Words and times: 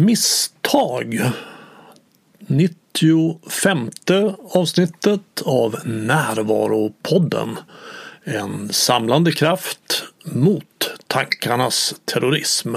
Misstag 0.00 1.30
95 2.38 3.90
avsnittet 4.50 5.42
av 5.44 5.76
Närvaropodden. 5.84 7.58
En 8.24 8.72
samlande 8.72 9.32
kraft 9.32 10.04
mot 10.24 10.90
tankarnas 11.06 11.94
terrorism. 12.04 12.76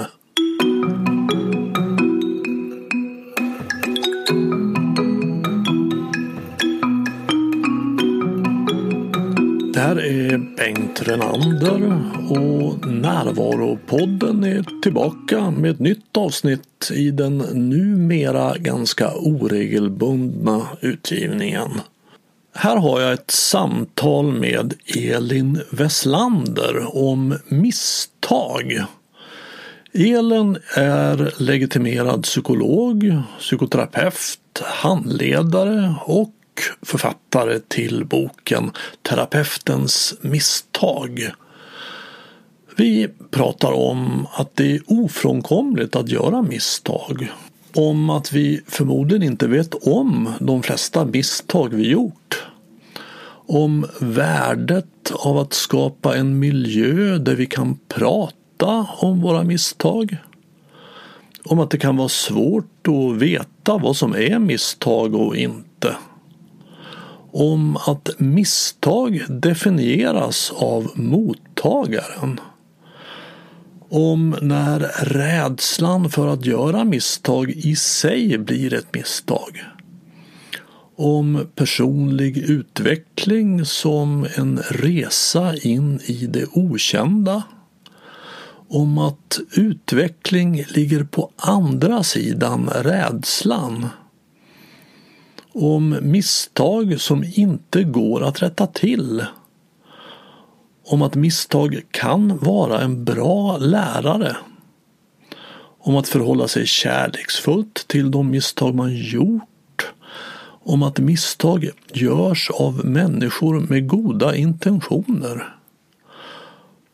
Är 10.08 10.38
Bengt 10.38 11.08
Renander 11.08 12.00
och 12.30 12.86
Närvaropodden 12.86 14.44
är 14.44 14.80
tillbaka 14.82 15.50
med 15.50 15.70
ett 15.70 15.78
nytt 15.78 16.16
avsnitt 16.16 16.90
i 16.94 17.10
den 17.10 17.38
numera 17.38 18.58
ganska 18.58 19.14
oregelbundna 19.16 20.66
utgivningen. 20.80 21.70
Här 22.54 22.76
har 22.76 23.00
jag 23.00 23.12
ett 23.12 23.30
samtal 23.30 24.32
med 24.32 24.74
Elin 24.96 25.60
Westlander 25.70 26.96
om 26.96 27.38
misstag. 27.48 28.84
Elin 29.92 30.58
är 30.76 31.42
legitimerad 31.42 32.22
psykolog, 32.22 33.22
psykoterapeut, 33.38 34.62
handledare 34.62 35.94
och 36.04 36.32
författare 36.82 37.58
till 37.68 38.04
boken 38.04 38.70
Terapeutens 39.02 40.14
misstag. 40.20 41.32
Vi 42.76 43.08
pratar 43.30 43.72
om 43.72 44.26
att 44.32 44.56
det 44.56 44.74
är 44.74 44.80
ofrånkomligt 44.86 45.96
att 45.96 46.08
göra 46.08 46.42
misstag. 46.42 47.32
Om 47.74 48.10
att 48.10 48.32
vi 48.32 48.60
förmodligen 48.66 49.22
inte 49.22 49.46
vet 49.46 49.74
om 49.74 50.32
de 50.40 50.62
flesta 50.62 51.04
misstag 51.04 51.74
vi 51.74 51.88
gjort. 51.88 52.46
Om 53.46 53.86
värdet 54.00 55.12
av 55.12 55.38
att 55.38 55.52
skapa 55.52 56.16
en 56.16 56.38
miljö 56.38 57.18
där 57.18 57.34
vi 57.34 57.46
kan 57.46 57.78
prata 57.88 58.86
om 58.98 59.20
våra 59.20 59.44
misstag. 59.44 60.16
Om 61.44 61.58
att 61.58 61.70
det 61.70 61.78
kan 61.78 61.96
vara 61.96 62.08
svårt 62.08 62.88
att 62.88 63.16
veta 63.16 63.78
vad 63.78 63.96
som 63.96 64.14
är 64.14 64.38
misstag 64.38 65.14
och 65.14 65.36
inte 65.36 65.96
om 67.32 67.76
att 67.76 68.10
misstag 68.18 69.22
definieras 69.28 70.52
av 70.56 70.90
mottagaren. 70.94 72.40
Om 73.90 74.36
när 74.42 74.78
rädslan 75.04 76.10
för 76.10 76.26
att 76.26 76.46
göra 76.46 76.84
misstag 76.84 77.50
i 77.50 77.76
sig 77.76 78.38
blir 78.38 78.74
ett 78.74 78.94
misstag. 78.94 79.64
Om 80.96 81.46
personlig 81.54 82.38
utveckling 82.38 83.64
som 83.64 84.26
en 84.36 84.58
resa 84.70 85.56
in 85.56 86.00
i 86.04 86.26
det 86.26 86.46
okända. 86.52 87.42
Om 88.68 88.98
att 88.98 89.40
utveckling 89.52 90.64
ligger 90.68 91.04
på 91.04 91.30
andra 91.36 92.02
sidan 92.02 92.70
rädslan 92.74 93.86
om 95.58 95.98
misstag 96.02 97.00
som 97.00 97.24
inte 97.34 97.84
går 97.84 98.24
att 98.24 98.42
rätta 98.42 98.66
till. 98.66 99.24
Om 100.86 101.02
att 101.02 101.14
misstag 101.14 101.82
kan 101.90 102.38
vara 102.38 102.80
en 102.80 103.04
bra 103.04 103.58
lärare. 103.58 104.36
Om 105.78 105.96
att 105.96 106.08
förhålla 106.08 106.48
sig 106.48 106.66
kärleksfullt 106.66 107.88
till 107.88 108.10
de 108.10 108.30
misstag 108.30 108.74
man 108.74 108.96
gjort. 108.96 109.92
Om 110.64 110.82
att 110.82 110.98
misstag 110.98 111.70
görs 111.92 112.50
av 112.50 112.84
människor 112.84 113.60
med 113.60 113.88
goda 113.88 114.36
intentioner. 114.36 115.56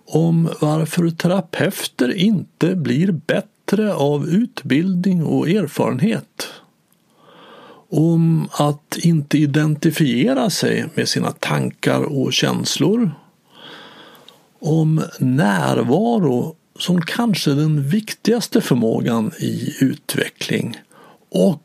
Om 0.07 0.49
varför 0.61 1.11
terapeuter 1.11 2.15
inte 2.15 2.75
blir 2.75 3.13
bättre 3.13 3.95
av 3.95 4.29
utbildning 4.29 5.25
och 5.25 5.49
erfarenhet 5.49 6.49
om 7.97 8.49
att 8.53 8.97
inte 8.97 9.39
identifiera 9.39 10.51
sig 10.51 10.87
med 10.95 11.09
sina 11.09 11.31
tankar 11.31 12.03
och 12.03 12.33
känslor. 12.33 13.11
Om 14.61 15.03
närvaro 15.19 16.57
som 16.79 17.03
kanske 17.03 17.51
den 17.51 17.89
viktigaste 17.89 18.61
förmågan 18.61 19.33
i 19.39 19.75
utveckling. 19.81 20.77
Och 21.31 21.63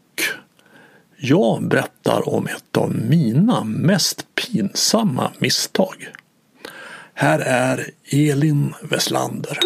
jag 1.17 1.67
berättar 1.67 2.29
om 2.29 2.47
ett 2.47 2.77
av 2.77 2.95
mina 2.95 3.63
mest 3.63 4.25
pinsamma 4.35 5.31
misstag. 5.39 6.07
Här 7.13 7.39
är 7.39 7.91
Elin 8.11 8.73
Westlander. 8.81 9.59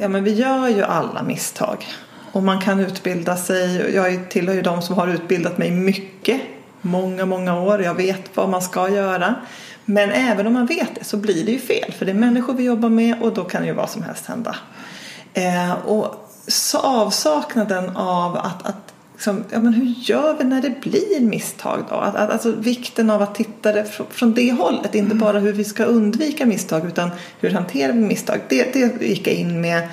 Ja, 0.00 0.08
men 0.08 0.24
vi 0.24 0.34
gör 0.34 0.68
ju 0.68 0.82
alla 0.82 1.22
misstag. 1.22 1.86
Och 2.34 2.42
man 2.42 2.60
kan 2.60 2.80
utbilda 2.80 3.36
sig. 3.36 3.94
Jag 3.94 4.28
tillhör 4.30 4.54
ju 4.54 4.62
de 4.62 4.82
som 4.82 4.96
har 4.96 5.08
utbildat 5.08 5.58
mig 5.58 5.70
mycket. 5.70 6.40
Många, 6.80 7.26
många 7.26 7.60
år. 7.60 7.82
Jag 7.82 7.94
vet 7.94 8.30
vad 8.34 8.48
man 8.48 8.62
ska 8.62 8.88
göra. 8.88 9.34
Men 9.84 10.10
även 10.10 10.46
om 10.46 10.52
man 10.52 10.66
vet 10.66 10.94
det 10.94 11.04
så 11.04 11.16
blir 11.16 11.44
det 11.44 11.52
ju 11.52 11.58
fel. 11.58 11.92
För 11.92 12.04
det 12.04 12.12
är 12.12 12.16
människor 12.16 12.54
vi 12.54 12.64
jobbar 12.64 12.88
med 12.88 13.22
och 13.22 13.34
då 13.34 13.44
kan 13.44 13.66
ju 13.66 13.72
vad 13.72 13.90
som 13.90 14.02
helst 14.02 14.26
hända. 14.26 14.56
Eh, 15.34 15.72
och 15.72 16.30
så 16.46 16.78
avsaknaden 16.78 17.96
av 17.96 18.36
att, 18.36 18.66
att 18.66 18.94
liksom, 19.12 19.44
ja, 19.50 19.60
men 19.60 19.74
hur 19.74 19.94
gör 19.98 20.36
vi 20.38 20.44
när 20.44 20.62
det 20.62 20.80
blir 20.80 21.20
misstag 21.20 21.84
då? 21.90 21.94
Att, 21.94 22.16
att, 22.16 22.30
alltså 22.30 22.52
vikten 22.52 23.10
av 23.10 23.22
att 23.22 23.34
titta 23.34 23.72
det 23.72 23.84
från, 23.84 24.06
från 24.10 24.34
det 24.34 24.52
hållet. 24.52 24.94
Inte 24.94 25.14
bara 25.14 25.38
hur 25.38 25.52
vi 25.52 25.64
ska 25.64 25.84
undvika 25.84 26.46
misstag 26.46 26.86
utan 26.86 27.10
hur 27.40 27.50
hanterar 27.50 27.92
vi 27.92 28.00
misstag. 28.00 28.40
Det, 28.48 28.72
det 28.72 29.06
gick 29.06 29.26
jag 29.26 29.34
in 29.34 29.60
med 29.60 29.88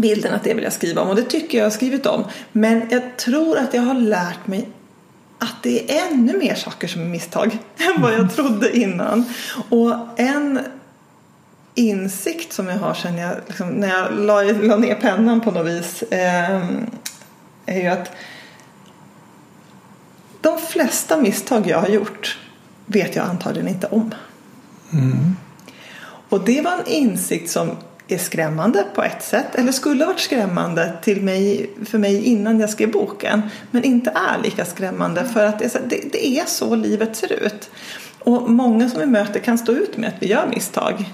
bilden 0.00 0.34
att 0.34 0.44
det 0.44 0.54
vill 0.54 0.64
jag 0.64 0.72
skriva 0.72 1.02
om 1.02 1.08
och 1.08 1.16
det 1.16 1.22
tycker 1.22 1.58
jag 1.58 1.64
har 1.64 1.70
skrivit 1.70 2.06
om. 2.06 2.24
Men 2.52 2.82
jag 2.90 3.16
tror 3.16 3.58
att 3.58 3.74
jag 3.74 3.82
har 3.82 3.94
lärt 3.94 4.46
mig 4.46 4.68
att 5.38 5.62
det 5.62 5.98
är 5.98 6.06
ännu 6.10 6.38
mer 6.38 6.54
saker 6.54 6.88
som 6.88 7.02
är 7.02 7.06
misstag 7.06 7.58
än 7.76 8.02
vad 8.02 8.12
jag 8.12 8.34
trodde 8.34 8.76
innan. 8.76 9.24
Och 9.68 9.94
en 10.16 10.60
insikt 11.74 12.52
som 12.52 12.68
jag 12.68 12.78
har 12.78 12.94
sen 12.94 13.18
jag, 13.18 13.36
liksom, 13.46 13.68
när 13.68 13.88
jag 13.88 14.12
la, 14.12 14.42
la 14.42 14.76
ner 14.76 14.94
pennan 14.94 15.40
på 15.40 15.50
något 15.50 15.66
vis 15.66 16.02
eh, 16.02 16.62
är 17.66 17.80
ju 17.80 17.86
att 17.86 18.10
de 20.40 20.58
flesta 20.58 21.16
misstag 21.16 21.66
jag 21.66 21.80
har 21.80 21.88
gjort 21.88 22.38
vet 22.86 23.16
jag 23.16 23.26
antagligen 23.26 23.68
inte 23.68 23.86
om. 23.86 24.14
Mm. 24.92 25.36
Och 26.28 26.44
det 26.44 26.60
var 26.60 26.72
en 26.72 26.86
insikt 26.86 27.50
som 27.50 27.70
är 28.08 28.18
skrämmande 28.18 28.84
på 28.94 29.02
ett 29.02 29.22
sätt 29.22 29.54
eller 29.54 29.72
skulle 29.72 30.04
ha 30.04 30.12
varit 30.12 30.20
skrämmande 30.20 30.92
till 31.02 31.22
mig, 31.22 31.70
för 31.84 31.98
mig 31.98 32.24
innan 32.24 32.60
jag 32.60 32.70
skrev 32.70 32.90
boken 32.90 33.42
men 33.70 33.84
inte 33.84 34.10
är 34.10 34.42
lika 34.42 34.64
skrämmande 34.64 35.24
för 35.24 35.46
att 35.46 35.58
det, 35.58 35.88
det, 35.88 36.12
det 36.12 36.26
är 36.26 36.44
så 36.46 36.74
livet 36.74 37.16
ser 37.16 37.32
ut. 37.32 37.70
Och 38.18 38.50
många 38.50 38.88
som 38.88 39.00
vi 39.00 39.06
möter 39.06 39.40
kan 39.40 39.58
stå 39.58 39.72
ut 39.72 39.96
med 39.96 40.08
att 40.08 40.22
vi 40.22 40.26
gör 40.26 40.46
misstag. 40.46 41.04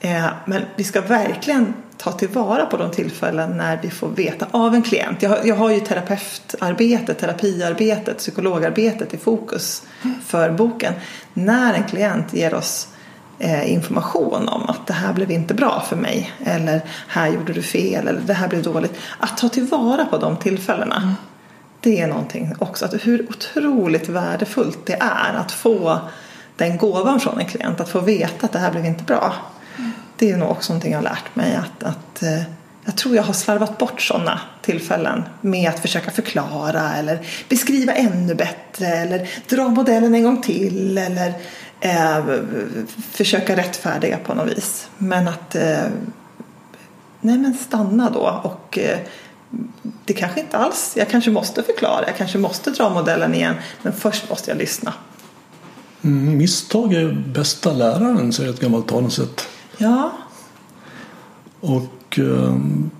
Eh, 0.00 0.26
men 0.44 0.62
vi 0.76 0.84
ska 0.84 1.00
verkligen 1.00 1.74
ta 1.96 2.12
tillvara 2.12 2.66
på 2.66 2.76
de 2.76 2.90
tillfällen 2.90 3.56
när 3.56 3.78
vi 3.82 3.90
får 3.90 4.08
veta 4.08 4.46
av 4.50 4.74
en 4.74 4.82
klient. 4.82 5.22
Jag 5.22 5.30
har, 5.30 5.40
jag 5.44 5.56
har 5.56 5.70
ju 5.70 5.80
terapeutarbetet, 5.80 7.18
terapiarbetet, 7.18 8.18
psykologarbetet 8.18 9.14
i 9.14 9.16
fokus 9.16 9.82
för 10.26 10.50
boken. 10.50 10.92
När 11.34 11.74
en 11.74 11.84
klient 11.84 12.34
ger 12.34 12.54
oss 12.54 12.88
information 13.66 14.48
om 14.48 14.62
att 14.68 14.86
det 14.86 14.92
här 14.92 15.12
blev 15.12 15.30
inte 15.30 15.54
bra 15.54 15.84
för 15.88 15.96
mig 15.96 16.32
eller 16.44 16.80
här 17.08 17.28
gjorde 17.28 17.52
du 17.52 17.62
fel 17.62 18.08
eller 18.08 18.20
det 18.20 18.34
här 18.34 18.48
blev 18.48 18.62
dåligt. 18.62 18.98
Att 19.18 19.38
ta 19.38 19.48
tillvara 19.48 20.04
på 20.04 20.18
de 20.18 20.36
tillfällena. 20.36 20.96
Mm. 20.96 21.14
Det 21.80 22.00
är 22.00 22.06
någonting 22.06 22.54
också, 22.58 22.84
att 22.84 23.06
hur 23.06 23.26
otroligt 23.28 24.08
värdefullt 24.08 24.78
det 24.86 24.96
är 25.00 25.34
att 25.34 25.52
få 25.52 25.98
den 26.56 26.76
gåvan 26.76 27.20
från 27.20 27.38
en 27.38 27.46
klient, 27.46 27.80
att 27.80 27.88
få 27.88 28.00
veta 28.00 28.46
att 28.46 28.52
det 28.52 28.58
här 28.58 28.70
blev 28.70 28.84
inte 28.84 29.04
bra. 29.04 29.34
Mm. 29.78 29.92
Det 30.16 30.30
är 30.30 30.36
nog 30.36 30.50
också 30.50 30.72
någonting 30.72 30.92
jag 30.92 30.98
har 30.98 31.04
lärt 31.04 31.36
mig 31.36 31.54
att, 31.54 31.82
att 31.82 32.22
eh, 32.22 32.42
jag 32.84 32.96
tror 32.96 33.16
jag 33.16 33.22
har 33.22 33.32
slarvat 33.32 33.78
bort 33.78 34.02
sådana 34.02 34.40
tillfällen 34.62 35.24
med 35.40 35.68
att 35.68 35.78
försöka 35.78 36.10
förklara 36.10 36.94
eller 36.96 37.18
beskriva 37.48 37.92
ännu 37.92 38.34
bättre 38.34 38.86
eller 38.86 39.28
dra 39.48 39.68
modellen 39.68 40.14
en 40.14 40.22
gång 40.22 40.42
till 40.42 40.98
eller 40.98 41.34
eh, 41.80 42.24
försöka 43.12 43.56
rättfärdiga 43.56 44.18
på 44.18 44.34
något 44.34 44.56
vis. 44.56 44.88
Men 44.98 45.28
att 45.28 45.54
eh, 45.54 45.84
nej 47.20 47.38
men 47.38 47.54
stanna 47.54 48.10
då 48.10 48.40
och 48.42 48.78
eh, 48.78 48.98
det 50.04 50.12
kanske 50.12 50.40
inte 50.40 50.58
alls, 50.58 50.92
jag 50.96 51.08
kanske 51.08 51.30
måste 51.30 51.62
förklara, 51.62 52.06
jag 52.06 52.16
kanske 52.16 52.38
måste 52.38 52.70
dra 52.70 52.90
modellen 52.90 53.34
igen 53.34 53.54
men 53.82 53.92
först 53.92 54.30
måste 54.30 54.50
jag 54.50 54.58
lyssna. 54.58 54.94
Mm, 56.02 56.36
misstag 56.36 56.94
är 56.94 57.12
bästa 57.34 57.72
läraren 57.72 58.32
säger 58.32 58.50
ett 58.50 58.60
gammalt 58.60 58.88
talesätt. 58.88 59.48
Ja. 59.78 60.12
Och 61.60 62.18
ehm, 62.18 62.90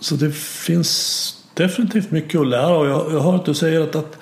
så 0.00 0.14
det 0.14 0.34
finns 0.36 1.44
definitivt 1.54 2.10
mycket 2.10 2.40
att 2.40 2.46
lära 2.46 2.76
och 2.76 2.86
jag, 2.86 3.12
jag 3.12 3.20
hör 3.20 3.34
att 3.34 3.44
du 3.44 3.54
säger 3.54 3.80
att, 3.80 3.96
att, 3.96 4.18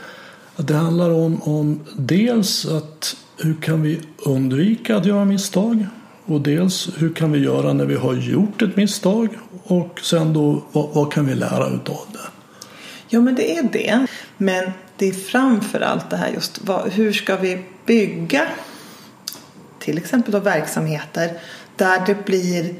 att 0.57 0.67
det 0.67 0.75
handlar 0.75 1.11
om, 1.11 1.43
om 1.43 1.81
dels 1.97 2.67
att 2.67 3.17
hur 3.43 3.55
kan 3.55 3.83
vi 3.83 4.01
undvika 4.19 4.97
att 4.97 5.07
göra 5.07 5.25
misstag 5.25 5.87
och 6.27 6.41
dels 6.41 6.89
hur 6.97 7.13
kan 7.13 7.33
vi 7.33 7.39
göra 7.39 7.73
när 7.73 7.85
vi 7.85 7.95
har 7.95 8.15
gjort 8.15 8.63
ett 8.63 8.77
misstag 8.77 9.29
och 9.63 10.01
sen 10.03 10.33
då 10.33 10.63
vad, 10.73 10.89
vad 10.95 11.13
kan 11.13 11.27
vi 11.27 11.35
lära 11.35 11.69
utav 11.69 12.07
det? 12.13 12.19
Ja 13.09 13.21
men 13.21 13.35
det 13.35 13.57
är 13.57 13.63
det. 13.63 14.07
Men 14.37 14.71
det 14.97 15.09
är 15.09 15.13
framför 15.13 15.81
allt 15.81 16.11
det 16.11 16.17
här 16.17 16.29
just 16.29 16.65
vad, 16.65 16.93
hur 16.93 17.13
ska 17.13 17.37
vi 17.37 17.65
bygga 17.87 18.47
till 19.79 19.99
exempel 19.99 20.33
då 20.33 20.39
verksamheter 20.39 21.31
där 21.77 22.07
det 22.07 22.25
blir 22.25 22.75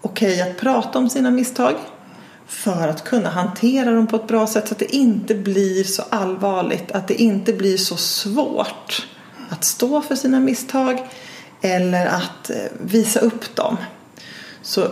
okej 0.00 0.32
okay 0.34 0.50
att 0.50 0.60
prata 0.60 0.98
om 0.98 1.10
sina 1.10 1.30
misstag 1.30 1.74
för 2.46 2.88
att 2.88 3.04
kunna 3.04 3.28
hantera 3.28 3.90
dem 3.90 4.06
på 4.06 4.16
ett 4.16 4.28
bra 4.28 4.46
sätt 4.46 4.68
så 4.68 4.74
att 4.74 4.78
det 4.78 4.96
inte 4.96 5.34
blir 5.34 5.84
så 5.84 6.02
allvarligt, 6.10 6.92
att 6.92 7.08
det 7.08 7.22
inte 7.22 7.52
blir 7.52 7.76
så 7.76 7.96
svårt 7.96 9.06
att 9.48 9.64
stå 9.64 10.00
för 10.00 10.14
sina 10.14 10.40
misstag 10.40 10.98
eller 11.60 12.06
att 12.06 12.50
eh, 12.50 12.56
visa 12.80 13.20
upp 13.20 13.56
dem. 13.56 13.76
Så 14.62 14.82
eh, 14.82 14.88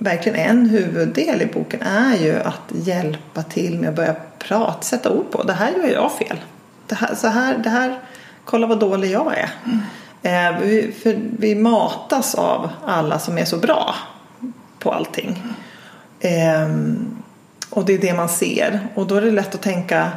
verkligen 0.00 0.38
en 0.38 0.68
huvuddel 0.68 1.42
i 1.42 1.46
boken 1.46 1.82
är 1.82 2.16
ju 2.16 2.40
att 2.40 2.72
hjälpa 2.72 3.42
till 3.42 3.78
med 3.78 3.88
att 3.88 3.96
börja 3.96 4.14
prata, 4.38 4.82
sätta 4.82 5.10
ord 5.10 5.30
på. 5.30 5.42
Det 5.42 5.52
här 5.52 5.72
gör 5.72 5.88
jag 5.88 6.12
fel. 6.12 6.40
Det 6.86 6.94
här, 6.94 7.14
så 7.14 7.28
här, 7.28 7.58
det 7.58 7.70
här, 7.70 7.98
kolla 8.44 8.66
vad 8.66 8.80
dålig 8.80 9.10
jag 9.10 9.38
är. 9.38 9.50
Mm. 9.64 9.80
Eh, 10.22 10.60
vi, 10.60 10.92
för 11.02 11.20
vi 11.38 11.54
matas 11.54 12.34
av 12.34 12.70
alla 12.86 13.18
som 13.18 13.38
är 13.38 13.44
så 13.44 13.56
bra 13.56 13.94
på 14.78 14.92
allting. 14.92 15.42
Eh, 16.20 16.68
och 17.70 17.84
det 17.84 17.94
är 17.94 17.98
det 17.98 18.14
man 18.14 18.28
ser. 18.28 18.88
Och 18.94 19.06
då 19.06 19.14
är 19.14 19.20
det 19.20 19.30
lätt 19.30 19.54
att 19.54 19.62
tänka 19.62 20.12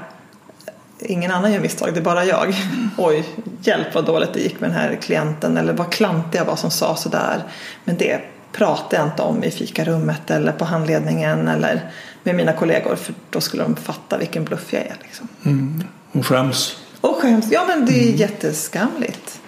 ingen 0.99 1.31
annan 1.31 1.53
gör 1.53 1.59
misstag, 1.59 1.93
det 1.93 1.99
är 1.99 2.03
bara 2.03 2.25
jag. 2.25 2.55
Oj, 2.97 3.25
hjälp 3.61 3.95
vad 3.95 4.05
dåligt 4.05 4.33
det 4.33 4.39
gick 4.39 4.59
med 4.59 4.69
den 4.69 4.77
här 4.77 4.95
klienten 4.95 5.57
eller 5.57 5.73
vad 5.73 5.91
klantig 5.91 6.39
jag 6.39 6.45
var 6.45 6.55
som 6.55 6.71
sa 6.71 6.95
sådär. 6.95 7.43
Men 7.83 7.97
det 7.97 8.21
pratar 8.51 8.97
jag 8.97 9.07
inte 9.07 9.21
om 9.21 9.43
i 9.43 9.51
fikarummet 9.51 10.31
eller 10.31 10.51
på 10.51 10.65
handledningen 10.65 11.47
eller 11.47 11.91
med 12.23 12.35
mina 12.35 12.53
kollegor 12.53 12.95
för 12.95 13.13
då 13.29 13.41
skulle 13.41 13.63
de 13.63 13.75
fatta 13.75 14.17
vilken 14.17 14.43
bluff 14.43 14.73
jag 14.73 14.81
är. 14.81 14.95
Liksom. 15.01 15.27
Mm. 15.45 15.83
Och 16.11 16.27
skäms. 16.27 16.77
Och 17.01 17.15
skäms, 17.15 17.51
ja 17.51 17.65
men 17.67 17.85
det 17.85 17.99
är 17.99 18.03
mm. 18.03 18.15
jätteskamligt. 18.15 19.41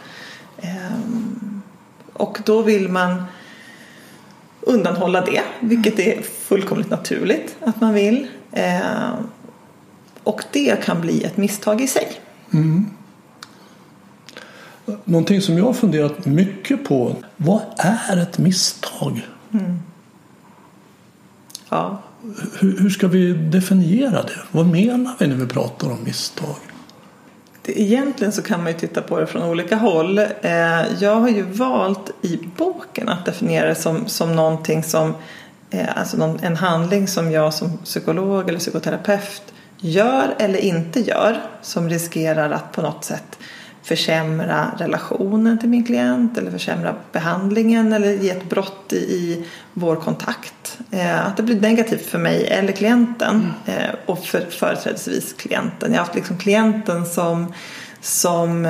Ehm, 0.62 1.62
och 2.14 2.38
då 2.46 2.62
vill 2.62 2.90
man 2.90 3.24
undanhålla 4.62 5.22
det, 5.22 5.42
vilket 5.60 6.00
är 6.00 6.22
fullkomligt 6.22 6.90
naturligt 6.90 7.56
att 7.66 7.82
man 7.82 7.94
vill. 7.94 8.28
Ehm, 8.52 9.30
och 10.26 10.44
det 10.52 10.84
kan 10.84 11.02
bli 11.02 11.24
ett 11.24 11.38
misstag 11.38 11.82
i 11.82 11.88
sig. 11.88 12.08
Mm. 12.54 12.86
Någonting 15.04 15.42
som 15.42 15.58
jag 15.58 15.66
har 15.66 15.74
funderat 15.74 16.26
mycket 16.26 16.84
på. 16.84 17.16
Vad 17.38 17.62
är 17.78 18.18
ett 18.18 18.38
misstag? 18.38 19.28
Mm. 19.54 19.80
Ja. 21.70 22.02
Hur, 22.60 22.80
hur, 22.80 22.90
ska 22.90 23.08
vi 23.08 23.34
definiera 23.34 24.24
det? 24.24 24.40
Vad 24.52 24.68
menar 24.68 25.16
vi 25.20 25.28
när 25.28 25.36
vi 25.36 25.48
pratar 25.48 25.92
om 25.92 26.04
misstag? 26.04 26.56
Egentligen 27.68 28.32
så 28.32 28.42
kan 28.42 28.64
man 28.64 28.72
ju 28.72 28.78
titta 28.78 29.02
på 29.02 29.20
det 29.20 29.28
från 29.28 29.44
olika 29.44 29.76
håll. 29.76 30.20
Eh, 30.20 30.94
jag 31.00 31.16
har 31.16 31.30
ju 31.30 31.42
valt 31.42 32.12
i 32.22 32.40
boken 32.58 33.10
att 33.10 33.26
definiera 33.26 33.68
det 33.68 33.76
som, 33.76 34.08
som 34.08 34.36
någonting 34.36 34.84
som 34.84 35.14
eh, 35.70 35.98
Alltså 35.98 36.38
en 36.42 36.56
handling 36.56 37.08
som 37.08 37.32
jag 37.32 37.54
som 37.54 37.78
psykolog 37.78 38.50
eller 38.50 38.60
psykoterapeut 38.60 39.54
gör 39.80 40.36
eller 40.40 40.60
inte 40.60 41.00
gör 41.00 41.42
som 41.62 41.90
riskerar 41.90 42.52
att 42.52 42.72
på 42.72 42.82
något 42.82 43.06
sätt 43.06 43.38
försämra 43.86 44.72
relationen 44.78 45.60
till 45.60 45.70
min 45.70 45.86
klient 45.86 46.38
eller 46.38 46.52
försämra 46.52 46.96
behandlingen 47.12 47.94
eller 47.94 48.14
ge 48.14 48.30
ett 48.30 48.50
brott 48.50 48.94
i, 48.94 48.96
i 48.96 49.46
vår 49.74 49.96
kontakt. 49.96 50.80
Eh, 50.92 51.28
att 51.28 51.38
det 51.38 51.44
blir 51.44 51.62
negativt 51.62 52.06
för 52.06 52.18
mig 52.18 52.48
eller 52.48 52.72
klienten 52.72 53.54
mm. 53.66 53.80
eh, 53.80 53.96
och 54.06 54.26
för, 54.26 54.46
företrädesvis 54.50 55.34
klienten. 55.34 55.92
Jag 55.92 56.00
har 56.00 56.06
haft 56.06 56.16
liksom 56.16 56.38
klienten 56.38 57.06
som, 57.06 57.54
som 58.02 58.66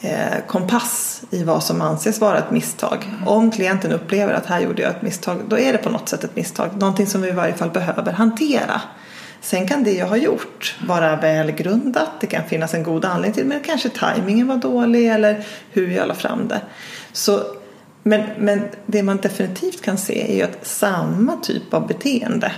eh, 0.00 0.46
kompass 0.46 1.22
i 1.30 1.44
vad 1.44 1.62
som 1.62 1.80
anses 1.80 2.20
vara 2.20 2.38
ett 2.38 2.50
misstag. 2.50 3.08
Mm. 3.08 3.28
Om 3.28 3.50
klienten 3.50 3.92
upplever 3.92 4.32
att 4.32 4.46
här 4.46 4.60
gjorde 4.60 4.82
jag 4.82 4.90
ett 4.90 5.02
misstag 5.02 5.38
då 5.48 5.58
är 5.58 5.72
det 5.72 5.78
på 5.78 5.90
något 5.90 6.08
sätt 6.08 6.24
ett 6.24 6.36
misstag. 6.36 6.70
Någonting 6.78 7.06
som 7.06 7.22
vi 7.22 7.28
i 7.28 7.32
varje 7.32 7.54
fall 7.54 7.70
behöver 7.70 8.12
hantera. 8.12 8.80
Sen 9.40 9.68
kan 9.68 9.84
det 9.84 9.92
jag 9.92 10.06
har 10.06 10.16
gjort 10.16 10.76
vara 10.86 11.16
välgrundat. 11.16 12.10
Det 12.20 12.26
kan 12.26 12.44
finnas 12.44 12.74
en 12.74 12.82
god 12.82 13.04
anledning 13.04 13.32
till 13.32 13.42
det. 13.42 13.48
Men 13.48 13.60
kanske 13.60 13.88
tajmingen 13.88 14.46
var 14.46 14.56
dålig 14.56 15.08
eller 15.08 15.44
hur 15.70 15.90
jag 15.90 16.08
la 16.08 16.14
fram 16.14 16.48
det. 16.48 16.60
Så, 17.12 17.40
men, 18.02 18.22
men 18.38 18.62
det 18.86 19.02
man 19.02 19.16
definitivt 19.16 19.82
kan 19.82 19.98
se 19.98 20.32
är 20.32 20.36
ju 20.36 20.42
att 20.42 20.66
samma 20.66 21.36
typ 21.36 21.74
av 21.74 21.86
beteende 21.86 22.52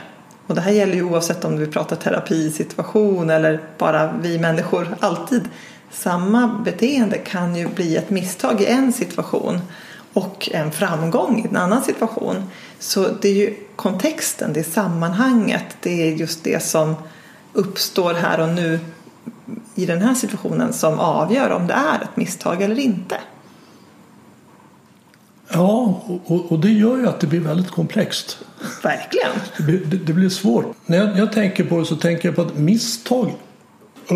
och 0.50 0.56
det 0.56 0.60
här 0.60 0.72
gäller 0.72 0.94
ju 0.94 1.02
oavsett 1.02 1.44
om 1.44 1.58
vi 1.58 1.66
pratar 1.66 1.96
terapisituation 1.96 3.30
eller 3.30 3.60
bara 3.78 4.12
vi 4.22 4.38
människor 4.38 4.96
alltid. 5.00 5.48
Samma 5.90 6.60
beteende 6.64 7.18
kan 7.18 7.56
ju 7.56 7.68
bli 7.68 7.96
ett 7.96 8.10
misstag 8.10 8.60
i 8.60 8.66
en 8.66 8.92
situation 8.92 9.60
och 10.12 10.48
en 10.52 10.72
framgång 10.72 11.40
i 11.44 11.48
en 11.48 11.56
annan 11.56 11.82
situation. 11.82 12.36
Så 12.78 13.08
det 13.20 13.28
är 13.28 13.34
ju 13.34 13.54
kontexten, 13.76 14.52
det 14.52 14.60
är 14.60 14.64
sammanhanget, 14.64 15.64
det 15.80 16.08
är 16.08 16.12
just 16.12 16.44
det 16.44 16.62
som 16.62 16.94
uppstår 17.52 18.14
här 18.14 18.40
och 18.40 18.48
nu 18.48 18.80
i 19.74 19.86
den 19.86 20.02
här 20.02 20.14
situationen 20.14 20.72
som 20.72 20.98
avgör 20.98 21.50
om 21.50 21.66
det 21.66 21.74
är 21.74 22.02
ett 22.02 22.16
misstag 22.16 22.62
eller 22.62 22.78
inte. 22.78 23.16
Ja, 25.52 26.02
och, 26.26 26.52
och 26.52 26.58
det 26.58 26.70
gör 26.70 26.96
ju 26.96 27.08
att 27.08 27.20
det 27.20 27.26
blir 27.26 27.40
väldigt 27.40 27.70
komplext. 27.70 28.38
Verkligen. 28.82 29.30
Det 29.56 29.62
blir, 29.62 29.78
det, 29.84 29.96
det 29.96 30.12
blir 30.12 30.28
svårt. 30.28 30.76
När 30.86 30.98
jag, 30.98 31.18
jag, 31.18 31.32
tänker 31.32 31.64
på 31.64 31.78
det 31.78 31.84
så 31.84 31.96
tänker 31.96 32.28
jag 32.28 32.36
på 32.36 32.42
att 32.42 32.58
misstag 32.58 33.34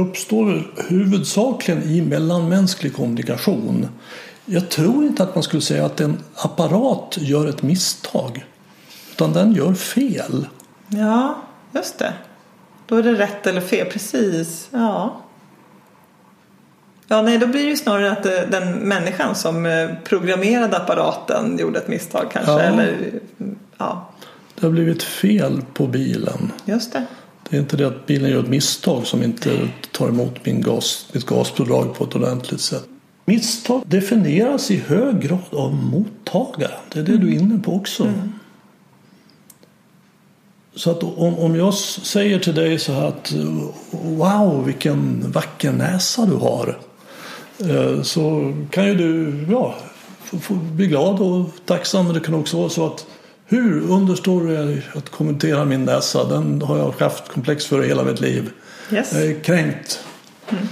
uppstår 0.00 0.73
huvudsakligen 0.88 1.82
i 1.82 2.02
mellanmänsklig 2.02 2.94
kommunikation. 2.94 3.88
Jag 4.44 4.70
tror 4.70 5.05
inte 5.05 5.23
att 5.23 5.35
man 5.35 5.43
skulle 5.43 5.62
säga 5.62 5.87
att 5.87 6.00
en 6.00 6.19
apparat 6.35 7.19
gör 7.20 7.49
ett 7.49 7.62
misstag. 7.62 8.44
Utan 9.12 9.32
den 9.32 9.52
gör 9.52 9.75
fel. 9.75 10.47
Ja, 10.88 11.37
just 11.73 11.99
det. 11.99 12.12
Då 12.87 12.97
är 12.97 13.02
det 13.02 13.12
rätt 13.12 13.47
eller 13.47 13.61
fel, 13.61 13.87
precis. 13.87 14.69
Ja. 14.71 15.21
Ja, 17.09 17.23
nej, 17.23 17.38
då 17.38 17.47
blir 17.47 17.62
det 17.62 17.69
ju 17.69 17.76
snarare 17.76 18.12
att 18.12 18.26
eh, 18.26 18.33
den 18.50 18.75
människan 18.75 19.35
som 19.35 19.66
eh, 19.66 19.90
programmerade 20.04 20.76
apparaten 20.76 21.59
gjorde 21.59 21.78
ett 21.78 21.88
misstag 21.88 22.26
kanske. 22.33 22.52
Ja. 22.52 22.61
Eller, 22.61 23.21
ja. 23.78 24.11
Det 24.54 24.66
har 24.66 24.73
blivit 24.73 25.02
fel 25.02 25.62
på 25.75 25.87
bilen. 25.87 26.52
Just 26.64 26.92
det. 26.92 27.07
Det 27.51 27.57
är 27.57 27.61
inte 27.61 27.77
det 27.77 27.87
att 27.87 28.07
bilen 28.07 28.31
gör 28.31 28.41
ett 28.43 28.49
misstag 28.49 29.07
som 29.07 29.23
inte 29.23 29.69
tar 29.93 30.09
emot 30.09 30.47
min 30.47 30.61
gas, 30.61 31.09
mitt 31.13 31.27
gaspådrag 31.27 31.95
på 31.95 32.05
ett 32.05 32.15
ordentligt 32.15 32.61
sätt. 32.61 32.85
Misstag 33.25 33.83
definieras 33.87 34.71
i 34.71 34.77
hög 34.77 35.21
grad 35.21 35.39
av 35.53 35.75
mottagaren. 35.75 36.81
Det 36.93 36.99
är 36.99 37.03
det 37.03 37.17
du 37.17 37.35
är 37.35 37.39
inne 37.41 37.59
på 37.59 37.75
också. 37.75 38.05
Mm. 38.05 38.33
Så 40.75 40.91
att 40.91 41.03
om, 41.03 41.39
om 41.39 41.57
jag 41.57 41.75
säger 41.75 42.39
till 42.39 42.55
dig 42.55 42.79
så 42.79 42.93
här 42.93 43.09
att 43.09 43.33
Wow 43.91 44.65
vilken 44.65 45.31
vacker 45.33 45.73
näsa 45.73 46.27
du 46.27 46.35
har. 46.35 46.79
Eh, 47.59 48.03
så 48.03 48.55
kan 48.71 48.87
ju 48.87 48.95
du 48.95 49.47
ja, 49.53 49.75
bli 50.51 50.87
glad 50.87 51.21
och 51.21 51.49
tacksam. 51.65 52.05
Men 52.05 52.15
det 52.15 52.21
kan 52.21 52.35
också 52.35 52.57
vara 52.57 52.69
så 52.69 52.87
att 52.87 53.07
hur 53.47 53.91
understår 53.91 54.45
du 54.45 54.83
att 54.95 55.09
kommentera 55.09 55.65
min 55.65 55.85
näsa? 55.85 56.25
Den 56.25 56.63
har 56.63 56.79
jag 56.79 56.95
haft 56.99 57.29
komplex 57.29 57.67
för 57.67 57.83
hela 57.83 58.05
mitt 58.05 58.21
liv. 58.21 58.51
Yes. 58.93 59.13
Jag 59.13 59.27
är 59.27 59.41
kränkt. 59.41 60.05
Mm. 60.49 60.67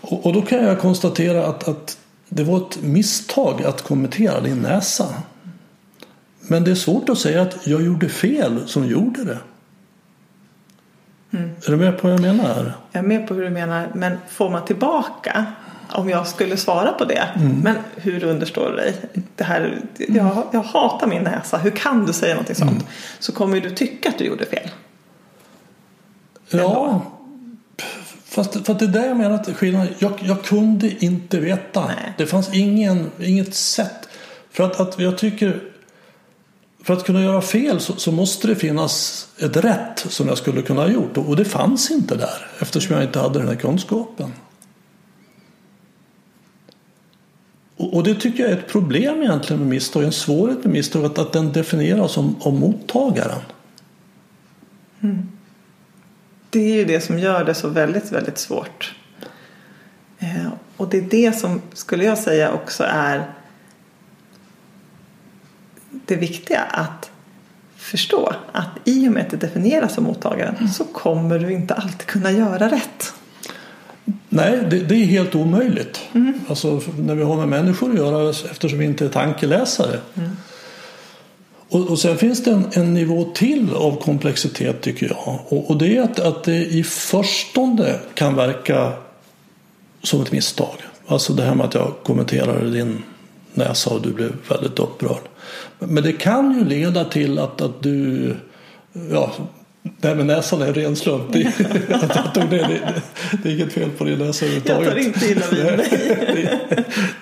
Och, 0.00 0.26
och, 0.26 0.32
då 0.32 0.42
kan 0.42 0.64
jag 0.64 0.80
konstatera 0.80 1.46
att, 1.46 1.68
att 1.68 1.98
det 2.28 2.44
var 2.44 2.56
ett 2.56 2.82
misstag 2.82 3.62
att 3.62 3.82
kommentera 3.82 4.40
din 4.40 4.62
näsa. 4.62 5.14
Men 6.40 6.64
det 6.64 6.70
är 6.70 6.74
svårt 6.74 7.08
att 7.08 7.18
säga 7.18 7.42
att 7.42 7.66
jag 7.66 7.82
gjorde 7.82 8.08
fel 8.08 8.68
som 8.68 8.86
gjorde 8.86 9.24
det. 9.24 9.38
Mm. 11.30 11.50
Är 11.66 11.70
du 11.70 11.76
med 11.76 11.98
på 11.98 12.08
vad 12.08 12.14
jag 12.14 12.20
menar? 12.20 12.72
Jag 12.92 13.04
är 13.04 13.08
med 13.08 13.28
på 13.28 13.34
hur 13.34 13.42
du 13.42 13.50
menar. 13.50 13.88
Men 13.94 14.18
får 14.28 14.50
man 14.50 14.64
tillbaka 14.64 15.46
om 15.92 16.08
jag 16.08 16.26
skulle 16.26 16.56
svara 16.56 16.92
på 16.92 17.04
det. 17.04 17.28
Mm. 17.36 17.60
Men 17.60 17.76
hur 17.96 18.24
understår 18.24 18.70
du 18.70 18.76
dig? 18.76 18.94
Det 19.36 19.44
här, 19.44 19.80
jag, 19.96 20.44
jag 20.52 20.62
hatar 20.62 21.06
min 21.06 21.22
näsa. 21.22 21.58
Hur 21.58 21.70
kan 21.70 22.06
du 22.06 22.12
säga 22.12 22.34
någonting 22.34 22.56
sånt? 22.56 22.70
Mm. 22.70 22.84
Så 23.18 23.32
kommer 23.32 23.60
du 23.60 23.70
tycka 23.70 24.08
att 24.08 24.18
du 24.18 24.24
gjorde 24.24 24.46
fel. 24.46 24.70
Ja. 26.50 27.02
Fast, 28.24 28.66
för 28.66 28.74
det 28.74 28.84
är 28.84 28.88
där 28.88 29.06
jag 29.06 29.16
menar 29.16 29.34
att 29.34 29.56
skillnaden. 29.56 29.94
Jag, 29.98 30.12
jag 30.22 30.44
kunde 30.44 31.04
inte 31.04 31.40
veta. 31.40 31.86
Nej. 31.86 32.14
Det 32.18 32.26
fanns 32.26 32.54
ingen, 32.54 33.10
inget 33.18 33.54
sätt. 33.54 34.08
För 34.50 34.64
att, 34.64 34.80
att 34.80 34.98
jag 34.98 35.18
tycker 35.18 35.60
för 36.84 36.94
att 36.94 37.04
kunna 37.04 37.22
göra 37.22 37.40
fel 37.40 37.80
så, 37.80 37.92
så, 37.96 38.12
måste 38.12 38.48
det 38.48 38.56
finnas 38.56 39.26
ett 39.38 39.56
rätt 39.56 40.06
som 40.08 40.28
jag 40.28 40.38
skulle 40.38 40.62
kunna 40.62 40.80
ha 40.80 40.88
gjort 40.88 41.16
och 41.16 41.36
det 41.36 41.44
fanns 41.44 41.90
inte 41.90 42.14
där 42.14 42.46
eftersom 42.58 42.96
jag 42.96 43.04
inte 43.04 43.18
hade 43.18 43.38
den 43.38 43.48
här 43.48 43.54
kunskapen. 43.54 44.32
Och, 47.76 48.02
det 48.02 48.14
tycker 48.14 48.42
jag 48.42 48.52
är 48.52 48.56
ett 48.56 48.68
problem 48.68 49.22
egentligen 49.22 49.60
med 49.60 49.68
misstag, 49.68 50.04
en 50.04 50.12
svårighet 50.12 50.64
med 50.64 50.72
misstag, 50.72 51.04
att, 51.04 51.18
att 51.18 51.32
den 51.32 51.52
definieras 51.52 52.16
om, 52.16 52.36
om 52.40 52.58
mottagaren. 52.58 53.40
Mm. 55.00 55.28
Det 56.50 56.60
är 56.60 56.74
ju 56.74 56.84
det 56.84 57.00
som 57.00 57.18
gör 57.18 57.44
det 57.44 57.54
så 57.54 57.68
väldigt, 57.68 58.12
väldigt 58.12 58.38
svårt. 58.38 58.94
Eh, 60.18 60.52
och 60.76 60.88
det 60.88 60.98
är 60.98 61.02
det 61.02 61.32
som, 61.32 61.62
skulle 61.72 62.04
jag 62.04 62.18
säga, 62.18 62.52
också 62.52 62.84
är 62.88 63.32
det 65.90 66.16
viktiga 66.16 66.60
att 66.60 67.10
förstå 67.76 68.34
att 68.52 68.70
i 68.84 69.08
och 69.08 69.12
med 69.12 69.22
att 69.22 69.30
det 69.30 69.36
definieras 69.36 69.94
som 69.94 70.04
mottagaren 70.04 70.56
mm. 70.56 70.68
så 70.68 70.84
kommer 70.84 71.38
du 71.38 71.52
inte 71.52 71.74
alltid 71.74 72.06
kunna 72.06 72.30
göra 72.30 72.68
rätt. 72.68 73.13
Nej, 74.34 74.66
det, 74.70 74.78
det 74.78 74.94
är 74.94 75.04
helt 75.04 75.34
omöjligt. 75.34 76.00
Mm. 76.12 76.40
Alltså, 76.48 76.80
när 76.98 77.14
vi 77.14 77.22
har 77.22 77.36
med 77.36 77.48
människor 77.48 77.90
att 77.90 77.96
göra 77.96 78.30
eftersom 78.30 78.78
vi 78.78 78.84
inte 78.84 79.04
är 79.04 79.08
tankeläsare. 79.08 79.98
Mm. 80.14 80.30
Och, 81.68 81.90
och 81.90 81.98
sen 81.98 82.16
finns 82.16 82.44
det 82.44 82.50
en, 82.50 82.64
en, 82.72 82.94
nivå 82.94 83.24
till 83.34 83.74
av 83.74 84.00
komplexitet 84.00 84.80
tycker 84.80 85.06
jag. 85.06 85.38
Och, 85.48 85.70
och 85.70 85.78
det 85.78 85.96
är 85.96 86.02
att, 86.02 86.20
att 86.20 86.44
det 86.44 86.64
i 86.66 86.84
förstone 86.84 87.94
kan 88.14 88.34
verka 88.36 88.92
som 90.02 90.22
ett 90.22 90.32
misstag. 90.32 90.76
Alltså 91.06 91.32
det 91.32 91.42
här 91.42 91.54
med 91.54 91.66
att 91.66 91.74
jag 91.74 91.94
kommenterade 92.04 92.70
din 92.70 93.02
näsa 93.52 93.90
och 93.90 94.02
du 94.02 94.12
blev 94.12 94.32
väldigt 94.48 94.78
upprörd. 94.78 95.22
Men 95.78 96.02
det 96.02 96.12
kan 96.12 96.58
ju 96.58 96.64
leda 96.64 97.04
till 97.04 97.38
att, 97.38 97.60
att 97.60 97.82
du 97.82 98.36
ja, 99.10 99.32
Nej 100.00 100.14
men 100.14 100.26
näsan 100.26 100.62
är 100.62 100.66
en 100.66 100.74
ren 100.74 100.96
slump. 100.96 101.32
Det, 101.32 101.38
jag 101.88 102.34
tog 102.34 102.50
det, 102.50 102.56
det, 102.56 103.02
det 103.42 103.48
är 103.48 103.52
inget 103.54 103.72
fel 103.72 103.90
på 103.90 104.04
din 104.04 104.18
näsa 104.18 104.44
överhuvudtaget. 104.44 104.84
Jag 104.84 104.92
tar 104.92 105.00
inte 105.00 105.26
illa 105.26 105.46
vid 105.50 105.64
mig. 105.64 105.88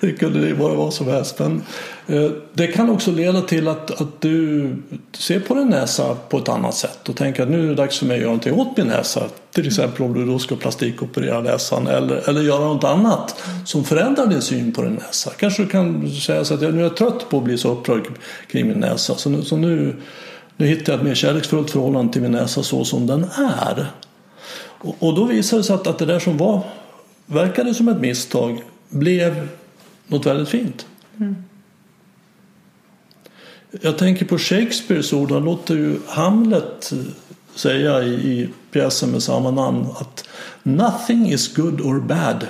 det, 0.01 0.07
det 0.07 0.13
kunde 0.13 0.47
det 0.47 0.55
vara 0.55 0.91
som 0.91 1.09
helst. 1.09 1.39
Men 1.39 1.63
eh, 2.07 2.31
det 2.53 2.67
kan 2.67 2.91
också 2.91 3.11
leda 3.11 3.41
till 3.41 3.69
att, 3.69 4.01
att 4.01 4.21
du 4.21 4.69
ser 5.13 5.41
på 5.41 5.55
din 5.55 5.69
näsa 5.69 6.15
på 6.29 6.39
ett 6.39 6.49
annat 6.49 6.75
sätt 6.75 7.09
och 7.09 7.17
tänker 7.17 7.43
att 7.43 7.51
nu 7.51 7.65
är 7.65 7.69
det 7.69 7.75
dags 7.75 7.99
för 7.99 8.07
mig 8.07 8.15
att 8.15 8.21
göra 8.21 8.31
någonting 8.31 8.55
åt 8.55 8.77
min 8.77 8.87
näsa. 8.87 9.23
Till 9.51 9.67
exempel 9.67 10.03
om 10.03 10.15
du 10.15 10.27
då 10.27 10.39
ska 10.39 10.57
plastikoperera 10.57 11.41
näsan 11.41 11.87
eller, 11.87 12.29
eller 12.29 12.41
göra 12.41 12.65
något 12.65 12.85
annat 12.85 13.43
som 13.65 13.85
förändrar 13.85 14.27
din 14.27 14.43
syn 14.43 14.73
på 14.73 14.83
din 14.83 14.95
näsa. 14.95 15.31
Kanske 15.37 15.63
du 15.63 15.69
kan 15.69 16.11
säga 16.11 16.45
så 16.45 16.55
att 16.55 16.63
jag 16.63 16.75
nu 16.75 16.87
är 16.87 16.91
trött 16.91 17.31
på 17.31 17.39
att 17.39 17.45
bli 17.45 17.59
så 17.59 17.73
upprörd 17.73 18.09
kring 18.51 18.69
min 18.69 18.79
näsa 18.79 19.15
så 19.15 19.31
nu, 19.31 19.43
så 19.43 19.57
nu 19.57 19.95
nu 20.57 20.67
hittar 20.67 20.93
jag 20.93 21.01
ett 21.01 21.07
mer 21.07 21.15
kärleksfullt 21.15 21.71
förhållande 21.71 22.13
till 22.13 22.23
min 22.23 22.33
näsa 22.33 22.63
så 22.63 22.85
som 22.85 23.07
den 23.07 23.25
är. 23.37 23.91
Och, 24.83 24.97
och 24.99 25.15
då 25.15 25.25
visade 25.25 25.63
det 25.63 25.65
sig 25.65 25.75
att, 25.75 25.87
att 25.87 25.99
det 25.99 26.07
där 26.07 26.19
som 26.19 26.37
var, 26.37 26.63
verkade 27.27 27.75
som 27.75 27.89
ett 27.89 28.01
misstag 28.01 28.63
blev 28.89 29.49
något 30.07 30.27
väldigt 30.27 30.49
fint. 30.49 30.87
Mm. 31.21 31.37
Jag 33.81 33.99
tänker 33.99 34.25
på 34.27 34.39
Shakespeares 34.39 35.13
ord, 35.13 35.31
han 35.31 35.45
låter 35.45 35.75
ju 35.75 35.99
Hamlet 36.07 36.93
säga 37.55 38.03
i, 38.03 38.15
i 38.15 38.49
pjäsen 38.71 39.11
med 39.11 39.23
samma 39.23 39.51
namn 39.51 39.87
att 40.01 40.29
Nothing 40.63 41.33
is 41.33 41.55
good 41.55 41.81
or 41.81 42.01
bad, 42.01 42.47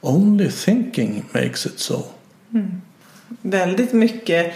only 0.00 0.50
thinking 0.50 1.24
makes 1.32 1.66
it 1.66 1.78
so. 1.78 2.02
Mm. 2.52 2.80
Väldigt 3.42 3.92
mycket 3.92 4.54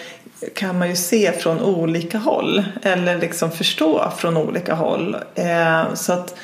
kan 0.54 0.78
man 0.78 0.88
ju 0.88 0.96
se 0.96 1.32
från 1.32 1.60
olika 1.60 2.18
håll 2.18 2.64
eller 2.82 3.18
liksom 3.18 3.50
förstå 3.50 4.12
från 4.16 4.36
olika 4.36 4.74
håll. 4.74 5.16
Eh, 5.34 5.94
så 5.94 6.12
att 6.12 6.34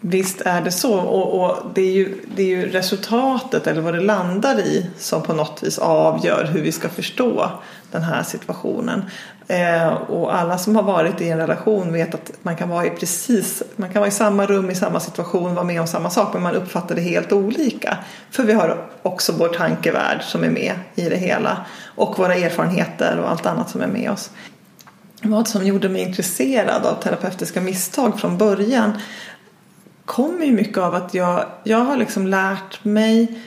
visst 0.00 0.40
är 0.40 0.60
det 0.60 0.70
så 0.70 0.98
och, 0.98 1.44
och, 1.44 1.56
det, 1.74 1.80
är 1.80 1.92
ju, 1.92 2.16
det 2.36 2.42
är 2.42 2.46
ju 2.46 2.70
resultatet 2.70 3.66
eller 3.66 3.80
vad 3.80 3.94
det 3.94 4.00
landar 4.00 4.58
i 4.58 4.90
som 4.98 5.22
på 5.22 5.32
något 5.32 5.62
vis 5.62 5.78
avgör 5.78 6.44
hur 6.44 6.62
vi 6.62 6.72
ska 6.72 6.88
förstå 6.88 7.50
den 7.90 8.02
här 8.02 8.22
situationen. 8.22 9.04
Eh, 9.48 9.88
och 9.88 10.36
alla 10.36 10.58
som 10.58 10.76
har 10.76 10.82
varit 10.82 11.20
i 11.20 11.28
en 11.28 11.38
relation 11.38 11.92
vet 11.92 12.14
att 12.14 12.32
man 12.42 12.56
kan 12.56 12.68
vara 12.68 12.86
i 12.86 12.90
precis, 12.90 13.62
man 13.76 13.90
kan 13.90 14.00
vara 14.00 14.08
i 14.08 14.12
samma 14.12 14.46
rum 14.46 14.70
i 14.70 14.74
samma 14.74 15.00
situation, 15.00 15.54
vara 15.54 15.64
med 15.64 15.80
om 15.80 15.86
samma 15.86 16.10
sak 16.10 16.32
men 16.32 16.42
man 16.42 16.54
uppfattar 16.54 16.94
det 16.94 17.00
helt 17.00 17.32
olika. 17.32 17.98
För 18.30 18.42
vi 18.42 18.52
har 18.52 18.88
också 19.02 19.32
vår 19.32 19.48
tankevärld 19.48 20.22
som 20.22 20.44
är 20.44 20.50
med 20.50 20.74
i 20.94 21.08
det 21.08 21.16
hela 21.16 21.66
och 21.94 22.18
våra 22.18 22.34
erfarenheter 22.34 23.18
och 23.18 23.30
allt 23.30 23.46
annat 23.46 23.70
som 23.70 23.80
är 23.80 23.86
med 23.86 24.10
oss. 24.10 24.30
Vad 25.22 25.48
som 25.48 25.66
gjorde 25.66 25.88
mig 25.88 26.02
intresserad 26.02 26.86
av 26.86 27.02
terapeutiska 27.02 27.60
misstag 27.60 28.20
från 28.20 28.38
början 28.38 28.92
kommer 30.06 30.44
ju 30.44 30.52
mycket 30.52 30.78
av 30.78 30.94
att 30.94 31.14
jag, 31.14 31.44
jag 31.64 31.78
har 31.78 31.96
liksom 31.96 32.26
lärt 32.26 32.84
mig 32.84 33.38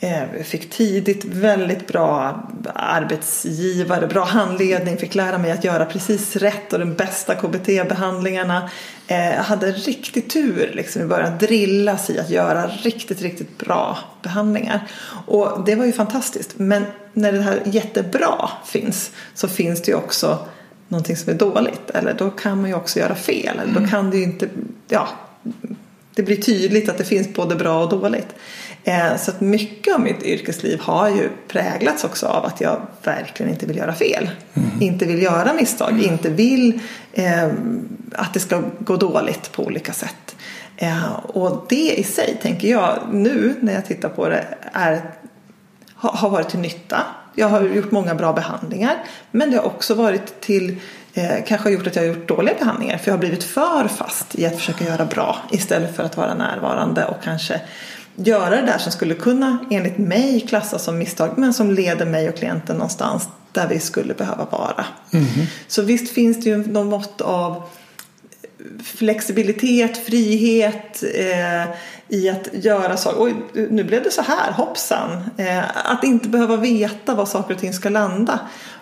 Eh, 0.00 0.42
fick 0.44 0.70
tidigt 0.70 1.24
väldigt 1.24 1.86
bra 1.86 2.42
arbetsgivare, 2.74 4.06
bra 4.06 4.24
handledning, 4.24 4.96
fick 4.96 5.14
lära 5.14 5.38
mig 5.38 5.50
att 5.50 5.64
göra 5.64 5.84
precis 5.84 6.36
rätt 6.36 6.72
och 6.72 6.78
de 6.78 6.94
bästa 6.94 7.34
KBT-behandlingarna. 7.34 8.70
Jag 9.06 9.34
eh, 9.34 9.42
hade 9.42 9.72
riktig 9.72 10.30
tur 10.30 10.72
liksom 10.74 11.02
i 11.02 11.04
början, 11.04 11.38
drillas 11.38 12.10
i 12.10 12.18
att 12.18 12.30
göra 12.30 12.66
riktigt, 12.66 13.22
riktigt 13.22 13.58
bra 13.58 13.98
behandlingar. 14.22 14.88
Och 15.26 15.64
det 15.66 15.74
var 15.74 15.84
ju 15.84 15.92
fantastiskt. 15.92 16.58
Men 16.58 16.84
när 17.12 17.32
det 17.32 17.40
här 17.40 17.62
jättebra 17.64 18.50
finns 18.66 19.10
så 19.34 19.48
finns 19.48 19.82
det 19.82 19.90
ju 19.90 19.96
också 19.96 20.46
någonting 20.88 21.16
som 21.16 21.32
är 21.32 21.36
dåligt. 21.36 21.90
Eller 21.90 22.14
då 22.14 22.30
kan 22.30 22.60
man 22.60 22.70
ju 22.70 22.76
också 22.76 22.98
göra 22.98 23.14
fel. 23.14 23.58
Eller 23.58 23.72
då 23.72 23.78
mm. 23.78 23.90
kan 23.90 24.10
det 24.10 24.16
ju 24.16 24.22
inte, 24.22 24.48
ja, 24.88 25.08
det 26.18 26.22
blir 26.22 26.36
tydligt 26.36 26.88
att 26.88 26.98
det 26.98 27.04
finns 27.04 27.34
både 27.34 27.54
bra 27.54 27.82
och 27.82 27.88
dåligt. 27.88 28.34
Eh, 28.84 29.16
så 29.16 29.30
att 29.30 29.40
mycket 29.40 29.94
av 29.94 30.00
mitt 30.00 30.22
yrkesliv 30.22 30.80
har 30.80 31.08
ju 31.08 31.28
präglats 31.48 32.04
också 32.04 32.26
av 32.26 32.44
att 32.44 32.60
jag 32.60 32.80
verkligen 33.02 33.52
inte 33.52 33.66
vill 33.66 33.76
göra 33.76 33.94
fel. 33.94 34.30
Mm. 34.54 34.68
Inte 34.80 35.04
vill 35.04 35.22
göra 35.22 35.52
misstag, 35.52 35.90
mm. 35.90 36.04
inte 36.04 36.30
vill 36.30 36.80
eh, 37.12 37.48
att 38.12 38.34
det 38.34 38.40
ska 38.40 38.62
gå 38.78 38.96
dåligt 38.96 39.52
på 39.52 39.64
olika 39.64 39.92
sätt. 39.92 40.36
Eh, 40.76 41.12
och 41.14 41.66
det 41.68 41.94
i 41.98 42.02
sig 42.02 42.38
tänker 42.42 42.68
jag 42.68 42.98
nu 43.12 43.54
när 43.60 43.74
jag 43.74 43.86
tittar 43.86 44.08
på 44.08 44.28
det 44.28 44.44
är, 44.72 45.10
har 45.94 46.30
varit 46.30 46.48
till 46.48 46.60
nytta. 46.60 47.02
Jag 47.34 47.48
har 47.48 47.62
gjort 47.62 47.90
många 47.90 48.14
bra 48.14 48.32
behandlingar 48.32 49.04
men 49.30 49.50
det 49.50 49.56
har 49.56 49.66
också 49.66 49.94
varit 49.94 50.40
till 50.40 50.76
eh, 51.18 51.44
kanske 51.46 51.68
har 51.68 51.70
gjort 51.70 51.86
att 51.86 51.96
jag 51.96 52.02
har 52.02 52.08
gjort 52.08 52.28
dåliga 52.28 52.54
behandlingar 52.58 52.98
för 52.98 53.08
jag 53.08 53.12
har 53.12 53.18
blivit 53.18 53.44
för 53.44 53.88
fast 53.88 54.34
i 54.34 54.46
att 54.46 54.56
försöka 54.56 54.84
göra 54.84 55.04
bra 55.04 55.36
istället 55.50 55.96
för 55.96 56.02
att 56.02 56.16
vara 56.16 56.34
närvarande 56.34 57.04
och 57.04 57.22
kanske 57.24 57.60
göra 58.14 58.56
det 58.56 58.66
där 58.66 58.78
som 58.78 58.92
skulle 58.92 59.14
kunna 59.14 59.58
enligt 59.70 59.98
mig 59.98 60.40
klassas 60.40 60.84
som 60.84 60.98
misstag 60.98 61.30
men 61.36 61.54
som 61.54 61.70
leder 61.70 62.06
mig 62.06 62.28
och 62.28 62.36
klienten 62.36 62.76
någonstans 62.76 63.28
där 63.52 63.68
vi 63.68 63.80
skulle 63.80 64.14
behöva 64.14 64.44
vara. 64.44 64.84
Mm. 65.12 65.26
Så 65.68 65.82
visst 65.82 66.12
finns 66.12 66.44
det 66.44 66.50
ju 66.50 66.56
någon 66.56 66.88
mått 66.88 67.20
av 67.20 67.62
flexibilitet, 68.84 70.06
frihet 70.06 71.02
eh, 71.14 71.74
i 72.08 72.28
att 72.28 72.48
göra 72.52 72.96
saker. 72.96 73.22
Oj, 73.22 73.34
nu 73.70 73.84
blev 73.84 74.02
det 74.02 74.10
så 74.10 74.22
här, 74.22 74.52
hoppsan. 74.52 75.30
Eh, 75.36 75.64
att 75.84 76.04
inte 76.04 76.28
behöva 76.28 76.56
veta 76.56 77.14
var 77.14 77.26
saker 77.26 77.54
och 77.54 77.60
ting 77.60 77.72
ska 77.72 77.88
landa. 77.88 78.40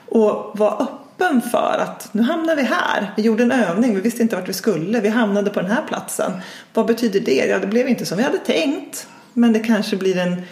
Och 0.09 0.59
vara 0.59 0.73
öppen 0.73 1.06
för 1.53 1.79
att 1.79 2.09
nu 2.13 2.23
hamnar 2.23 2.57
vi 2.57 2.63
här. 2.63 3.13
Vi 3.17 3.23
gjorde 3.23 3.43
en 3.43 3.53
övning, 3.53 3.95
vi 3.95 4.01
visste 4.01 4.23
inte 4.23 4.37
vart 4.37 4.49
vi 4.49 4.53
skulle. 4.53 5.01
Vi 5.01 5.09
hamnade 5.09 5.51
på 5.51 5.61
den 5.61 5.71
här 5.71 5.83
platsen. 5.89 6.33
Vad 6.75 6.87
betyder 6.87 7.21
det? 7.21 7.47
Ja, 7.47 7.59
det 7.59 7.67
blev 7.67 7.89
inte 7.89 8.07
som 8.07 8.19
vi 8.19 8.25
hade 8.25 8.39
tänkt. 8.39 9.07
Men 9.33 9.53
det 9.53 9.59
kanske 9.59 9.97
blir 9.97 10.19
en 10.19 10.43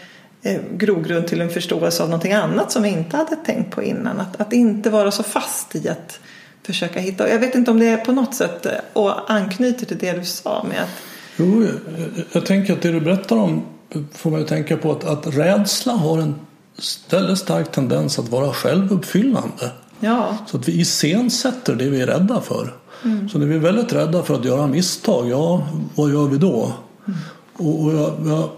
eh, 0.43 0.61
grogrund 0.73 1.29
till 1.29 1.41
en 1.41 1.51
förståelse 1.51 2.03
av 2.03 2.09
någonting 2.09 2.33
annat 2.33 2.73
som 2.73 2.83
vi 2.83 2.89
inte 2.89 3.17
hade 3.17 3.37
tänkt 3.37 3.75
på 3.75 3.83
innan. 3.83 4.21
Att, 4.21 4.41
att 4.41 4.53
inte 4.53 4.91
vara 4.91 5.11
så 5.11 5.23
fast 5.23 5.77
i 5.77 5.89
att 5.89 6.21
försöka 6.63 7.01
hitta. 7.01 7.29
Jag 7.29 7.39
vet 7.39 7.55
inte 7.55 7.71
om 7.71 7.79
det 7.79 7.87
är 7.87 7.97
på 7.97 8.13
något 8.13 8.35
sätt 8.35 8.67
eh, 8.67 8.73
och 8.93 9.31
anknyter 9.31 9.87
till 9.87 9.99
det 9.99 10.13
du 10.13 10.25
sa 10.25 10.67
med 10.69 10.83
att 10.83 11.03
Jo, 11.37 11.63
jag, 11.63 12.25
jag 12.33 12.47
tänker 12.47 12.73
att 12.73 12.83
det 12.83 12.93
du 12.93 13.01
berättar 13.01 13.37
om 13.37 13.65
får 14.13 14.31
mig 14.31 14.43
att 14.43 14.49
tänka 14.49 14.77
på 14.77 14.93
att, 14.93 15.05
att 15.05 15.37
rädsla 15.37 15.93
har 15.93 16.19
en 16.19 16.35
väldigt 17.11 17.39
stark 17.39 17.73
tendens 17.73 18.19
att 18.19 18.29
vara 18.29 18.53
självuppfyllande. 18.53 19.71
Ja. 20.01 20.39
Så 20.47 20.57
att 20.57 20.69
vi 20.69 20.81
iscensätter 20.81 21.75
det 21.75 21.85
vi 21.85 22.01
är 22.01 22.07
rädda 22.07 22.41
för. 22.41 22.75
Mm. 23.05 23.29
Så 23.29 23.39
när 23.39 23.47
vi 23.47 23.55
är 23.55 23.59
väldigt 23.59 23.93
rädda 23.93 24.23
för 24.23 24.35
att 24.35 24.45
göra 24.45 24.67
misstag, 24.67 25.29
ja, 25.29 25.67
vad 25.95 26.11
gör 26.11 26.27
vi 26.27 26.39
då? 26.39 26.73
Mm. 27.07 27.19
Och, 27.57 27.85
och 27.85 27.95
jag, 27.95 28.15
jag, 28.27 28.49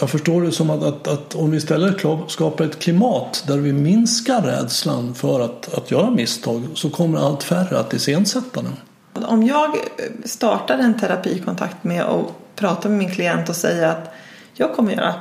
jag 0.00 0.10
förstår 0.10 0.42
det 0.42 0.52
som 0.52 0.70
att, 0.70 0.82
att, 0.82 1.08
att, 1.08 1.34
om 1.34 1.50
vi 1.50 1.56
istället 1.56 1.96
skapar 2.28 2.64
ett 2.64 2.78
klimat 2.78 3.44
där 3.46 3.58
vi 3.58 3.72
minskar 3.72 4.42
rädslan 4.42 5.14
för 5.14 5.40
att, 5.40 5.74
att 5.74 5.90
göra 5.90 6.10
misstag 6.10 6.62
så 6.74 6.90
kommer 6.90 7.18
allt 7.18 7.42
färre 7.42 7.78
att 7.78 7.94
iscensätta 7.94 8.62
den. 8.62 8.76
Om 9.24 9.42
jag 9.42 9.76
startar 10.24 10.78
en 10.78 11.00
terapikontakt 11.00 11.84
med 11.84 12.02
att 12.02 12.26
prata 12.56 12.88
med 12.88 12.98
min 12.98 13.10
klient 13.10 13.48
och 13.48 13.56
säga 13.56 13.90
att 13.90 14.12
jag 14.54 14.74
kommer 14.74 14.92
göra 14.92 15.14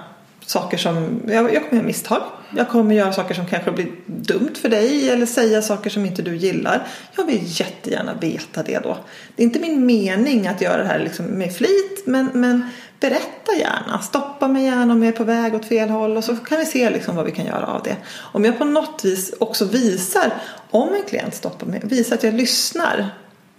saker 0.45 0.77
som, 0.77 1.21
jag, 1.27 1.53
jag 1.53 1.69
kommer 1.69 1.73
göra 1.73 1.87
misstag. 1.87 2.21
Jag 2.55 2.69
kommer 2.69 2.95
göra 2.95 3.13
saker 3.13 3.35
som 3.35 3.45
kanske 3.45 3.71
blir 3.71 3.87
dumt 4.05 4.55
för 4.61 4.69
dig 4.69 5.09
eller 5.09 5.25
säga 5.25 5.61
saker 5.61 5.89
som 5.89 6.05
inte 6.05 6.21
du 6.21 6.35
gillar. 6.35 6.87
Jag 7.17 7.25
vill 7.25 7.41
jättegärna 7.43 8.13
veta 8.13 8.63
det 8.63 8.79
då. 8.79 8.97
Det 9.35 9.43
är 9.43 9.45
inte 9.45 9.59
min 9.59 9.85
mening 9.85 10.47
att 10.47 10.61
göra 10.61 10.77
det 10.77 10.87
här 10.87 10.99
liksom 10.99 11.25
med 11.25 11.55
flit 11.55 12.03
men, 12.05 12.29
men 12.33 12.69
berätta 12.99 13.53
gärna. 13.59 13.99
Stoppa 14.01 14.47
mig 14.47 14.63
gärna 14.63 14.93
om 14.93 15.03
jag 15.03 15.13
är 15.13 15.17
på 15.17 15.23
väg 15.23 15.55
åt 15.55 15.65
fel 15.65 15.89
håll 15.89 16.17
och 16.17 16.23
så 16.23 16.35
kan 16.35 16.59
vi 16.59 16.65
se 16.65 16.89
liksom 16.89 17.15
vad 17.15 17.25
vi 17.25 17.31
kan 17.31 17.45
göra 17.45 17.67
av 17.67 17.83
det. 17.83 17.95
Om 18.17 18.45
jag 18.45 18.57
på 18.57 18.65
något 18.65 19.05
vis 19.05 19.33
också 19.39 19.65
visar, 19.65 20.33
om 20.71 20.93
en 20.93 21.03
klient 21.09 21.35
stoppar 21.35 21.67
mig, 21.67 21.81
visar 21.83 22.15
att 22.15 22.23
jag 22.23 22.33
lyssnar 22.33 23.09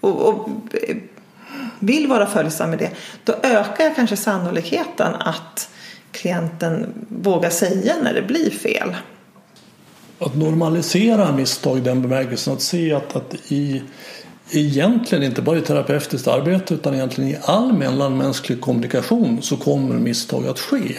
och, 0.01 0.29
och 0.29 0.49
vill 1.79 2.07
vara 2.07 2.27
följsam 2.27 2.71
med 2.71 2.79
det, 2.79 2.91
då 3.25 3.33
ökar 3.43 3.85
jag 3.85 3.97
kanske 3.97 4.17
sannolikheten 4.17 5.15
att 5.15 5.71
klienten 6.13 6.87
vågar 7.09 7.51
säga 7.51 7.95
när 8.03 8.15
det 8.15 8.23
blir 8.23 8.51
fel. 8.51 8.97
Att 10.19 10.37
normalisera 10.37 11.33
misstag 11.33 11.79
i 11.79 11.81
den 11.81 12.03
bemärkelsen 12.03 12.53
att 12.53 12.63
se 12.63 12.93
att, 12.93 13.17
att 13.17 13.35
i 13.49 13.83
egentligen 14.51 15.25
inte 15.25 15.43
bara 15.43 15.59
i 15.59 15.61
terapeutiskt 15.61 16.29
arbete 16.29 16.75
utan 16.75 16.95
egentligen 16.95 17.31
i 17.31 17.39
all 17.43 17.73
mellanmänsklig 17.73 18.61
kommunikation 18.61 19.43
så 19.43 19.57
kommer 19.57 19.95
misstag 19.95 20.47
att 20.47 20.59
ske. 20.59 20.97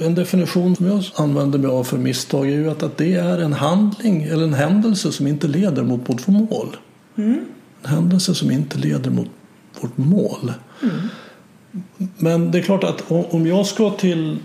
En 0.00 0.14
definition 0.14 0.76
som 0.76 0.86
jag 0.86 1.04
använder 1.14 1.58
mig 1.58 1.70
av 1.70 1.84
för 1.84 1.98
misstag 1.98 2.46
är 2.46 2.52
ju 2.52 2.70
att, 2.70 2.82
att 2.82 2.98
det 2.98 3.14
är 3.14 3.38
en 3.38 3.52
handling 3.52 4.22
eller 4.22 4.44
en 4.44 4.54
händelse 4.54 5.12
som 5.12 5.26
inte 5.26 5.48
leder 5.48 5.82
mot 5.82 6.08
vårt 6.08 6.26
mål. 6.26 6.76
Mm. 7.16 7.44
En 7.82 7.90
händelse 7.90 8.34
som 8.34 8.50
inte 8.50 8.78
leder 8.78 9.10
mot 9.10 9.28
vårt 9.80 9.96
mål. 9.96 10.52
Mm. 10.82 10.96
Men 12.18 12.50
det 12.50 12.58
är 12.58 12.62
klart 12.62 12.84
att 12.84 13.04
om 13.08 13.46
jag 13.46 13.66
ska 13.66 13.90
till, 13.90 14.38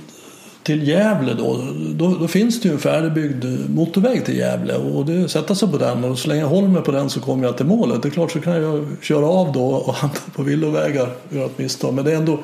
till 0.64 0.88
Gävle 0.88 1.34
då, 1.34 1.68
då, 1.94 2.16
då, 2.20 2.28
finns 2.28 2.62
det 2.62 2.68
ju 2.68 2.74
en 2.74 2.80
färdigbyggd 2.80 3.46
motorväg 3.70 4.26
till 4.26 4.38
Gävle 4.38 4.76
och 4.76 5.06
det 5.06 5.30
sätta 5.30 5.56
sig 5.56 5.72
på 5.72 5.78
den 5.78 6.04
och 6.04 6.20
så 6.20 6.28
länge 6.28 6.42
jag 6.42 6.48
håller 6.48 6.68
mig 6.68 6.82
på 6.82 6.92
den 6.92 7.10
så 7.10 7.20
kommer 7.20 7.46
jag 7.46 7.58
till 7.58 7.66
målet. 7.66 8.02
Det 8.02 8.08
är 8.08 8.12
klart 8.12 8.32
så 8.32 8.42
kan 8.42 8.62
jag 8.62 8.88
köra 9.02 9.26
av 9.26 9.52
då 9.52 9.66
och 9.66 9.94
hamna 9.96 10.16
på 10.36 10.44
villovägar 10.44 11.10
och 11.30 11.36
göra 11.36 11.46
ett 11.46 11.58
misstag. 11.58 11.94
Men 11.94 12.06
det, 12.06 12.12
är 12.12 12.18
ändå, 12.18 12.40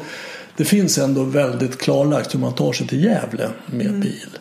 det 0.57 0.65
finns 0.65 0.97
ändå 0.97 1.23
väldigt 1.23 1.77
klarlagt 1.77 2.33
hur 2.33 2.39
man 2.39 2.53
tar 2.53 2.73
sig 2.73 2.87
till 2.87 3.03
Gävle 3.03 3.49
med 3.65 3.87
mm. 3.87 3.99
bil. 3.99 4.37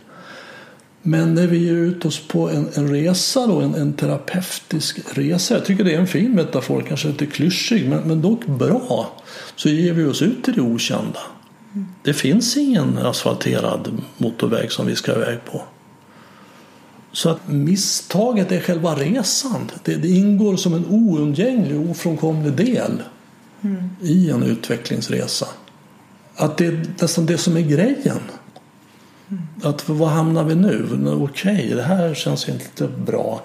Men 1.09 1.35
när 1.35 1.47
vi 1.47 1.59
ger 1.59 1.75
ut 1.75 2.05
oss 2.05 2.29
på 2.29 2.51
en, 2.51 2.69
en 2.75 2.91
resa, 2.91 3.47
då, 3.47 3.61
en, 3.61 3.75
en, 3.75 3.93
terapeutisk 3.93 4.99
resa, 5.15 5.55
jag 5.55 5.65
tycker 5.65 5.85
det 5.85 5.95
är 5.95 5.99
en 5.99 6.07
fin 6.07 6.33
metafor, 6.33 6.85
kanske 6.89 7.09
lite 7.09 7.27
klyschig 7.27 7.89
men, 7.89 8.09
men 8.09 8.23
dock 8.23 8.47
bra, 8.47 9.23
så 9.57 9.69
ger 9.69 9.93
vi 9.93 10.05
oss 10.05 10.23
ut 10.23 10.45
till 10.45 10.55
det 10.55 10.61
okända. 10.61 11.21
Det 12.03 12.15
finns 12.15 12.57
ingen 12.57 12.99
asfalterad 12.99 14.03
motorväg 14.19 14.73
som 14.73 14.87
vi 14.87 14.97
ska 14.97 15.13
iväg 15.13 15.39
på. 15.45 15.63
Så 17.13 17.29
att 17.29 17.49
misstaget 17.49 18.53
är 18.53 18.61
själva 18.61 18.95
resan. 18.95 19.71
Det, 19.85 19.95
det 19.95 20.09
ingår 20.09 20.57
som 20.57 20.75
en 20.75 20.87
oundgänglig, 20.87 21.91
ofrånkomlig 21.91 22.53
del 22.53 23.03
mm. 23.63 23.89
i 24.03 24.31
en 24.31 24.43
utvecklingsresa. 24.43 25.47
Att 26.37 26.57
det 26.57 26.67
är 26.67 26.87
nästan 27.01 27.27
det 27.27 27.39
som 27.39 27.57
är 27.57 27.61
grejen. 27.61 28.21
Att 29.63 29.89
var 29.89 30.09
hamnar 30.09 30.45
vi 30.45 30.55
nu? 30.55 30.87
Okej, 31.23 31.55
okay, 31.55 31.75
det 31.75 31.83
här 31.83 32.15
känns 32.15 32.49
inte 32.49 32.89
bra. 33.07 33.43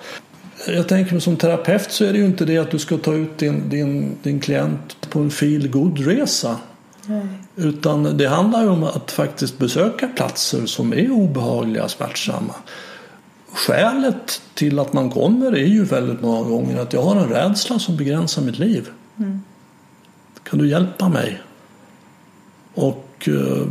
Jag 0.67 0.87
tänker 0.87 1.11
mig 1.11 1.21
som 1.21 1.37
terapeut 1.37 1.91
så 1.91 2.05
är 2.05 2.13
det 2.13 2.19
ju 2.19 2.25
inte 2.25 2.45
det 2.45 2.57
att 2.57 2.71
du 2.71 2.79
ska 2.79 2.97
ta 2.97 3.13
ut 3.13 3.37
din, 3.37 3.69
din, 3.69 4.17
din 4.23 4.39
klient 4.39 5.09
på 5.09 5.19
en 5.19 5.31
feel 5.31 5.67
good 5.67 5.99
resa 5.99 6.57
Utan 7.55 8.17
det 8.17 8.27
handlar 8.27 8.61
ju 8.61 8.69
om 8.69 8.83
att 8.83 9.11
faktiskt 9.11 9.57
besöka 9.57 10.07
platser 10.07 10.65
som 10.65 10.93
är 10.93 11.11
obehagliga, 11.11 11.89
smärtsamma. 11.89 12.55
Skälet 13.53 14.41
till 14.53 14.79
att 14.79 14.93
man 14.93 15.09
kommer 15.09 15.51
är 15.51 15.65
ju 15.65 15.83
väldigt 15.83 16.21
många 16.21 16.49
gånger 16.49 16.79
att 16.79 16.93
jag 16.93 17.03
har 17.03 17.15
en 17.15 17.29
rädsla 17.29 17.79
som 17.79 17.97
begränsar 17.97 18.41
mitt 18.41 18.59
liv. 18.59 18.89
Mm. 19.17 19.41
Kan 20.43 20.59
du 20.59 20.69
hjälpa 20.69 21.09
mig? 21.09 21.41
Och 22.73 23.27
eh, 23.27 23.67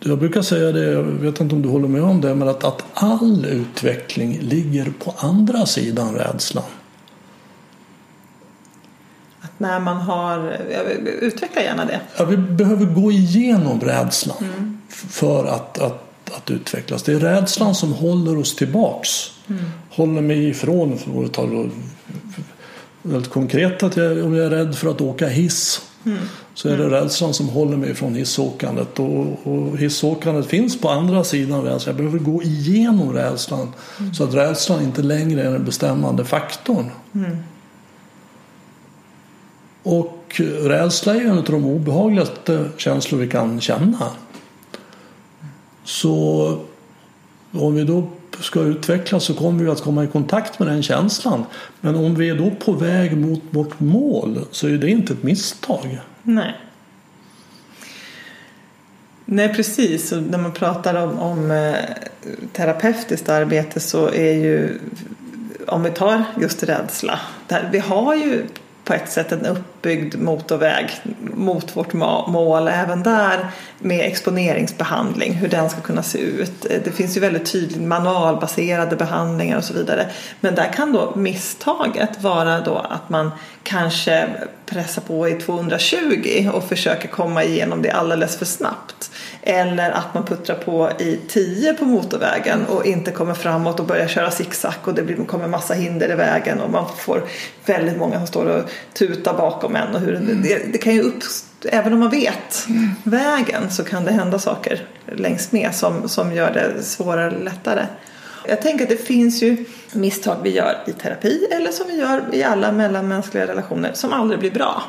jag 0.00 0.18
brukar 0.18 0.42
säga 0.42 0.72
det, 0.72 0.84
jag 0.84 1.02
vet 1.02 1.40
inte 1.40 1.54
om 1.54 1.62
du 1.62 1.68
håller 1.68 1.88
med 1.88 2.02
om 2.02 2.20
det, 2.20 2.34
men 2.34 2.48
att, 2.48 2.64
att 2.64 2.84
all 2.94 3.46
utveckling 3.46 4.38
ligger 4.40 4.92
på 5.04 5.14
andra 5.16 5.66
sidan 5.66 6.14
rädslan. 6.14 6.64
Att 9.40 9.60
när 9.60 9.80
man 9.80 9.96
har, 9.96 10.56
utveckla 11.20 11.62
gärna 11.62 11.84
det. 11.84 12.00
Ja, 12.16 12.24
vi 12.24 12.36
behöver 12.36 12.84
gå 12.84 13.12
igenom 13.12 13.80
rädslan 13.80 14.36
mm. 14.40 14.78
för 14.88 15.44
att, 15.44 15.78
att, 15.78 16.30
att 16.36 16.50
utvecklas. 16.50 17.02
Det 17.02 17.12
är 17.12 17.20
rädslan 17.20 17.74
som 17.74 17.92
håller 17.92 18.38
oss 18.38 18.56
tillbaks. 18.56 19.10
Mm. 19.48 19.64
Håller 19.90 20.22
mig 20.22 20.48
ifrån, 20.48 20.98
för 20.98 21.24
att 21.24 21.32
ta 21.32 21.66
väldigt 23.02 23.32
konkret, 23.32 23.82
att 23.82 23.96
jag, 23.96 24.24
om 24.24 24.34
jag 24.34 24.46
är 24.46 24.50
rädd 24.50 24.76
för 24.76 24.90
att 24.90 25.00
åka 25.00 25.28
hiss 25.28 25.87
Mm. 26.08 26.28
Så 26.54 26.68
är 26.68 26.78
det 26.78 26.90
rädslan 26.90 27.34
som 27.34 27.48
håller 27.48 27.76
mig 27.76 27.94
från 27.94 28.14
hissåkandet 28.14 28.98
och, 28.98 29.46
och 29.46 29.78
hissåkandet 29.78 30.46
finns 30.46 30.80
på 30.80 30.88
andra 30.88 31.24
sidan 31.24 31.62
rädslan. 31.64 31.96
Jag 31.96 31.96
behöver 31.96 32.18
gå 32.18 32.42
igenom 32.42 33.12
rädslan 33.12 33.72
mm. 34.00 34.14
så 34.14 34.24
att 34.24 34.34
rädslan 34.34 34.82
inte 34.82 35.02
längre 35.02 35.42
är 35.42 35.52
den 35.52 35.64
bestämmande 35.64 36.24
faktorn. 36.24 36.90
Mm. 37.14 37.36
Och 39.82 40.40
rädsla 40.62 41.14
är 41.14 41.20
en 41.20 41.38
av 41.38 41.44
de 41.44 41.64
obehagligaste 41.64 42.70
känslor 42.76 43.18
vi 43.18 43.28
kan 43.28 43.60
känna. 43.60 44.10
Så 45.84 46.58
om 47.52 47.74
vi 47.74 47.84
då 47.84 48.08
ska 48.42 48.60
utvecklas 48.60 49.24
så 49.24 49.34
kommer 49.34 49.64
vi 49.64 49.70
att 49.70 49.82
komma 49.82 50.04
i 50.04 50.06
kontakt 50.06 50.58
med 50.58 50.68
den 50.68 50.82
känslan. 50.82 51.44
Men 51.80 51.94
om 51.94 52.14
vi 52.14 52.28
är 52.28 52.34
då 52.34 52.50
på 52.50 52.72
väg 52.72 53.16
mot 53.16 53.42
vårt 53.50 53.80
mål 53.80 54.44
så 54.50 54.66
är 54.66 54.72
det 54.72 54.90
inte 54.90 55.12
ett 55.12 55.22
misstag. 55.22 56.00
Nej. 56.22 56.56
Nej 59.24 59.54
precis, 59.54 60.12
och 60.12 60.22
när 60.22 60.38
man 60.38 60.52
pratar 60.52 60.94
om, 60.94 61.18
om 61.18 61.50
eh, 61.50 61.74
terapeutiskt 62.52 63.28
arbete 63.28 63.80
så 63.80 64.06
är 64.06 64.32
ju 64.32 64.78
om 65.66 65.82
vi 65.82 65.90
tar 65.90 66.24
just 66.40 66.62
rädsla. 66.62 67.20
Där, 67.46 67.68
vi 67.72 67.78
har 67.78 68.14
ju 68.14 68.44
på 68.84 68.94
ett 68.94 69.10
sätt 69.10 69.32
en 69.32 69.46
uppbyggd 69.78 70.14
motorväg 70.14 70.90
mot 71.34 71.76
vårt 71.76 71.92
mål 71.92 72.68
även 72.68 73.02
där 73.02 73.46
med 73.78 74.06
exponeringsbehandling, 74.06 75.32
hur 75.32 75.48
den 75.48 75.70
ska 75.70 75.80
kunna 75.80 76.02
se 76.02 76.18
ut. 76.18 76.66
Eh, 76.70 76.80
det 76.84 76.90
finns 76.90 77.16
ju 77.16 77.20
väldigt 77.20 77.52
tydligt 77.52 77.82
manualbaserade 77.82 78.96
behandlingar 78.96 79.56
och 79.56 79.64
så 79.64 79.74
vidare. 79.74 80.06
Men 80.40 80.54
där 80.54 80.72
kan 80.72 80.92
då 80.92 81.12
misstaget 81.16 82.22
vara 82.22 82.60
då 82.60 82.76
att 82.76 83.08
man 83.08 83.30
kanske 83.62 84.28
pressar 84.66 85.02
på 85.02 85.28
i 85.28 85.34
220 85.34 86.50
och 86.52 86.64
försöker 86.64 87.08
komma 87.08 87.44
igenom 87.44 87.82
det 87.82 87.90
alldeles 87.90 88.36
för 88.36 88.44
snabbt. 88.44 89.10
Eller 89.42 89.90
att 89.90 90.14
man 90.14 90.24
puttrar 90.24 90.56
på 90.56 90.90
i 90.98 91.20
10 91.28 91.74
på 91.74 91.84
motorvägen 91.84 92.66
och 92.66 92.86
inte 92.86 93.10
kommer 93.10 93.34
framåt 93.34 93.80
och 93.80 93.86
börjar 93.86 94.08
köra 94.08 94.30
zigzag 94.30 94.72
och 94.84 94.94
det 94.94 95.26
kommer 95.26 95.48
massa 95.48 95.74
hinder 95.74 96.12
i 96.12 96.14
vägen 96.14 96.60
och 96.60 96.70
man 96.70 96.84
får 96.96 97.24
väldigt 97.66 97.98
många 97.98 98.16
som 98.16 98.26
står 98.26 98.46
och 98.46 98.70
tutar 98.92 99.34
bakom 99.34 99.67
en. 99.76 99.94
Och 99.94 100.00
hur 100.00 100.12
det, 100.42 100.72
det 100.72 100.78
kan 100.78 100.94
ju 100.94 101.00
uppstå 101.00 101.48
även 101.64 101.92
om 101.92 101.98
man 101.98 102.10
vet 102.10 102.66
mm. 102.68 102.90
vägen 103.04 103.70
så 103.70 103.84
kan 103.84 104.04
det 104.04 104.12
hända 104.12 104.38
saker 104.38 104.86
längs 105.12 105.52
med 105.52 105.74
som, 105.74 106.08
som 106.08 106.32
gör 106.32 106.52
det 106.52 106.82
svårare 106.82 107.26
eller 107.26 107.44
lättare. 107.44 107.86
Jag 108.48 108.62
tänker 108.62 108.84
att 108.84 108.90
det 108.90 109.06
finns 109.06 109.42
ju 109.42 109.64
misstag 109.92 110.36
vi 110.42 110.50
gör 110.50 110.76
i 110.86 110.92
terapi 110.92 111.46
eller 111.50 111.70
som 111.70 111.86
vi 111.88 111.96
gör 111.98 112.22
i 112.32 112.42
alla 112.42 112.72
mellanmänskliga 112.72 113.46
relationer 113.46 113.92
som 113.94 114.12
aldrig 114.12 114.40
blir 114.40 114.50
bra. 114.50 114.82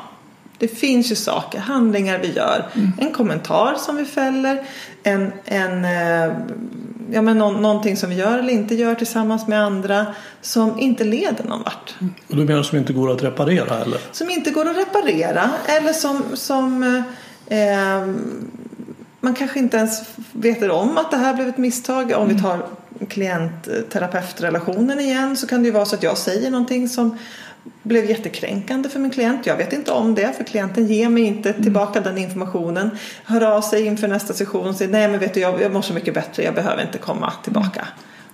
Det 0.60 0.68
finns 0.68 1.10
ju 1.10 1.14
saker, 1.14 1.58
handlingar 1.58 2.18
vi 2.18 2.32
gör, 2.32 2.66
mm. 2.74 2.92
en 3.00 3.12
kommentar 3.12 3.74
som 3.78 3.96
vi 3.96 4.04
fäller, 4.04 4.62
en, 5.02 5.32
en, 5.44 5.84
eh, 5.84 6.36
ja, 7.10 7.22
men 7.22 7.38
nå, 7.38 7.50
någonting 7.50 7.96
som 7.96 8.10
vi 8.10 8.16
gör 8.16 8.38
eller 8.38 8.52
inte 8.52 8.74
gör 8.74 8.94
tillsammans 8.94 9.46
med 9.46 9.62
andra 9.64 10.06
som 10.40 10.78
inte 10.78 11.04
leder 11.04 11.44
någon 11.44 11.62
vart. 11.62 11.94
Mm. 12.00 12.14
Och 12.28 12.36
du 12.36 12.44
menar 12.44 12.62
som 12.62 12.78
inte 12.78 12.92
går 12.92 13.12
att 13.12 13.22
reparera 13.22 13.80
eller? 13.80 13.98
Som 14.12 14.30
inte 14.30 14.50
går 14.50 14.68
att 14.68 14.76
reparera 14.76 15.50
eller 15.66 15.92
som, 15.92 16.22
som 16.34 16.82
eh, 17.46 18.06
man 19.20 19.34
kanske 19.34 19.58
inte 19.58 19.76
ens 19.76 20.02
vet 20.32 20.70
om 20.70 20.98
att 20.98 21.10
det 21.10 21.16
här 21.16 21.34
blev 21.34 21.48
ett 21.48 21.58
misstag. 21.58 22.12
Om 22.16 22.28
vi 22.28 22.34
mm. 22.34 22.42
tar 22.42 22.66
klient-terapeutrelationen 23.08 25.00
igen 25.00 25.36
så 25.36 25.46
kan 25.46 25.62
det 25.62 25.66
ju 25.66 25.72
vara 25.72 25.84
så 25.84 25.94
att 25.94 26.02
jag 26.02 26.18
säger 26.18 26.50
någonting 26.50 26.88
som 26.88 27.18
blev 27.82 28.04
jättekränkande 28.04 28.88
för 28.88 28.98
min 28.98 29.10
klient. 29.10 29.46
Jag 29.46 29.56
vet 29.56 29.72
inte 29.72 29.92
om 29.92 30.14
det 30.14 30.36
för 30.36 30.44
klienten 30.44 30.86
ger 30.86 31.08
mig 31.08 31.22
inte 31.22 31.50
mm. 31.50 31.62
tillbaka 31.62 32.00
den 32.00 32.18
informationen. 32.18 32.90
Hör 33.24 33.40
av 33.40 33.60
sig 33.60 33.86
inför 33.86 34.08
nästa 34.08 34.34
session 34.34 34.68
och 34.68 34.74
säger 34.74 34.92
nej 34.92 35.08
men 35.08 35.20
vet 35.20 35.34
du 35.34 35.40
jag, 35.40 35.62
jag 35.62 35.72
mår 35.72 35.82
så 35.82 35.94
mycket 35.94 36.14
bättre, 36.14 36.42
jag 36.42 36.54
behöver 36.54 36.82
inte 36.82 36.98
komma 36.98 37.32
tillbaka. 37.44 37.86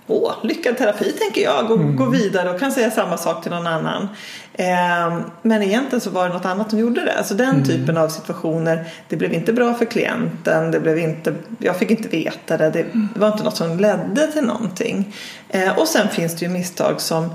åh, 0.07 0.33
lyckad 0.43 0.77
terapi 0.77 1.11
tänker 1.11 1.41
jag, 1.41 1.67
gå, 1.67 1.73
mm. 1.73 1.95
gå 1.95 2.05
vidare 2.05 2.49
och 2.49 2.59
kan 2.59 2.71
säga 2.71 2.91
samma 2.91 3.17
sak 3.17 3.43
till 3.43 3.51
någon 3.51 3.67
annan. 3.67 4.07
Eh, 4.53 5.19
men 5.41 5.63
egentligen 5.63 6.01
så 6.01 6.09
var 6.09 6.27
det 6.27 6.33
något 6.33 6.45
annat 6.45 6.69
som 6.69 6.79
gjorde 6.79 7.05
det. 7.05 7.17
Alltså 7.17 7.33
den 7.33 7.49
mm. 7.49 7.63
typen 7.63 7.97
av 7.97 8.09
situationer, 8.09 8.87
det 9.09 9.15
blev 9.15 9.33
inte 9.33 9.53
bra 9.53 9.73
för 9.73 9.85
klienten, 9.85 10.71
det 10.71 10.79
blev 10.79 10.99
inte, 10.99 11.35
jag 11.59 11.79
fick 11.79 11.91
inte 11.91 12.07
veta 12.07 12.57
det, 12.57 12.69
det 12.69 12.85
var 13.15 13.27
inte 13.27 13.43
något 13.43 13.57
som 13.57 13.79
ledde 13.79 14.27
till 14.31 14.43
någonting. 14.43 15.15
Eh, 15.49 15.79
och 15.79 15.87
sen 15.87 16.09
finns 16.09 16.35
det 16.35 16.45
ju 16.45 16.51
misstag 16.51 17.01
som, 17.01 17.29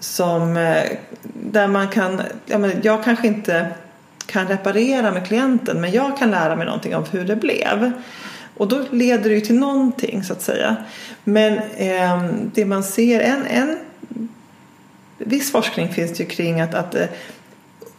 som 0.00 0.56
eh, 0.56 0.84
där 1.22 1.68
man 1.68 1.88
kan, 1.88 2.22
ja, 2.46 2.58
men 2.58 2.80
jag 2.82 3.04
kanske 3.04 3.26
inte 3.26 3.66
kan 4.26 4.48
reparera 4.48 5.10
med 5.10 5.26
klienten 5.26 5.80
men 5.80 5.92
jag 5.92 6.18
kan 6.18 6.30
lära 6.30 6.56
mig 6.56 6.66
någonting 6.66 6.96
om 6.96 7.04
hur 7.10 7.24
det 7.24 7.36
blev. 7.36 7.92
Och 8.56 8.68
då 8.68 8.80
leder 8.90 9.30
det 9.30 9.34
ju 9.34 9.40
till 9.40 9.58
någonting 9.58 10.24
så 10.24 10.32
att 10.32 10.42
säga. 10.42 10.76
Men 11.24 11.58
eh, 11.58 12.24
det 12.54 12.64
man 12.64 12.82
ser, 12.82 13.20
en, 13.20 13.46
en 13.46 13.78
viss 15.18 15.52
forskning 15.52 15.88
finns 15.88 16.12
det 16.12 16.22
ju 16.22 16.28
kring 16.28 16.60
att, 16.60 16.74
att 16.74 16.94
eh, 16.94 17.06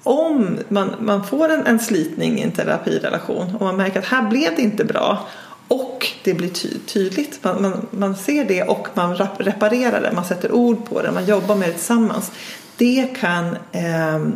om 0.03 0.59
man, 0.67 0.95
man 0.99 1.23
får 1.23 1.49
en, 1.49 1.65
en 1.67 1.79
slitning 1.79 2.39
i 2.39 2.43
en 2.43 2.51
terapirelation 2.51 3.55
och 3.55 3.61
man 3.61 3.77
märker 3.77 3.99
att 3.99 4.05
här 4.05 4.29
blev 4.29 4.55
det 4.55 4.61
inte 4.61 4.85
bra 4.85 5.27
och 5.71 6.07
det 6.23 6.34
blir 6.34 6.49
ty 6.49 6.69
tydligt, 6.86 7.39
man, 7.43 7.62
man, 7.62 7.88
man, 7.91 8.15
ser 8.15 8.45
det 8.45 8.63
och 8.63 8.88
man 8.93 9.15
reparerar 9.38 10.01
det, 10.01 10.12
man 10.12 10.25
sätter 10.25 10.51
ord 10.51 10.86
på 10.86 11.01
det, 11.01 11.12
man 11.12 11.25
jobbar 11.25 11.55
med 11.55 11.69
det 11.69 11.73
tillsammans. 11.73 12.31
Det 12.77 13.07
kan 13.19 13.57
eh, 13.71 14.27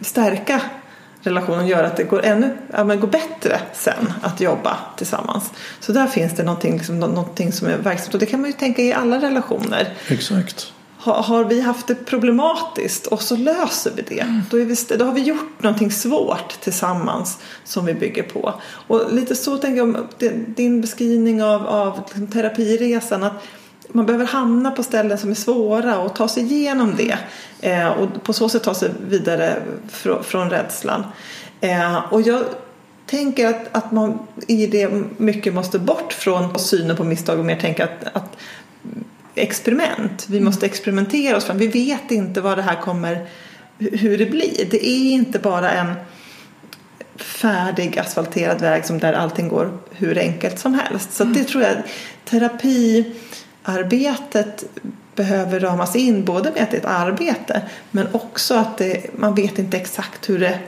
stärka 0.00 0.60
relationen 1.22 1.66
gör 1.66 1.84
att 1.84 1.96
det 1.96 2.04
går 2.04 2.24
ännu 2.24 2.56
ja, 2.72 2.84
men 2.84 3.00
går 3.00 3.08
bättre 3.08 3.60
sen 3.72 4.12
att 4.22 4.40
jobba 4.40 4.76
tillsammans. 4.96 5.52
Så 5.80 5.92
där 5.92 6.06
finns 6.06 6.36
det 6.36 6.42
någonting, 6.42 6.76
liksom, 6.76 7.00
någonting 7.00 7.52
som 7.52 7.68
är 7.68 7.76
verksamt 7.76 8.14
och 8.14 8.20
det 8.20 8.26
kan 8.26 8.40
man 8.40 8.50
ju 8.50 8.56
tänka 8.56 8.82
i 8.82 8.92
alla 8.92 9.18
relationer. 9.18 9.94
Exakt. 10.08 10.72
Har, 11.02 11.44
vi 11.44 11.60
haft 11.60 11.86
det 11.86 11.94
problematiskt 11.94 13.06
och 13.06 13.22
så 13.22 13.36
löser 13.36 13.92
vi 13.96 14.02
det. 14.02 14.20
Mm. 14.20 14.42
Då, 14.50 14.56
vi, 14.56 14.76
då 14.98 15.04
har 15.04 15.12
vi 15.12 15.20
gjort 15.20 15.62
någonting 15.62 15.90
svårt 15.90 16.60
tillsammans 16.60 17.38
som 17.64 17.86
vi 17.86 17.94
bygger 17.94 18.22
på. 18.22 18.54
Och 18.62 19.12
lite 19.12 19.34
så 19.34 19.56
tänker 19.56 19.76
jag 19.76 19.88
om 19.88 20.08
din 20.46 20.80
beskrivning 20.80 21.42
av, 21.42 21.66
av 21.66 21.98
liksom 21.98 22.26
terapiresan. 22.26 23.24
att 23.24 23.42
man 23.92 24.06
behöver 24.06 24.26
hamna 24.26 24.70
på 24.70 24.82
ställen 24.82 25.18
som 25.18 25.30
är 25.30 25.34
svåra 25.34 25.98
och 25.98 26.16
ta 26.16 26.28
sig 26.28 26.42
igenom 26.42 26.94
det. 26.96 27.18
Eh, 27.60 27.88
och 27.88 28.22
på 28.22 28.32
så 28.32 28.48
sätt 28.48 28.62
ta 28.62 28.74
sig 28.74 28.90
vidare 29.08 29.62
fr 29.88 30.22
från 30.22 30.50
rädslan. 30.50 31.04
Eh, 31.60 32.12
och 32.12 32.22
jag 32.22 32.44
tänker 33.06 33.48
att, 33.48 33.76
att 33.76 33.92
man 33.92 34.18
i 34.46 34.66
det 34.66 34.90
mycket 35.16 35.54
måste 35.54 35.78
bort 35.78 36.12
från 36.12 36.58
synen 36.58 36.96
på 36.96 37.04
misstag 37.04 37.38
och 37.38 37.44
mer 37.44 37.60
tänka 37.60 37.84
att, 37.84 38.16
att 38.16 38.36
experiment. 39.42 40.26
Vi 40.28 40.40
måste 40.40 40.66
experimentera 40.66 41.36
oss 41.36 41.44
fram. 41.44 41.58
Vi 41.58 41.66
vet 41.66 42.10
inte 42.10 42.40
vad 42.40 42.58
det 42.58 42.62
här 42.62 42.80
kommer, 42.80 43.28
hur 43.78 44.18
det 44.18 44.26
blir. 44.26 44.66
Det 44.70 44.88
är 44.88 45.12
inte 45.12 45.38
bara 45.38 45.70
en 45.70 45.94
färdig 47.16 47.98
asfalterad 47.98 48.60
väg 48.60 48.84
som 48.84 48.98
där 48.98 49.12
allting 49.12 49.48
går 49.48 49.78
hur 49.90 50.18
enkelt 50.18 50.58
som 50.58 50.74
helst. 50.74 51.12
Så 51.12 51.24
det 51.24 51.44
tror 51.44 51.62
jag, 51.62 51.76
terapi 52.24 53.12
arbetet 53.62 54.64
behöver 55.14 55.60
ramas 55.60 55.96
in 55.96 56.24
både 56.24 56.50
med 56.50 56.62
att 56.62 56.70
det 56.70 56.76
är 56.76 56.80
ett 56.80 56.86
arbete 56.86 57.62
men 57.90 58.06
också 58.12 58.54
att 58.54 58.78
det, 58.78 59.18
man 59.18 59.34
vet 59.34 59.58
inte 59.58 59.76
exakt 59.76 60.28
hur 60.28 60.38
det 60.38 60.58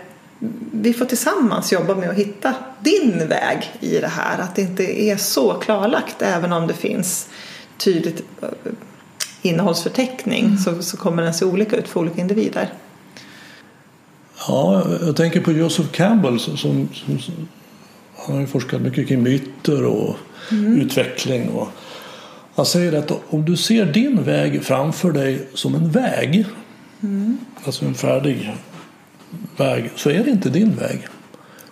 vi 0.73 0.93
får 0.93 1.05
tillsammans 1.05 1.73
jobba 1.73 1.95
med 1.95 2.11
att 2.11 2.17
hitta 2.17 2.55
din 2.81 3.29
väg 3.29 3.71
i 3.81 3.99
det 3.99 4.09
här. 4.09 4.39
Att 4.39 4.55
det 4.55 4.63
inte 4.63 5.03
är 5.03 5.17
så 5.17 5.55
klarlagt 5.55 6.23
även 6.23 6.53
om 6.53 6.67
det 6.67 6.75
finns 6.75 7.29
tydligt 7.79 8.23
eh, 8.43 8.49
innehållsförteckning 9.43 10.45
mm. 10.45 10.59
så, 10.59 10.83
så 10.83 10.97
kommer 10.97 11.23
den 11.23 11.35
se 11.35 11.45
olika 11.45 11.77
ut 11.77 11.89
för 11.89 12.01
olika 12.01 12.21
individer. 12.21 12.73
Ja, 14.49 14.85
jag 15.01 15.17
tänker 15.17 15.41
på 15.41 15.53
Joseph 15.53 15.89
Campbell 15.91 16.41
som, 16.41 16.57
som, 16.57 16.89
som 17.21 17.49
han 18.17 18.35
har 18.35 18.41
ju 18.41 18.47
forskat 18.47 18.81
mycket 18.81 19.09
kring 19.09 19.23
myter 19.23 19.85
och 19.85 20.17
mm. 20.51 20.81
utveckling. 20.81 21.49
Och, 21.49 21.69
han 22.55 22.67
säger 22.67 22.93
att 22.93 23.13
om 23.31 23.45
du 23.45 23.57
ser 23.57 23.87
din 23.87 24.23
väg 24.23 24.65
framför 24.65 25.13
dig 25.13 25.49
som 25.55 25.75
en 25.75 25.91
väg, 25.91 26.47
mm. 27.03 27.39
alltså 27.65 27.85
en 27.85 27.95
färdig 27.95 28.55
väg, 29.57 29.91
så 29.97 30.11
är 30.11 30.25
det 30.25 30.31
inte 30.31 30.51
din 30.51 30.77
väg. 30.77 31.07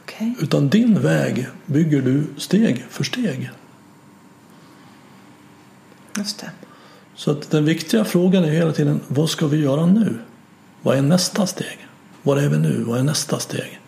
Okay. 0.04 0.32
Utan 0.40 0.68
din 0.68 1.00
väg 1.00 1.46
bygger 1.66 2.02
du 2.02 2.24
steg 2.36 2.84
för 2.90 3.04
steg. 3.04 3.50
Just 6.16 6.38
det. 6.38 6.50
Så 7.14 7.30
att 7.30 7.50
den 7.50 7.64
viktiga 7.64 8.04
frågan 8.04 8.44
är 8.44 8.50
hela 8.50 8.72
tiden, 8.72 9.00
vad 9.08 9.30
ska 9.30 9.46
vi 9.46 9.56
göra 9.56 9.86
nu? 9.86 10.18
Vad 10.82 10.98
är 10.98 11.02
nästa 11.02 11.46
steg? 11.46 11.86
Var 12.22 12.36
är 12.36 12.48
vi 12.48 12.58
nu? 12.58 12.84
Vad 12.86 12.98
är 12.98 13.02
nästa 13.02 13.38
steg? 13.38 13.80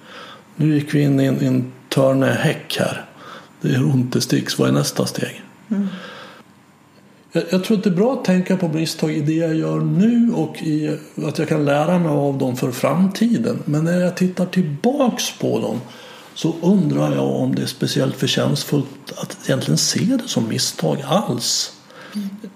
Nu 0.56 0.74
gick 0.74 0.94
vi 0.94 1.00
in 1.00 1.20
i 1.20 1.24
en, 1.24 1.40
en 1.40 1.72
törnehäck 1.88 2.76
här. 2.80 3.04
Det 3.60 3.68
är 3.68 3.84
ont, 3.84 4.12
det 4.12 4.20
sticks. 4.20 4.58
Vad 4.58 4.68
är 4.68 4.72
nästa 4.72 5.06
steg? 5.06 5.42
Mm. 5.68 5.88
Jag, 7.32 7.44
jag, 7.50 7.64
tror 7.64 7.76
att 7.76 7.84
det 7.84 7.90
är 7.90 7.94
bra 7.94 8.12
att 8.12 8.24
tänka 8.24 8.56
på 8.56 8.68
misstag 8.68 9.12
i 9.12 9.20
det 9.20 9.32
jag 9.32 9.54
gör 9.54 9.80
nu 9.80 10.32
och 10.34 10.62
i 10.62 10.98
att 11.24 11.38
jag 11.38 11.48
kan 11.48 11.64
lära 11.64 11.98
mig 11.98 12.08
av 12.08 12.38
dem 12.38 12.56
för 12.56 12.70
framtiden. 12.70 13.62
Men 13.64 13.84
när 13.84 14.00
jag 14.00 14.16
tittar 14.16 14.46
tillbaks 14.46 15.38
på 15.38 15.60
dem 15.60 15.80
så 16.34 16.54
undrar 16.62 17.14
jag 17.14 17.26
om 17.26 17.54
det 17.54 17.62
är 17.62 17.66
speciellt 17.66 18.16
förtjänstfullt 18.16 19.12
att 19.16 19.38
egentligen 19.44 19.78
se 19.78 20.04
det 20.04 20.28
som 20.28 20.48
misstag 20.48 21.02
alls. 21.06 21.72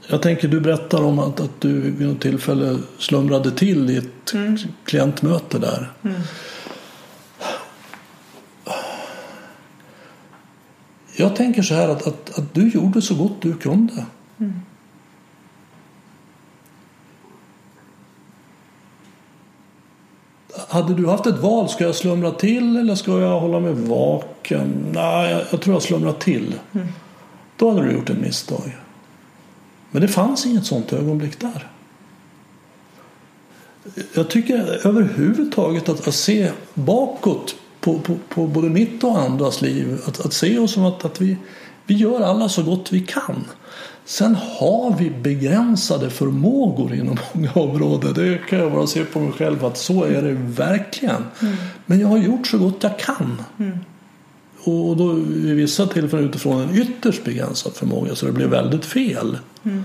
Jag 0.07 0.23
tänker, 0.23 0.49
du 0.49 0.61
berättar 0.61 1.03
om 1.03 1.19
att, 1.19 1.41
att 1.41 1.61
du 1.61 1.81
vid 1.81 2.09
något 2.09 2.21
tillfälle 2.21 2.79
slumrade 2.99 3.51
till 3.51 3.91
i 3.91 3.97
ett 3.97 4.33
mm. 4.35 4.59
klientmöte 4.85 5.59
där. 5.59 5.93
Mm. 6.03 6.21
Jag 11.17 11.37
tänker 11.37 11.63
så 11.63 11.75
här 11.75 11.89
att, 11.89 12.07
att, 12.07 12.39
att 12.39 12.55
du 12.55 12.69
gjorde 12.69 13.03
så 13.03 13.15
gott 13.15 13.43
du 13.43 13.57
kunde. 13.57 14.07
Mm. 14.39 14.61
Hade 20.69 20.95
du 20.95 21.07
haft 21.07 21.27
ett 21.27 21.39
val, 21.39 21.69
ska 21.69 21.85
jag 21.85 21.95
slumra 21.95 22.31
till 22.31 22.77
eller 22.77 22.95
ska 22.95 23.21
jag 23.21 23.41
hålla 23.41 23.61
mig 23.61 23.73
vaken? 23.73 24.87
Nej, 24.93 25.31
jag, 25.31 25.43
jag 25.51 25.61
tror 25.61 25.75
jag 25.75 25.83
slumrar 25.83 26.13
till. 26.13 26.55
Mm. 26.73 26.87
Då 27.57 27.71
hade 27.71 27.87
du 27.87 27.93
gjort 27.93 28.11
ett 28.11 28.21
misstag. 28.21 28.77
Men 29.97 30.01
det 30.01 30.09
fanns 30.09 30.47
inget 30.47 30.67
sånt 30.67 30.93
ögonblick 30.93 31.41
där. 31.41 31.69
Jag 34.15 34.31
tycker 34.31 34.87
överhuvudtaget 34.87 35.89
att, 35.89 36.09
att 36.09 36.15
se 36.15 36.51
bakåt 36.75 37.57
på, 37.81 37.99
på, 37.99 38.17
på, 38.29 38.47
både 38.47 38.69
mitt 38.69 39.05
och 39.05 39.19
andras 39.19 39.63
liv, 39.63 39.99
att, 40.07 40.27
att 40.27 40.33
se 40.33 40.59
oss 40.59 40.73
som 40.73 40.85
att, 40.85 41.05
att 41.05 41.21
vi, 41.21 41.37
vi 41.87 41.95
gör 41.95 42.21
alla 42.21 42.49
så 42.49 42.63
gott 42.63 42.93
vi 42.93 43.01
kan. 43.01 43.45
Sen 44.05 44.35
har 44.35 44.95
vi 44.99 45.11
begränsade 45.11 46.11
förmågor 46.11 46.95
inom 46.95 47.19
många 47.33 47.53
områden. 47.53 48.15
Det 48.15 48.39
kan 48.49 48.59
jag 48.59 48.73
bara 48.73 48.87
se 48.87 49.05
på 49.05 49.21
mig 49.21 49.33
själv 49.33 49.65
att 49.65 49.79
så 49.79 50.05
är 50.05 50.23
det 50.23 50.33
verkligen. 50.33 51.25
Mm. 51.43 51.57
Men 51.87 52.01
jag 52.01 52.09
har 52.09 52.19
gjort 52.19 52.47
så 52.47 52.59
gott 52.59 52.83
jag 52.83 52.99
kan. 52.99 53.43
Mm. 53.59 53.79
Och 54.67 54.97
då 54.97 55.19
i 55.19 55.55
vissa 55.55 55.87
tillfällen 55.87 56.29
utifrån 56.29 56.63
en 56.63 56.77
ytterst 56.77 57.25
begränsad 57.25 57.73
förmåga 57.75 58.15
så 58.15 58.27
det 58.27 58.33
blev 58.33 58.49
väldigt 58.49 58.85
fel. 58.85 59.39
Mm. 59.65 59.85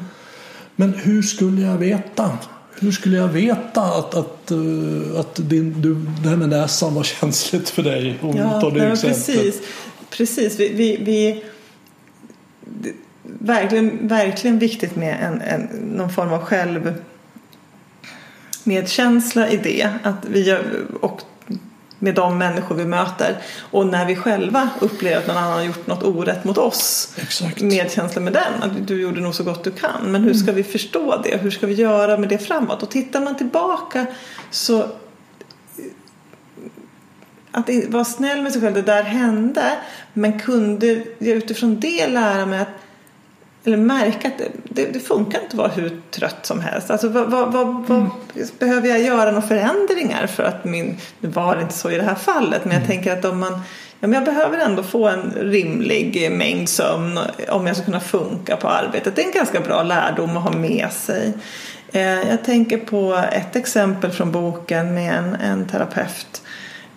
Men 0.76 0.94
hur 0.94 1.22
skulle 1.22 1.62
jag 1.62 1.78
veta? 1.78 2.38
Hur 2.80 2.92
skulle 2.92 3.18
jag 3.18 3.28
veta 3.28 3.82
att, 3.82 4.16
att, 4.16 4.52
eh, 4.52 5.20
att 5.20 5.50
din, 5.50 5.82
du, 5.82 5.96
det 6.24 6.30
här 6.30 6.36
med 6.36 6.50
näsan 6.50 6.94
var 6.96 7.04
känsligt 7.20 7.70
för 7.70 7.84
dig? 7.84 8.20
Om 8.22 8.38
ja, 8.38 8.62
tar 8.62 8.72
det 8.72 8.88
nej, 8.88 9.02
precis. 9.02 9.62
precis. 10.10 10.60
Vi, 10.60 10.70
vi, 10.70 10.98
vi 11.04 11.44
verkligen, 13.24 14.08
verkligen 14.08 14.60
viktigt 14.60 14.96
med 14.96 15.18
en, 15.22 15.42
en, 15.42 15.62
någon 15.98 16.10
form 16.10 16.34
av 16.34 16.42
självmedkänsla 18.64 19.50
i 19.50 19.58
det. 19.58 19.90
Att 20.04 20.26
vi, 20.30 20.58
och 21.02 21.22
med 22.02 22.16
de 22.16 22.38
människor 22.38 22.76
vi 22.76 22.86
möter. 22.86 23.38
Och 23.72 23.88
när 23.88 24.06
vi 24.06 24.16
själva 24.16 24.70
upplever 24.80 25.18
att 25.18 25.28
någon 25.28 25.38
annan 25.38 25.54
har 25.54 25.64
gjort 25.64 25.88
något 25.88 26.04
orätt 26.04 26.44
mot 26.44 26.58
oss. 26.58 27.14
Exakt. 27.22 27.62
Medkänsla 27.62 28.22
med 28.22 28.34
den. 28.34 28.64
Att 28.64 28.88
du 28.88 29.02
gjorde 29.02 29.22
nog 29.22 29.36
så 29.36 29.44
gott 29.44 29.64
du 29.64 29.72
kan. 29.72 30.12
Men 30.12 30.24
hur 30.24 30.34
ska 30.34 30.52
vi 30.52 30.64
förstå 30.64 31.22
det? 31.24 31.38
Hur 31.38 31.52
ska 31.52 31.68
vi 31.68 31.74
göra 31.74 32.18
med 32.18 32.30
det 32.30 32.38
framåt? 32.38 32.84
Och 32.84 32.90
tittar 32.90 33.22
man 33.22 33.38
tillbaka 33.38 34.06
så 34.52 34.88
att 37.52 37.70
vara 37.88 38.06
snäll 38.06 38.42
med 38.42 38.52
sig 38.52 38.62
själv, 38.62 38.74
det 38.74 38.82
där 38.82 39.04
hände. 39.04 39.78
Men 40.14 40.40
kunde 40.40 40.88
jag 41.18 41.38
utifrån 41.38 41.80
det 41.80 42.08
lära 42.08 42.46
mig 42.46 42.60
att 42.60 42.68
eller 43.64 43.78
märka 43.78 44.28
att 44.28 44.38
det, 44.38 44.52
det, 44.64 44.86
det, 44.86 45.00
funkar 45.00 45.40
inte 45.40 45.48
att 45.48 45.54
vara 45.54 45.68
hur 45.68 46.02
trött 46.12 46.46
som 46.46 46.60
helst. 46.60 46.92
Alltså, 46.92 47.10
vad, 47.10 47.32
vad, 47.32 47.52
vad, 47.54 47.90
mm. 47.90 48.10
Behöver 48.60 48.90
jag 48.90 49.02
göra 49.02 49.32
några 49.32 49.48
förändringar 49.48 50.28
för 50.28 50.44
att 50.44 50.66
min... 50.66 50.98
Nu 51.20 51.30
var 51.30 51.56
det 51.56 51.62
inte 51.62 51.74
så 51.74 51.92
i 51.92 51.98
det 51.98 52.04
här 52.04 52.16
fallet 52.16 52.66
men 52.66 52.74
jag 52.74 52.84
mm. 52.84 52.88
tänker 52.88 53.18
att 53.18 53.26
om 53.26 53.40
man 53.40 53.52
ja, 54.00 54.08
men 54.08 54.14
jag 54.14 54.26
behöver 54.26 54.58
ändå 54.58 54.84
få 54.84 55.08
en 55.08 55.32
rimlig 55.32 56.32
mängd 56.32 56.70
sömn 56.70 57.20
om 57.50 57.68
jag 57.68 57.76
ska 57.76 57.86
kunna 57.86 58.00
funka 58.00 58.56
på 58.58 58.68
arbetet. 58.68 59.16
Det 59.16 59.22
är 59.22 59.26
en 59.26 59.32
ganska 59.32 59.60
bra 59.60 59.84
lärdom 59.84 60.38
att 60.38 60.44
ha 60.44 60.52
med 60.52 60.92
sig. 60.92 61.34
Eh, 61.92 62.30
jag 62.30 62.44
tänker 62.44 62.78
på 62.78 63.24
ett 63.32 63.56
exempel 63.56 64.12
från 64.12 64.32
boken 64.32 64.94
med 64.94 65.14
en, 65.14 65.36
en 65.36 65.68
terapeut 65.68 66.42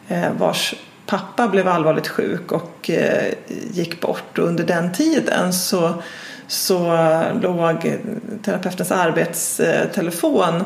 eh, 0.08 0.32
vars 0.38 0.74
pappa 1.06 1.48
blev 1.48 1.68
allvarligt 1.68 2.08
sjuk 2.08 2.52
och 2.52 2.90
eh, 2.90 3.32
gick 3.70 4.00
bort. 4.00 4.38
Och 4.38 4.48
under 4.48 4.64
den 4.64 4.92
tiden 4.92 5.52
så, 5.52 6.02
så 6.46 6.96
låg 7.42 7.98
terapeutens 8.44 8.92
arbetstelefon 8.92 10.64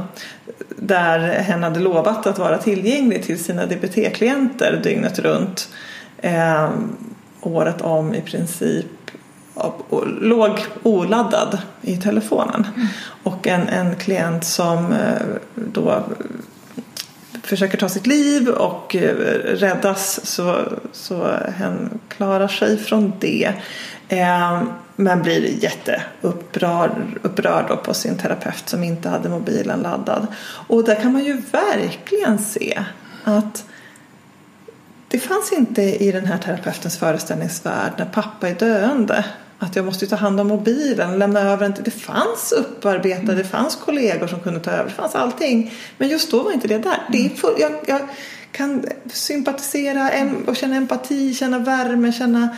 där 0.76 1.18
hen 1.18 1.62
hade 1.62 1.80
lovat 1.80 2.26
att 2.26 2.38
vara 2.38 2.58
tillgänglig 2.58 3.22
till 3.22 3.44
sina 3.44 3.66
DBT-klienter 3.66 4.80
dygnet 4.82 5.18
runt. 5.18 5.68
Eh, 6.18 6.70
året 7.40 7.80
om 7.80 8.14
i 8.14 8.20
princip 8.20 8.86
låg 10.20 10.60
oladdad 10.82 11.58
i 11.82 11.96
telefonen. 11.96 12.66
Mm. 12.76 12.88
Och 13.22 13.46
en, 13.46 13.68
en 13.68 13.96
klient 13.96 14.44
som 14.44 14.92
eh, 14.92 15.22
då 15.54 16.02
försöker 17.42 17.78
ta 17.78 17.88
sitt 17.88 18.06
liv 18.06 18.48
och 18.48 18.96
eh, 18.96 19.14
räddas 19.44 20.26
så, 20.26 20.56
så 20.92 21.32
hen 21.56 22.00
klarar 22.08 22.48
sig 22.48 22.76
från 22.76 23.12
det. 23.20 23.52
Eh, 24.08 24.62
men 25.00 25.22
blir 25.22 25.64
jätteupprörd 25.64 27.82
på 27.82 27.94
sin 27.94 28.18
terapeut 28.18 28.68
som 28.68 28.84
inte 28.84 29.08
hade 29.08 29.28
mobilen 29.28 29.80
laddad. 29.80 30.26
Och 30.42 30.84
där 30.84 30.94
kan 30.94 31.12
man 31.12 31.24
ju 31.24 31.42
verkligen 31.50 32.38
se 32.38 32.84
att 33.24 33.64
det 35.08 35.18
fanns 35.18 35.52
inte 35.52 35.82
i 35.82 36.12
den 36.12 36.26
här 36.26 36.38
terapeutens 36.38 36.98
föreställningsvärld 36.98 37.92
när 37.98 38.04
pappa 38.04 38.48
är 38.48 38.54
döende 38.54 39.24
att 39.58 39.76
jag 39.76 39.84
måste 39.84 40.06
ta 40.06 40.16
hand 40.16 40.40
om 40.40 40.48
mobilen, 40.48 41.18
lämna 41.18 41.40
över 41.40 41.68
den. 41.68 41.84
Det 41.84 41.90
fanns 41.90 42.52
upparbetade, 42.52 43.34
det 43.34 43.44
fanns 43.44 43.76
kollegor 43.76 44.26
som 44.26 44.40
kunde 44.40 44.60
ta 44.60 44.70
över, 44.70 44.84
det 44.84 44.94
fanns 44.94 45.14
allting. 45.14 45.74
Men 45.98 46.08
just 46.08 46.30
då 46.30 46.42
var 46.42 46.52
inte 46.52 46.68
det 46.68 46.78
där. 46.78 47.02
Det 47.12 47.26
är 47.26 47.28
full, 47.28 47.54
jag, 47.58 47.72
jag 47.86 48.00
kan 48.52 48.84
sympatisera 49.12 50.10
och 50.46 50.56
känna 50.56 50.76
empati, 50.76 51.34
känna 51.34 51.58
värme, 51.58 52.12
känna 52.12 52.56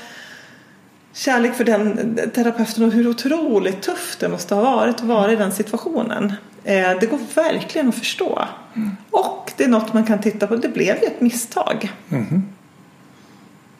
kärlek 1.12 1.54
för 1.54 1.64
den 1.64 2.16
terapeuten 2.34 2.84
och 2.84 2.92
hur 2.92 3.08
otroligt 3.08 3.82
tufft 3.82 4.20
det 4.20 4.28
måste 4.28 4.54
ha 4.54 4.62
varit 4.62 4.94
att 4.94 5.00
vara 5.00 5.32
i 5.32 5.36
den 5.36 5.52
situationen. 5.52 6.32
Eh, 6.64 6.90
det 7.00 7.10
går 7.10 7.18
verkligen 7.34 7.88
att 7.88 7.94
förstå. 7.94 8.48
Mm. 8.74 8.90
Och 9.10 9.52
det 9.56 9.64
är 9.64 9.68
något 9.68 9.92
man 9.92 10.04
kan 10.04 10.20
titta 10.20 10.46
på. 10.46 10.56
Det 10.56 10.68
blev 10.68 10.96
ju 11.02 11.06
ett 11.06 11.20
misstag. 11.20 11.92
Mm. 12.10 12.42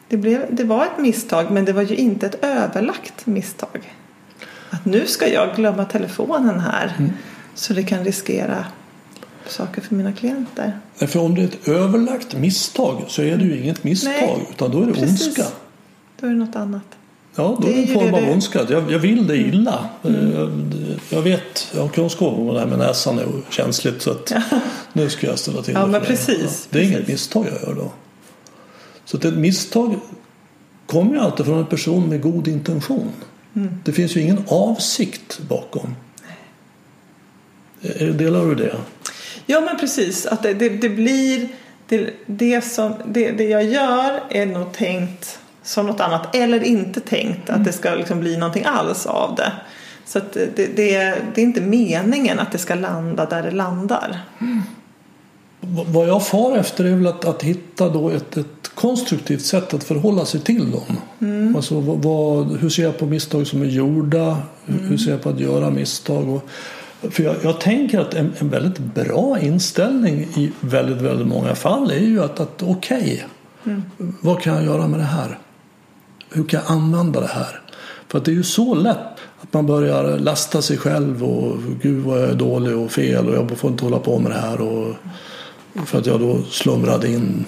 Det, 0.07 0.17
blev, 0.17 0.55
det 0.55 0.63
var 0.63 0.85
ett 0.85 0.97
misstag 0.97 1.51
men 1.51 1.65
det 1.65 1.73
var 1.73 1.81
ju 1.81 1.95
inte 1.95 2.25
ett 2.25 2.43
överlagt 2.43 3.25
misstag. 3.25 3.93
Att 4.69 4.85
nu 4.85 5.07
ska 5.07 5.27
jag 5.27 5.55
glömma 5.55 5.85
telefonen 5.85 6.59
här 6.59 6.95
mm. 6.99 7.11
så 7.53 7.73
det 7.73 7.83
kan 7.83 8.03
riskera 8.03 8.65
saker 9.47 9.81
för 9.81 9.95
mina 9.95 10.13
klienter. 10.13 10.79
för 10.95 11.19
om 11.19 11.35
det 11.35 11.41
är 11.41 11.45
ett 11.45 11.67
överlagt 11.67 12.37
misstag 12.37 13.03
så 13.07 13.21
är 13.21 13.37
det 13.37 13.43
ju 13.43 13.61
inget 13.61 13.83
misstag 13.83 14.13
Nej, 14.13 14.47
utan 14.49 14.71
då 14.71 14.81
är 14.81 14.85
det 14.85 14.93
precis. 14.93 15.27
ondska. 15.27 15.43
Då 16.19 16.27
är 16.27 16.31
det 16.31 16.37
något 16.37 16.55
annat. 16.55 16.97
Ja, 17.35 17.57
då 17.61 17.67
är 17.67 17.73
det 17.73 17.81
en 17.81 17.87
form 17.87 18.13
av 18.13 18.29
ondska. 18.29 18.65
Jag, 18.69 18.91
jag 18.91 18.99
vill 18.99 19.27
det 19.27 19.37
illa. 19.37 19.89
Mm. 20.03 20.31
Jag, 20.31 20.51
jag, 21.09 21.21
vet, 21.21 21.71
jag 21.75 21.81
har 21.81 21.89
kunskap 21.89 22.37
om 22.37 22.47
det 22.47 22.59
här 22.59 22.67
med 22.67 22.79
näsan 22.79 23.19
är 23.19 23.25
känsligt 23.49 24.01
så 24.01 24.11
att 24.11 24.33
nu 24.93 25.09
ska 25.09 25.27
jag 25.27 25.39
ställa 25.39 25.61
till 25.61 25.73
ja, 25.73 25.79
det. 25.79 25.87
Men 25.87 26.01
precis, 26.01 26.67
det. 26.69 26.79
Är 26.79 26.81
precis. 26.81 26.95
inget 26.95 27.07
misstag 27.07 27.45
jag 27.45 27.69
gör 27.69 27.75
då. 27.75 27.91
Så 29.05 29.17
att 29.17 29.25
ett 29.25 29.37
misstag 29.37 29.99
kommer 30.85 31.13
ju 31.13 31.19
alltid 31.19 31.45
från 31.45 31.59
en 31.59 31.65
person 31.65 32.09
med 32.09 32.21
god 32.21 32.47
intention. 32.47 33.11
Mm. 33.53 33.81
Det 33.85 33.91
finns 33.91 34.15
ju 34.15 34.21
ingen 34.21 34.43
avsikt 34.47 35.39
bakom. 35.39 35.95
Eh, 37.81 38.07
delar 38.07 38.45
du 38.45 38.55
det? 38.55 38.75
Ja 39.45 39.61
men 39.61 39.79
precis, 39.79 40.25
att 40.25 40.43
det, 40.43 40.53
det, 40.53 40.69
det 40.69 40.89
blir 40.89 41.47
det, 41.87 42.09
det, 42.25 42.61
som, 42.61 42.93
det, 43.05 43.31
det 43.31 43.43
jag 43.43 43.63
gör 43.63 44.23
är 44.29 44.45
nog 44.45 44.73
tänkt 44.73 45.39
som 45.63 45.87
något 45.87 45.99
annat 45.99 46.35
eller 46.35 46.63
inte 46.63 46.99
tänkt 46.99 47.49
att 47.49 47.65
det 47.65 47.71
ska 47.71 47.95
liksom 47.95 48.19
bli 48.19 48.37
någonting 48.37 48.63
alls 48.65 49.05
av 49.05 49.35
det. 49.35 49.51
Så 50.05 50.19
det, 50.33 50.55
det, 50.55 50.75
det 50.75 51.41
är 51.41 51.43
inte 51.43 51.61
meningen 51.61 52.39
att 52.39 52.51
det 52.51 52.57
ska 52.57 52.75
landa 52.75 53.25
där 53.25 53.43
det 53.43 53.51
landar. 53.51 54.19
Mm. 54.39 54.61
Vad 55.87 56.07
jag 56.07 56.27
far 56.27 56.57
efter 56.57 56.85
är 56.85 56.95
väl 56.95 57.07
att, 57.07 57.25
att 57.25 57.43
hitta 57.43 57.89
då 57.89 58.09
ett, 58.09 58.37
ett 58.37 58.71
konstruktivt 58.75 59.41
sätt 59.41 59.73
att 59.73 59.83
förhålla 59.83 60.25
sig 60.25 60.39
till 60.39 60.71
dem. 60.71 60.97
Mm. 61.19 61.55
Alltså, 61.55 61.79
vad, 61.79 62.57
hur 62.57 62.69
ser 62.69 62.83
jag 62.83 62.97
på 62.97 63.05
misstag 63.05 63.47
som 63.47 63.61
är 63.61 63.65
gjorda? 63.65 64.37
Mm. 64.67 64.89
Hur 64.89 64.97
ser 64.97 65.11
jag 65.11 65.21
på 65.21 65.29
att 65.29 65.39
göra 65.39 65.69
misstag? 65.69 66.29
Och, 66.29 66.43
för 67.13 67.23
jag, 67.23 67.35
jag 67.43 67.59
tänker 67.59 67.99
att 67.99 68.13
en, 68.13 68.33
en, 68.39 68.49
väldigt 68.49 68.79
bra 68.79 69.39
inställning 69.39 70.19
i 70.19 70.51
väldigt, 70.59 71.01
väldigt 71.01 71.27
många 71.27 71.55
fall 71.55 71.91
är 71.91 71.99
ju 71.99 72.23
att, 72.23 72.39
att 72.39 72.63
okej, 72.63 73.25
okay, 73.63 73.73
mm. 73.73 73.83
vad 74.21 74.41
kan 74.41 74.55
jag 74.55 74.65
göra 74.65 74.87
med 74.87 74.99
det 74.99 75.05
här? 75.05 75.37
Hur 76.31 76.43
kan 76.43 76.59
jag 76.59 76.71
använda 76.71 77.19
det 77.19 77.27
här? 77.27 77.61
För 78.07 78.17
att 78.17 78.25
det 78.25 78.31
är 78.31 78.35
ju 78.35 78.43
så 78.43 78.75
lätt 78.75 78.97
att 79.41 79.53
man 79.53 79.65
börjar 79.65 80.17
lasta 80.17 80.61
sig 80.61 80.77
själv 80.77 81.23
och 81.23 81.57
gud 81.81 82.03
vad 82.03 82.21
jag 82.21 82.29
är 82.29 82.35
dålig 82.35 82.77
och 82.77 82.91
fel 82.91 83.29
och 83.29 83.35
jag 83.35 83.57
får 83.57 83.71
inte 83.71 83.83
hålla 83.83 83.99
på 83.99 84.19
med 84.19 84.31
det 84.31 84.37
här. 84.37 84.61
Och, 84.61 84.95
för 85.85 85.97
att 85.97 86.05
jag 86.05 86.19
då 86.19 86.43
slumrade 86.43 87.07
in 87.07 87.45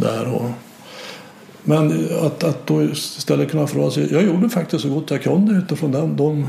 där. 0.00 0.34
Och, 0.34 0.50
men 1.62 2.08
att, 2.22 2.44
att 2.44 2.66
då 2.66 2.82
istället 2.82 3.50
kunna 3.50 3.66
fråga 3.66 3.90
sig. 3.90 4.12
Jag 4.12 4.24
gjorde 4.24 4.48
faktiskt 4.48 4.82
så 4.82 4.88
gott 4.88 5.10
jag 5.10 5.22
kunde 5.22 5.52
utifrån 5.54 5.92
den, 5.92 6.16
de 6.16 6.48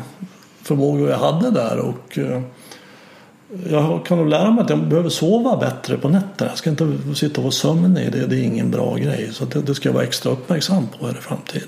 förmågor 0.62 1.10
jag 1.10 1.18
hade 1.18 1.52
där. 1.52 1.78
Och, 1.78 2.18
eh, 2.18 2.42
jag 3.70 4.06
kan 4.06 4.18
nog 4.18 4.30
lära 4.30 4.52
mig 4.52 4.64
att 4.64 4.70
jag 4.70 4.88
behöver 4.88 5.10
sova 5.10 5.58
bättre 5.58 5.98
på 5.98 6.10
nätterna. 6.10 6.52
Jag 6.52 6.58
ska 6.58 6.70
inte 6.70 6.98
sitta 7.16 7.38
och 7.38 7.44
vara 7.44 7.52
sömnig. 7.52 8.12
Det, 8.12 8.26
det 8.26 8.36
är 8.36 8.44
ingen 8.44 8.72
bra 8.72 8.96
grej. 8.96 9.30
Så 9.34 9.46
det, 9.46 9.62
det, 9.62 9.76
ska 9.76 9.90
jag 9.90 9.94
vara 9.94 10.04
extra 10.04 10.32
uppmärksam 10.32 10.88
på 10.88 11.06
här 11.08 11.14
i 11.14 11.22
framtiden. 11.22 11.68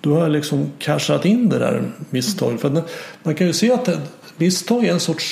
Då 0.00 0.20
har 0.20 0.28
liksom 0.28 0.70
cashat 0.78 1.24
in 1.24 1.48
det 1.48 1.58
där 1.58 1.92
misstaget. 2.10 2.60
För 2.60 2.82
man 3.22 3.34
kan 3.34 3.46
ju 3.46 3.52
se 3.52 3.72
att 3.72 3.88
misstag 4.36 4.84
är 4.84 4.92
en 4.92 5.00
sorts 5.00 5.24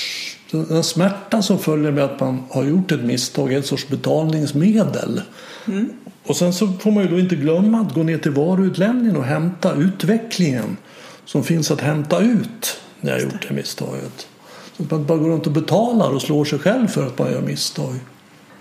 den 0.52 0.84
smärta 0.84 1.42
som 1.42 1.58
följer 1.58 1.90
med 1.90 2.04
att 2.04 2.20
man 2.20 2.42
har 2.50 2.64
gjort 2.64 2.92
ett 2.92 3.04
misstag 3.04 3.52
är 3.52 3.56
en 3.56 3.62
sorts 3.62 3.88
betalningsmedel. 3.88 5.20
Mm. 5.66 5.90
Och 6.26 6.36
sen 6.36 6.52
så 6.52 6.72
får 6.72 6.90
man 6.90 7.02
ju 7.02 7.08
då 7.08 7.18
inte 7.18 7.36
glömma 7.36 7.80
att 7.80 7.94
gå 7.94 8.02
ner 8.02 8.18
till 8.18 8.30
varuutlämningen 8.30 9.16
och 9.16 9.24
hämta 9.24 9.74
utvecklingen 9.74 10.76
som 11.24 11.44
finns 11.44 11.70
att 11.70 11.80
hämta 11.80 12.20
ut 12.20 12.80
när 13.00 13.10
jag 13.10 13.18
har 13.18 13.22
gjort 13.22 13.48
det 13.48 13.54
misstaget. 13.54 14.28
Så 14.76 14.82
att 14.82 14.90
man 14.90 15.06
bara 15.06 15.18
går 15.18 15.28
runt 15.28 15.46
och 15.46 15.52
betalar 15.52 16.14
och 16.14 16.22
slår 16.22 16.44
sig 16.44 16.58
själv 16.58 16.86
för 16.86 17.06
att 17.06 17.18
man 17.18 17.32
gör 17.32 17.40
misstag. 17.40 17.94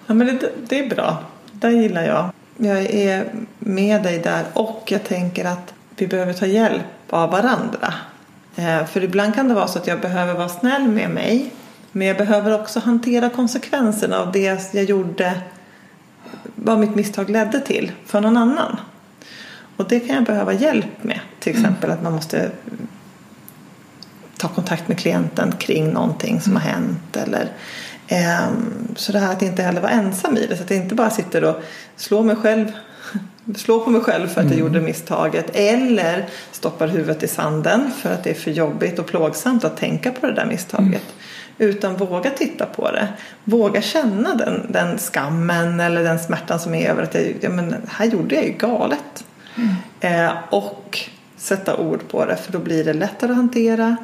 Ja 0.08 0.14
men 0.14 0.28
det, 0.28 0.52
det 0.68 0.80
är 0.80 0.90
bra. 0.90 1.18
Det 1.52 1.72
gillar 1.72 2.04
jag. 2.04 2.32
Jag 2.58 2.82
är 2.82 3.32
med 3.60 4.04
dig 4.04 4.20
där 4.20 4.46
och 4.54 4.84
jag 4.88 5.04
tänker 5.04 5.46
att 5.46 5.74
vi 5.98 6.08
behöver 6.08 6.34
ta 6.34 6.46
hjälp 6.46 6.84
av 7.10 7.32
varandra. 7.32 7.94
Eh, 8.56 8.86
för 8.86 9.04
ibland 9.04 9.36
kan 9.36 9.48
det 9.48 9.54
vara 9.54 9.68
så 9.68 9.80
att 9.80 9.88
jag 9.88 10.02
behöver 10.02 10.34
vara 10.34 10.50
snäll 10.50 10.88
med 10.88 11.10
mig 11.10 11.52
men 11.92 12.08
jag 12.08 12.18
behöver 12.18 12.62
också 12.62 12.80
hantera 12.80 13.30
konsekvenserna 13.30 14.20
av 14.20 14.32
det 14.32 14.72
jag 14.74 14.84
gjorde, 14.84 15.42
vad 16.56 16.80
mitt 16.80 16.96
misstag 16.96 17.30
ledde 17.30 17.60
till 17.60 17.92
för 18.06 18.22
någon 18.22 18.38
annan. 18.38 18.78
Och 19.78 19.88
det 19.88 20.00
kan 20.00 20.16
jag 20.16 20.24
behöva 20.24 20.54
hjälp 20.54 21.04
med. 21.04 21.20
Till 21.40 21.56
mm. 21.56 21.66
exempel 21.66 21.92
att 21.92 22.04
man 22.04 22.14
måste 22.14 22.52
ta 24.42 24.48
kontakt 24.48 24.88
med 24.88 25.00
klienten 25.00 25.52
kring 25.52 25.90
någonting 25.90 26.42
som 26.42 26.56
har 26.56 26.62
hänt. 26.62 27.18
Eller, 27.18 27.48
eh, 28.08 28.50
så 28.96 29.12
det 29.12 29.20
här 29.20 29.32
att 29.32 29.42
inte 29.42 29.64
heller 29.64 29.82
vara 29.82 29.92
ensam 29.92 30.38
i 30.38 30.46
det. 30.46 30.58
Så 30.58 30.64
att 30.64 30.70
jag 30.70 30.80
inte 30.80 30.96
bara 30.96 31.10
sitter 31.10 31.44
och 31.44 31.56
slår 31.96 32.24
mig 32.24 32.36
själv 32.36 32.72
slår 33.56 33.80
på 33.80 33.90
mig 33.90 34.02
själv 34.02 34.28
för 34.28 34.42
att 34.42 34.48
jag 34.48 34.54
mm. 34.54 34.60
gjorde 34.60 34.82
misstaget 34.82 35.50
eller 35.54 36.26
stoppar 36.52 36.88
huvudet 36.88 37.24
i 37.24 37.28
sanden 37.28 37.92
för 38.02 38.14
att 38.14 38.24
det 38.24 38.30
är 38.30 38.34
för 38.34 38.52
jobbigt 38.52 39.00
och 39.00 39.06
plågsamt 39.06 39.64
att 39.64 39.78
tänka 39.78 40.12
på 40.12 40.28
det 40.28 40.34
där 40.34 40.46
misstaget. 40.46 40.86
Mm. 40.88 41.70
Utan 41.70 41.98
våga 41.98 42.30
titta 42.30 42.66
på 42.66 42.92
det. 42.92 43.08
Våga 43.44 43.82
känna 43.82 44.36
den, 44.36 44.66
den 44.70 44.98
skammen 44.98 45.80
eller 45.80 46.04
den 46.04 46.20
smärtan 46.20 46.60
som 46.60 46.76
är 46.76 46.90
över 46.90 47.04
att 47.04 47.16
jag, 47.16 47.36
ja, 47.42 47.50
men 47.50 47.76
här 47.88 48.06
gjorde 48.06 48.36
jag 48.36 48.46
ju 48.46 48.52
galet. 48.52 49.26
Mm. 49.56 50.26
Eh, 50.28 50.34
och 50.50 51.00
sätta 51.38 51.78
ord 51.78 52.08
på 52.08 52.26
det 52.26 52.36
för 52.36 52.52
då 52.52 52.60
blir 52.60 52.84
det 52.84 52.94
lättare 52.94 53.32
att 53.32 53.38
hantera. 53.38 53.98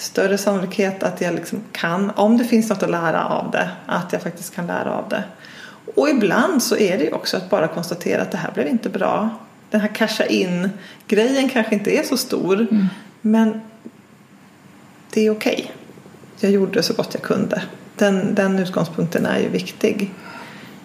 Större 0.00 0.38
sannolikhet 0.38 1.02
att 1.02 1.20
jag 1.20 1.34
liksom 1.34 1.60
kan, 1.72 2.10
om 2.10 2.38
det 2.38 2.44
finns 2.44 2.68
något 2.68 2.82
att 2.82 2.90
lära 2.90 3.24
av 3.24 3.50
det, 3.50 3.70
att 3.86 4.12
jag 4.12 4.22
faktiskt 4.22 4.54
kan 4.54 4.66
lära 4.66 4.92
av 4.94 5.08
det. 5.08 5.24
Och 5.94 6.08
ibland 6.08 6.62
så 6.62 6.76
är 6.76 6.98
det 6.98 7.04
ju 7.04 7.12
också 7.12 7.36
att 7.36 7.50
bara 7.50 7.68
konstatera 7.68 8.22
att 8.22 8.30
det 8.30 8.38
här 8.38 8.52
blev 8.52 8.66
inte 8.66 8.88
bra. 8.88 9.28
Den 9.70 9.80
här 9.80 9.88
casha 9.88 10.24
in 10.24 10.70
grejen 11.06 11.48
kanske 11.48 11.74
inte 11.74 11.90
är 11.90 12.02
så 12.02 12.16
stor 12.16 12.60
mm. 12.60 12.86
men 13.20 13.60
det 15.10 15.26
är 15.26 15.30
okej. 15.30 15.54
Okay 15.54 15.70
jag 16.40 16.52
gjorde 16.52 16.82
så 16.82 16.94
gott 16.94 17.14
jag 17.14 17.22
kunde. 17.22 17.62
Den, 17.96 18.34
den 18.34 18.58
utgångspunkten 18.58 19.26
är 19.26 19.38
ju 19.38 19.48
viktig. 19.48 20.10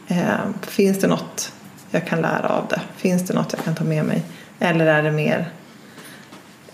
Eh, 0.08 0.38
finns 0.62 0.99
det 0.99 1.08
något 1.08 1.54
jag 1.91 2.08
kan 2.08 2.21
lära 2.21 2.49
av 2.49 2.67
det? 2.69 2.82
Finns 2.97 3.28
det 3.28 3.34
något 3.34 3.54
jag 3.54 3.63
kan 3.63 3.75
ta 3.75 3.84
med 3.84 4.06
mig? 4.06 4.23
Eller 4.60 4.86
är 4.86 5.04
det 5.04 5.12
mer 5.12 5.49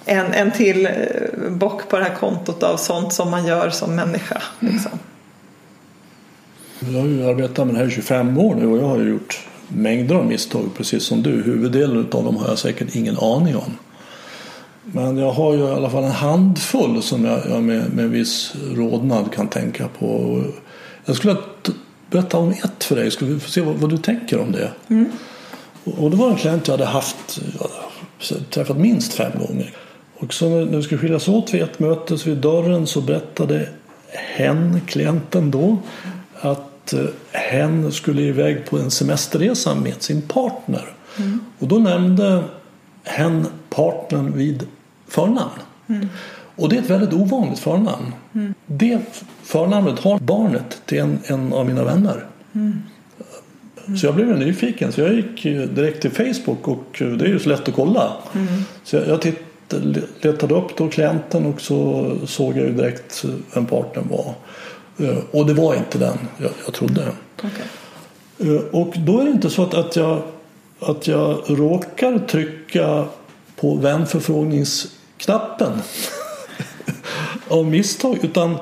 en, 0.05 0.33
en 0.33 0.51
till 0.51 0.85
eh, 0.85 0.91
bock 1.49 1.89
på 1.89 1.97
det 1.97 2.03
här 2.03 2.15
kontot 2.15 2.63
av 2.63 2.77
sånt 2.77 3.13
som 3.13 3.31
man 3.31 3.45
gör 3.45 3.69
som 3.69 3.95
människa? 3.95 4.41
Liksom. 4.59 4.91
Jag 6.79 6.99
har 6.99 7.07
ju 7.07 7.29
arbetat 7.29 7.67
med 7.67 7.75
det 7.75 7.79
här 7.79 7.87
i 7.87 7.91
25 7.91 8.37
år 8.37 8.55
nu 8.55 8.67
och 8.67 8.77
jag 8.77 8.87
har 8.87 8.97
ju 8.97 9.09
gjort 9.09 9.47
mängder 9.67 10.15
av 10.15 10.25
misstag 10.25 10.69
precis 10.77 11.03
som 11.03 11.23
du. 11.23 11.31
Huvuddelen 11.31 11.97
av 12.11 12.23
dem 12.23 12.37
har 12.37 12.47
jag 12.47 12.57
säkert 12.57 12.95
ingen 12.95 13.17
aning 13.17 13.55
om. 13.55 13.77
Men 14.83 15.17
jag 15.17 15.31
har 15.31 15.53
ju 15.53 15.59
i 15.59 15.71
alla 15.71 15.89
fall 15.89 16.03
en 16.03 16.11
handfull 16.11 17.01
som 17.01 17.25
jag, 17.25 17.41
jag 17.49 17.63
med, 17.63 17.93
med 17.93 18.09
viss 18.09 18.53
rodnad 18.75 19.33
kan 19.33 19.47
tänka 19.47 19.87
på. 19.87 20.41
Jag 21.05 21.15
skulle 21.15 21.35
berätta 22.09 22.37
om 22.37 22.49
ett 22.49 22.83
för 22.83 22.95
dig, 22.95 23.11
skulle 23.11 23.33
vi 23.33 23.39
få 23.39 23.49
se 23.49 23.61
vad, 23.61 23.75
vad 23.75 23.89
du 23.89 23.97
tänker 23.97 24.39
om 24.39 24.51
det. 24.51 24.71
Mm. 24.87 25.05
Och, 25.83 26.03
och 26.03 26.11
det 26.11 26.17
var 26.17 26.29
en 26.29 26.35
klient 26.35 26.67
jag 26.67 26.73
hade 26.73 26.85
haft, 26.85 27.41
jag 28.29 28.49
träffat 28.49 28.77
minst 28.77 29.13
fem 29.13 29.31
gånger. 29.47 29.73
Och 30.21 30.33
så 30.33 30.49
när 30.49 30.77
vi 30.77 30.83
skulle 30.83 31.01
skiljas 31.01 31.27
åt 31.27 31.53
vid 31.53 31.61
ett 31.61 31.79
möte 31.79 32.17
så 32.17 32.29
vid 32.29 32.37
dörren 32.37 32.87
så 32.87 33.01
berättade 33.01 33.69
hen, 34.11 34.81
klienten 34.85 35.51
då, 35.51 35.77
att 36.41 36.93
eh, 36.93 37.05
hen 37.31 37.91
skulle 37.91 38.21
iväg 38.21 38.65
på 38.65 38.77
en 38.77 38.91
semesterresa 38.91 39.75
med 39.75 40.01
sin 40.01 40.21
partner. 40.21 40.93
Mm. 41.17 41.39
Och 41.59 41.67
då 41.67 41.79
nämnde 41.79 42.43
hen 43.03 43.47
partnern 43.69 44.33
vid 44.37 44.67
förnamn. 45.07 45.59
Mm. 45.87 46.07
Och 46.55 46.69
det 46.69 46.77
är 46.77 46.81
ett 46.81 46.89
väldigt 46.89 47.13
ovanligt 47.13 47.59
förnamn. 47.59 48.13
Mm. 48.33 48.53
Det 48.65 48.99
förnamnet 49.43 49.99
har 49.99 50.19
barnet 50.19 50.81
till 50.85 50.99
en, 50.99 51.19
en 51.25 51.53
av 51.53 51.65
mina 51.65 51.83
vänner. 51.83 52.25
Mm. 52.53 52.81
Så 53.99 54.05
jag 54.05 54.15
blev 54.15 54.39
nyfiken 54.39 54.91
så 54.91 55.01
jag 55.01 55.13
gick 55.13 55.43
direkt 55.43 56.01
till 56.01 56.11
Facebook 56.11 56.67
och 56.67 56.85
det 56.99 57.25
är 57.25 57.29
ju 57.29 57.39
så 57.39 57.49
lätt 57.49 57.67
att 57.67 57.75
kolla. 57.75 58.13
Mm. 58.33 58.47
Så 58.83 58.95
jag, 58.95 59.07
jag 59.07 59.21
tittade, 59.21 59.45
letade 60.21 60.55
upp 60.55 60.77
då 60.77 60.89
klienten 60.89 61.45
och 61.45 61.61
så 61.61 62.11
såg 62.25 62.57
jag 62.57 62.65
ju 62.65 62.73
direkt 62.73 63.25
vem 63.53 63.65
partnern 63.65 64.07
var. 64.09 64.33
Eh, 65.07 65.17
och 65.31 65.45
det 65.45 65.53
var 65.53 65.75
inte 65.75 65.97
den 65.97 66.17
jag, 66.37 66.51
jag 66.65 66.73
trodde. 66.73 67.07
Okay. 67.37 68.55
Eh, 68.55 68.61
och 68.71 68.93
då 68.97 69.19
är 69.19 69.25
det 69.25 69.31
inte 69.31 69.49
så 69.49 69.63
att, 69.63 69.73
att, 69.73 69.95
jag, 69.95 70.21
att 70.79 71.07
jag 71.07 71.41
råkar 71.47 72.19
trycka 72.19 73.05
på 73.55 73.75
vänförfrågningsknappen 73.75 75.71
av 77.47 77.65
misstag 77.65 78.17
utan, 78.21 78.57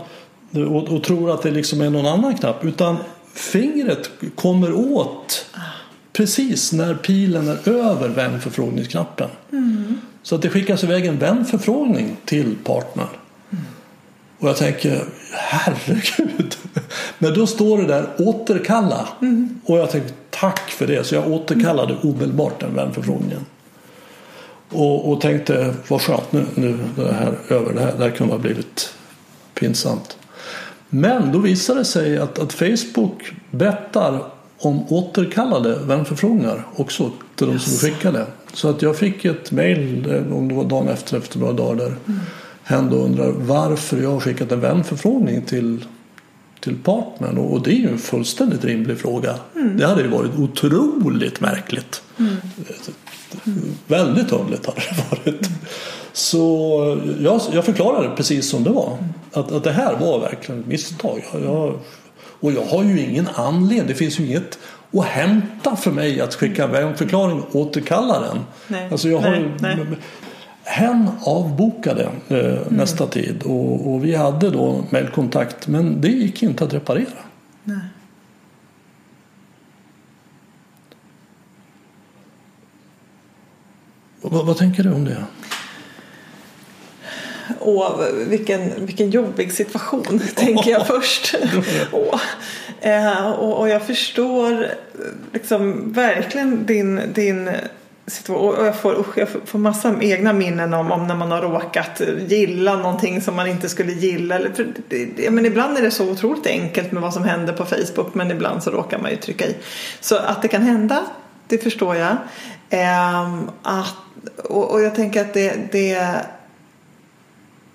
och, 0.52 0.96
och, 0.96 1.04
tror 1.04 1.32
att 1.32 1.42
det 1.42 1.52
liksom 1.52 1.82
är 1.82 1.90
någon 1.90 2.06
annan 2.06 2.38
knapp. 2.38 2.66
Utan 2.66 2.98
fingret 3.34 4.10
kommer 4.36 4.74
åt 4.74 5.46
precis 6.14 6.72
när 6.72 6.96
pilen 6.96 7.48
är 7.48 7.70
över 7.70 8.10
vänförfrågningsknappen. 8.10 9.30
Mm. 9.52 10.02
Så 10.30 10.36
att 10.36 10.42
det 10.42 10.50
skickas 10.50 10.84
iväg 10.84 11.06
en 11.06 11.20
vänförfrågning 11.20 12.18
till 12.26 12.56
partnern. 12.64 13.08
Mm. 13.52 13.64
Och 14.40 14.50
jag 14.50 14.58
tänker, 14.58 15.04
herregud. 15.32 16.58
Men 17.18 17.34
då 17.34 17.48
står 17.48 17.78
det 17.78 17.86
där 17.86 18.08
återkalla. 18.18 19.08
Mm. 19.22 19.62
Och 19.66 19.80
jag 19.80 19.92
tänkte 19.92 20.14
tack 20.30 20.70
för 20.70 20.88
det. 20.88 21.04
Så 21.04 21.16
jag 21.16 21.32
återkallade 21.32 21.98
omedelbart 22.04 22.60
den 22.60 22.76
vänförfrågningen. 22.76 23.46
Och, 24.70 25.12
och 25.12 25.22
tänkte 25.22 25.74
vad 25.88 26.02
skönt 26.02 26.32
nu, 26.32 26.46
nu 26.56 26.80
det 26.96 27.14
här 27.14 27.34
över. 27.50 27.74
Det 27.74 27.82
här, 27.82 27.94
det 27.98 28.04
här 28.04 28.12
kunde 28.12 28.34
ha 28.34 28.40
blivit 28.40 28.94
pinsamt. 29.54 30.18
Men 30.90 31.32
då 31.32 31.40
visade 31.40 31.80
det 31.80 31.86
sig 31.86 32.18
att, 32.18 32.40
att 32.40 32.54
Facebook 32.54 33.34
bettar 33.52 34.24
om 34.58 34.94
återkallade 34.94 35.80
vänförfrågningar 35.80 36.68
också 36.76 37.12
till 37.36 37.48
de 37.48 37.60
som 37.60 37.90
skickade. 37.90 38.26
Så 38.54 38.70
att 38.70 38.82
jag 38.82 38.98
fick 38.98 39.26
ett 39.26 39.52
mejl, 39.52 40.24
om 40.34 40.48
det 40.48 40.56
var 40.56 40.64
dagen 40.64 40.88
efter, 40.88 41.18
efter 41.18 41.40
några 41.40 41.54
dagar 41.54 41.76
där 41.76 41.96
mm. 42.08 42.20
hen 42.64 42.90
då 42.90 42.96
undrar 42.96 43.32
varför 43.32 44.02
jag 44.02 44.12
har 44.12 44.20
skickat 44.20 44.52
en 44.52 44.60
vänförfrågning 44.60 45.42
till, 45.42 45.86
till 46.60 46.76
partnern. 46.76 47.38
Och 47.38 47.64
det 47.64 47.72
är 47.72 47.76
ju 47.76 47.90
en 47.90 47.98
fullständigt 47.98 48.66
rimlig 48.66 49.00
fråga. 49.00 49.36
Mm. 49.56 49.78
Det 49.78 49.88
hade 49.88 50.02
ju 50.02 50.08
varit 50.08 50.40
otroligt 50.40 51.42
märkligt. 51.42 52.02
Mm. 52.18 52.36
Väldigt 53.88 54.32
underligt 54.32 54.66
hade 54.66 54.80
det 54.80 55.04
varit. 55.10 55.50
Så 56.14 57.02
jag, 57.20 57.42
jag 57.52 57.66
förklarade 57.66 58.16
precis 58.16 58.50
som 58.50 58.64
det 58.64 58.70
var. 58.70 58.98
Att, 59.34 59.52
att 59.52 59.64
det 59.64 59.72
här 59.72 59.98
var 60.00 60.20
verkligen 60.20 60.62
ett 60.62 60.68
misstag. 60.68 61.24
Jag, 61.34 61.80
och 62.40 62.52
jag 62.52 62.66
har 62.66 62.84
ju 62.84 63.00
ingen 63.00 63.28
anledning. 63.34 63.88
Det 63.88 63.94
finns 63.94 64.20
ju 64.20 64.26
inget 64.26 64.60
att 64.94 65.06
hämta 65.06 65.76
för 65.76 65.92
mig 65.92 66.22
att 66.22 66.36
skicka 66.36 66.64
en 66.64 66.98
förklaring 66.98 67.42
och 67.42 67.56
återkalla 67.56 68.20
den. 68.20 68.38
Nej. 68.68 68.88
Alltså 68.92 69.10
jag 69.10 69.20
har, 69.20 69.32
nej, 69.32 69.52
nej. 69.60 69.98
Hen 70.64 71.10
avbokade 71.22 72.10
eh, 72.28 72.38
mm. 72.38 72.60
nästa 72.70 73.08
tid 73.08 73.44
och, 73.44 73.94
och, 73.94 74.06
vi 74.06 74.16
hade 74.16 74.50
då 74.50 74.84
mejlkontakt 74.90 75.68
men 75.68 76.02
det 76.02 76.08
gick 76.08 76.44
inte 76.44 76.64
att 76.64 76.74
reparera. 76.74 77.08
Nej. 77.64 77.80
Vad, 84.22 84.46
vad 84.46 84.58
tänker 84.58 84.84
du 84.84 84.94
om 84.94 85.06
det? 85.06 85.24
Åh, 87.60 88.02
vilken, 88.28 88.86
vilken 88.86 89.10
jobbig 89.10 89.54
situation, 89.54 90.20
tänker 90.36 90.72
jag 90.72 90.88
först. 90.88 91.36
Åh. 91.92 92.22
Eh, 92.82 93.32
och, 93.32 93.60
och, 93.60 93.70
jag 93.70 93.88
förstår 93.88 94.68
liksom 95.34 95.94
verkligen 95.94 96.66
din, 96.66 97.02
din 97.14 97.50
situation. 98.08 98.56
Och 98.56 98.66
jag 98.66 98.76
får, 98.76 99.00
usch, 99.00 99.18
jag 99.18 99.28
får 99.46 99.60
massa 99.60 99.96
egna 100.02 100.34
minnen 100.34 100.74
om, 100.74 100.92
om 100.92 101.08
när 101.08 101.16
man 101.16 101.32
har 101.32 101.42
råkat 101.42 102.02
gilla 102.28 102.78
någonting 102.78 103.22
som 103.22 103.36
man 103.36 103.48
inte 103.48 103.70
skulle 103.70 103.92
gilla. 103.92 104.36
Eller, 104.36 104.50
för, 104.50 104.68
det, 104.90 105.30
men 105.32 105.46
ibland 105.46 105.78
är 105.78 105.82
det 105.82 105.92
så 105.92 106.12
otroligt 106.12 106.48
enkelt 106.48 106.92
med 106.92 107.02
vad 107.02 107.14
som 107.14 107.24
händer 107.24 107.54
på 107.54 107.66
Facebook 107.66 108.14
men 108.14 108.32
ibland 108.32 108.64
så 108.64 108.72
råkar 108.72 109.00
man 109.00 109.12
ju 109.12 109.18
trycka 109.18 109.46
i. 109.46 109.56
Så 110.00 110.16
att 110.16 110.42
det 110.42 110.48
kan 110.48 110.62
hända, 110.62 111.04
det 111.48 111.58
förstår 111.58 111.96
jag. 111.96 112.18
Eh, 112.70 113.34
att 113.64 113.96
och, 114.44 114.72
och 114.72 114.82
jag 114.82 114.96
tänker 114.96 115.22
att 115.22 115.34
det, 115.34 115.72
det 115.72 116.22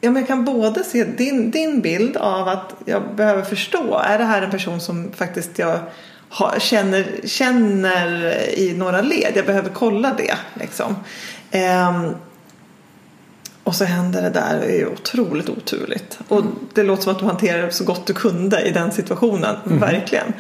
Ja, 0.05 0.11
men 0.11 0.23
jag 0.23 0.27
kan 0.27 0.45
både 0.45 0.85
se 0.85 1.05
din, 1.05 1.51
din 1.51 1.81
bild 1.81 2.17
av 2.17 2.49
att 2.49 2.75
jag 2.85 3.15
behöver 3.17 3.43
förstå. 3.43 3.99
Är 3.99 4.19
det 4.19 4.25
här 4.25 4.43
en 4.43 4.51
person 4.51 4.81
som 4.81 5.13
faktiskt 5.13 5.59
jag 5.59 5.79
har, 6.29 6.59
känner, 6.59 7.07
känner 7.25 8.35
i 8.59 8.75
några 8.77 9.03
led? 9.03 9.33
Jag 9.35 9.47
behöver 9.47 9.71
kolla 9.71 10.15
det. 10.17 10.35
Liksom. 10.55 10.97
Ehm, 11.51 12.15
och 13.65 13.75
så 13.75 13.85
händer 13.85 14.23
det 14.23 14.31
där. 14.31 14.61
Det 14.61 14.81
är 14.81 14.93
otroligt 14.93 15.49
oturligt. 15.49 16.19
Och 16.29 16.43
det 16.75 16.83
låter 16.83 17.03
som 17.03 17.13
att 17.13 17.19
du 17.19 17.25
hanterar 17.25 17.63
det 17.63 17.73
så 17.73 17.85
gott 17.85 18.07
du 18.07 18.15
kunde 18.15 18.63
i 18.63 18.71
den 18.71 18.93
situationen. 18.93 19.57
Mm. 19.67 19.79
Verkligen. 19.79 20.33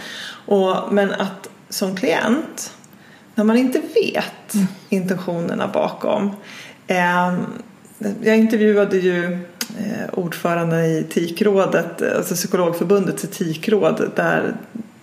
Och, 0.46 0.77
men 0.92 1.12
att 1.12 1.48
som 1.68 1.96
klient 1.96 2.72
när 3.35 3.44
man 3.44 3.57
inte 3.57 3.81
vet 3.94 4.55
mm. 4.55 4.66
intentionerna 4.88 5.68
bakom. 5.68 6.31
Eh, 6.87 7.35
jag 8.22 8.37
intervjuade 8.37 8.96
ju 8.96 9.38
eh, 9.78 10.18
ordföranden 10.18 10.84
i 10.84 10.98
etikrådet, 10.98 12.02
alltså 12.16 12.34
psykologförbundets 12.34 13.24
etikråd 13.24 14.10
där, 14.16 14.54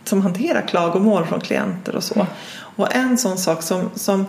som 0.03 0.21
hanterar 0.21 0.61
klagomål 0.61 1.25
från 1.25 1.41
klienter 1.41 1.95
och 1.95 2.03
så. 2.03 2.15
Mm. 2.15 2.27
Och 2.75 2.95
en 2.95 3.17
sån 3.17 3.37
sak 3.37 3.63
som, 3.63 3.89
som 3.95 4.25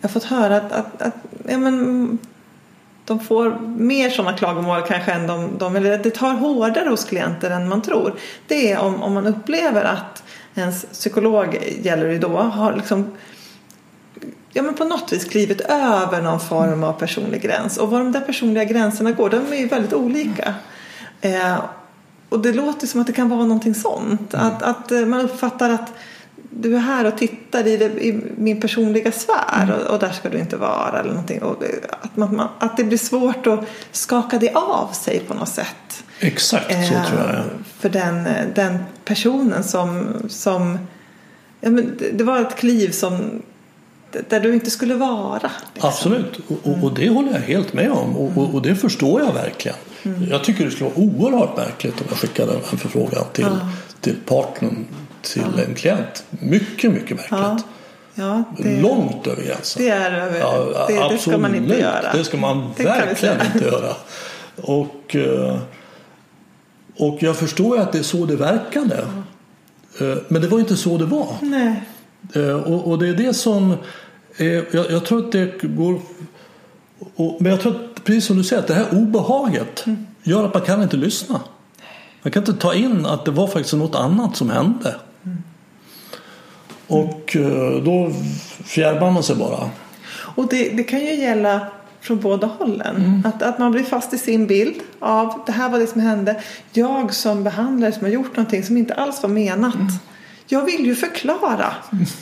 jag 0.00 0.10
fått 0.10 0.24
höra 0.24 0.56
att, 0.56 0.72
att, 0.72 1.02
att 1.02 1.14
ja, 1.48 1.58
men, 1.58 2.18
de 3.04 3.20
får 3.20 3.58
mer 3.76 4.10
sådana 4.10 4.36
klagomål 4.36 4.82
kanske 4.88 5.12
än 5.12 5.26
de, 5.26 5.58
de, 5.58 5.76
eller 5.76 5.98
det 5.98 6.10
tar 6.10 6.34
hårdare 6.34 6.88
hos 6.88 7.04
klienter 7.04 7.50
än 7.50 7.68
man 7.68 7.82
tror. 7.82 8.14
Det 8.46 8.72
är 8.72 8.78
om, 8.78 9.02
om 9.02 9.14
man 9.14 9.26
upplever 9.26 9.84
att 9.84 10.22
ens 10.54 10.84
psykolog 10.84 11.58
gäller 11.82 12.08
det 12.08 12.18
då 12.18 12.36
har 12.36 12.76
liksom 12.76 13.16
ja, 14.58 14.62
men 14.62 14.74
på 14.74 14.84
något 14.84 15.12
vis 15.12 15.24
klivit 15.24 15.60
över 15.60 16.22
någon 16.22 16.40
form 16.40 16.84
av 16.84 16.92
personlig 16.92 17.42
gräns. 17.42 17.76
Och 17.76 17.90
var 17.90 17.98
de 17.98 18.12
där 18.12 18.20
personliga 18.20 18.64
gränserna 18.64 19.12
går, 19.12 19.30
de 19.30 19.52
är 19.52 19.56
ju 19.56 19.66
väldigt 19.66 19.92
olika. 19.92 20.54
Eh, 21.20 21.56
och 22.28 22.40
det 22.40 22.52
låter 22.52 22.86
som 22.86 23.00
att 23.00 23.06
det 23.06 23.12
kan 23.12 23.28
vara 23.28 23.42
någonting 23.42 23.74
sånt. 23.74 24.34
Mm. 24.34 24.46
Att, 24.46 24.62
att 24.62 24.92
eh, 24.92 25.00
man 25.00 25.20
uppfattar 25.20 25.70
att 25.70 25.92
du 26.50 26.76
är 26.76 26.80
här 26.80 27.04
och 27.04 27.18
tittar 27.18 27.66
i, 27.66 27.76
det, 27.76 27.84
i 27.84 28.20
min 28.36 28.60
personliga 28.60 29.12
sfär 29.12 29.62
mm. 29.62 29.74
och, 29.74 29.82
och, 29.82 29.98
där 29.98 30.10
ska 30.10 30.28
du 30.28 30.38
inte 30.38 30.56
vara. 30.56 31.00
Eller 31.00 31.10
någonting. 31.10 31.42
Och 31.42 31.64
att, 32.02 32.16
man, 32.16 32.48
att 32.58 32.76
det 32.76 32.84
blir 32.84 32.98
svårt 32.98 33.46
att 33.46 33.64
skaka 33.92 34.38
det 34.38 34.52
av 34.54 34.92
sig 34.92 35.20
på 35.20 35.34
något 35.34 35.48
sätt. 35.48 36.04
Exakt 36.20 36.66
så 36.66 36.94
eh, 36.94 37.06
tror 37.06 37.20
jag. 37.20 37.44
För 37.78 37.88
den, 37.88 38.28
den 38.54 38.78
personen 39.04 39.64
som, 39.64 40.06
som 40.28 40.78
ja, 41.60 41.70
men 41.70 41.96
det, 41.98 42.10
det 42.10 42.24
var 42.24 42.40
ett 42.40 42.56
kliv 42.56 42.90
som 42.90 43.42
där 44.28 44.40
du 44.40 44.54
inte 44.54 44.70
skulle 44.70 44.94
vara. 44.94 45.50
Liksom. 45.74 45.88
Absolut, 45.88 46.40
och, 46.62 46.84
och, 46.84 46.94
det 46.94 47.08
håller 47.08 47.32
jag 47.32 47.40
helt 47.40 47.72
med 47.72 47.90
om 47.90 48.16
och, 48.16 48.54
och 48.54 48.62
det 48.62 48.74
förstår 48.76 49.20
jag 49.20 49.32
verkligen. 49.32 49.76
Mm. 50.02 50.28
Jag 50.30 50.44
tycker 50.44 50.64
det 50.64 50.70
skulle 50.70 50.90
vara 50.90 50.98
oerhört 50.98 51.56
märkligt 51.56 52.00
om 52.00 52.06
jag 52.08 52.18
skickade 52.18 52.52
en 52.52 52.78
förfrågan 52.78 53.24
till, 53.32 53.44
ja. 53.44 53.68
till 54.00 54.16
partnern 54.26 54.86
till 55.22 55.42
ja. 55.56 55.62
en 55.62 55.74
klient. 55.74 56.24
Mycket, 56.30 56.92
mycket 56.92 57.16
märkligt. 57.16 57.64
Ja. 58.14 58.42
Det, 58.58 58.80
Långt 58.80 59.26
över 59.26 59.42
gränsen. 59.42 59.82
det 59.82 59.90
är 59.90 60.12
över. 60.12 60.38
Ja, 60.38 60.84
det, 60.88 60.94
det 60.94 61.00
absolut. 61.00 61.20
ska 61.20 61.38
man 61.38 61.54
inte 61.54 61.78
göra. 61.78 62.12
Det 62.12 62.24
ska 62.24 62.36
man 62.36 62.70
Det 62.76 62.84
verkligen 62.84 63.36
inte 63.54 63.64
göra. 63.64 63.94
Och, 64.56 65.16
eh, 65.16 65.58
och 66.96 67.22
jag 67.22 67.36
förstår 67.36 67.76
ju 67.76 67.82
att 67.82 67.92
det 67.92 67.98
är 67.98 68.02
så 68.02 68.26
det 68.26 68.36
verkade. 68.36 68.96
Eh, 70.00 70.16
Men 70.28 70.42
det 70.42 70.48
var 70.48 70.58
inte 70.58 70.76
så 70.76 70.98
det 70.98 71.04
var. 71.04 71.28
Nej. 71.40 71.82
Eh, 72.34 72.50
Och, 72.72 72.98
det 72.98 73.08
är 73.08 73.14
det 73.14 73.34
som... 73.34 73.74
är- 74.36 74.90
Jag, 74.92 75.04
tror 75.06 75.26
att 75.26 75.32
det 75.32 75.62
går... 75.62 76.00
Men 77.40 77.52
jag 77.52 77.60
tror 77.60 77.74
att, 77.74 78.04
precis 78.04 78.24
som 78.24 78.36
du 78.36 78.44
säger, 78.44 78.62
att 78.62 78.68
det 78.68 78.74
här 78.74 78.86
obehaget 78.92 79.84
gör 80.22 80.44
att 80.44 80.54
man 80.54 80.62
kan 80.62 80.82
inte 80.82 80.96
lyssna. 80.96 81.40
Man 82.22 82.30
kan 82.32 82.42
inte 82.42 82.54
ta 82.54 82.74
in 82.74 83.06
att 83.06 83.24
det 83.24 83.30
var 83.30 83.46
faktiskt 83.46 83.74
något 83.74 83.94
annat 83.94 84.36
som 84.36 84.50
hände. 84.50 84.94
Och 86.86 87.36
eh, 87.36 87.82
då 87.82 88.10
fjärmar 88.64 89.10
man 89.10 89.22
sig 89.22 89.36
bara. 89.36 89.70
Och 90.10 90.48
det, 90.48 90.68
det 90.76 90.84
kan 90.84 91.00
ju 91.00 91.14
gälla 91.14 91.66
från 92.00 92.20
båda 92.20 92.46
hållen. 92.46 92.96
Mm. 92.96 93.22
Att, 93.24 93.42
att 93.42 93.58
man 93.58 93.72
blir 93.72 93.84
fast 93.84 94.12
i 94.14 94.18
sin 94.18 94.46
bild 94.46 94.74
av 94.98 95.42
det 95.46 95.52
här 95.52 95.68
var 95.70 95.78
det 95.78 95.86
som 95.86 96.00
hände. 96.00 96.42
Jag 96.72 97.14
som 97.14 97.44
behandlare 97.44 97.92
som 97.92 98.02
har 98.02 98.10
gjort 98.10 98.36
någonting 98.36 98.62
som 98.64 98.76
inte 98.76 98.94
alls 98.94 99.22
var 99.22 99.30
menat. 99.30 99.74
Mm. 99.74 99.86
Jag 100.50 100.64
vill 100.64 100.86
ju 100.86 100.94
förklara. 100.94 101.74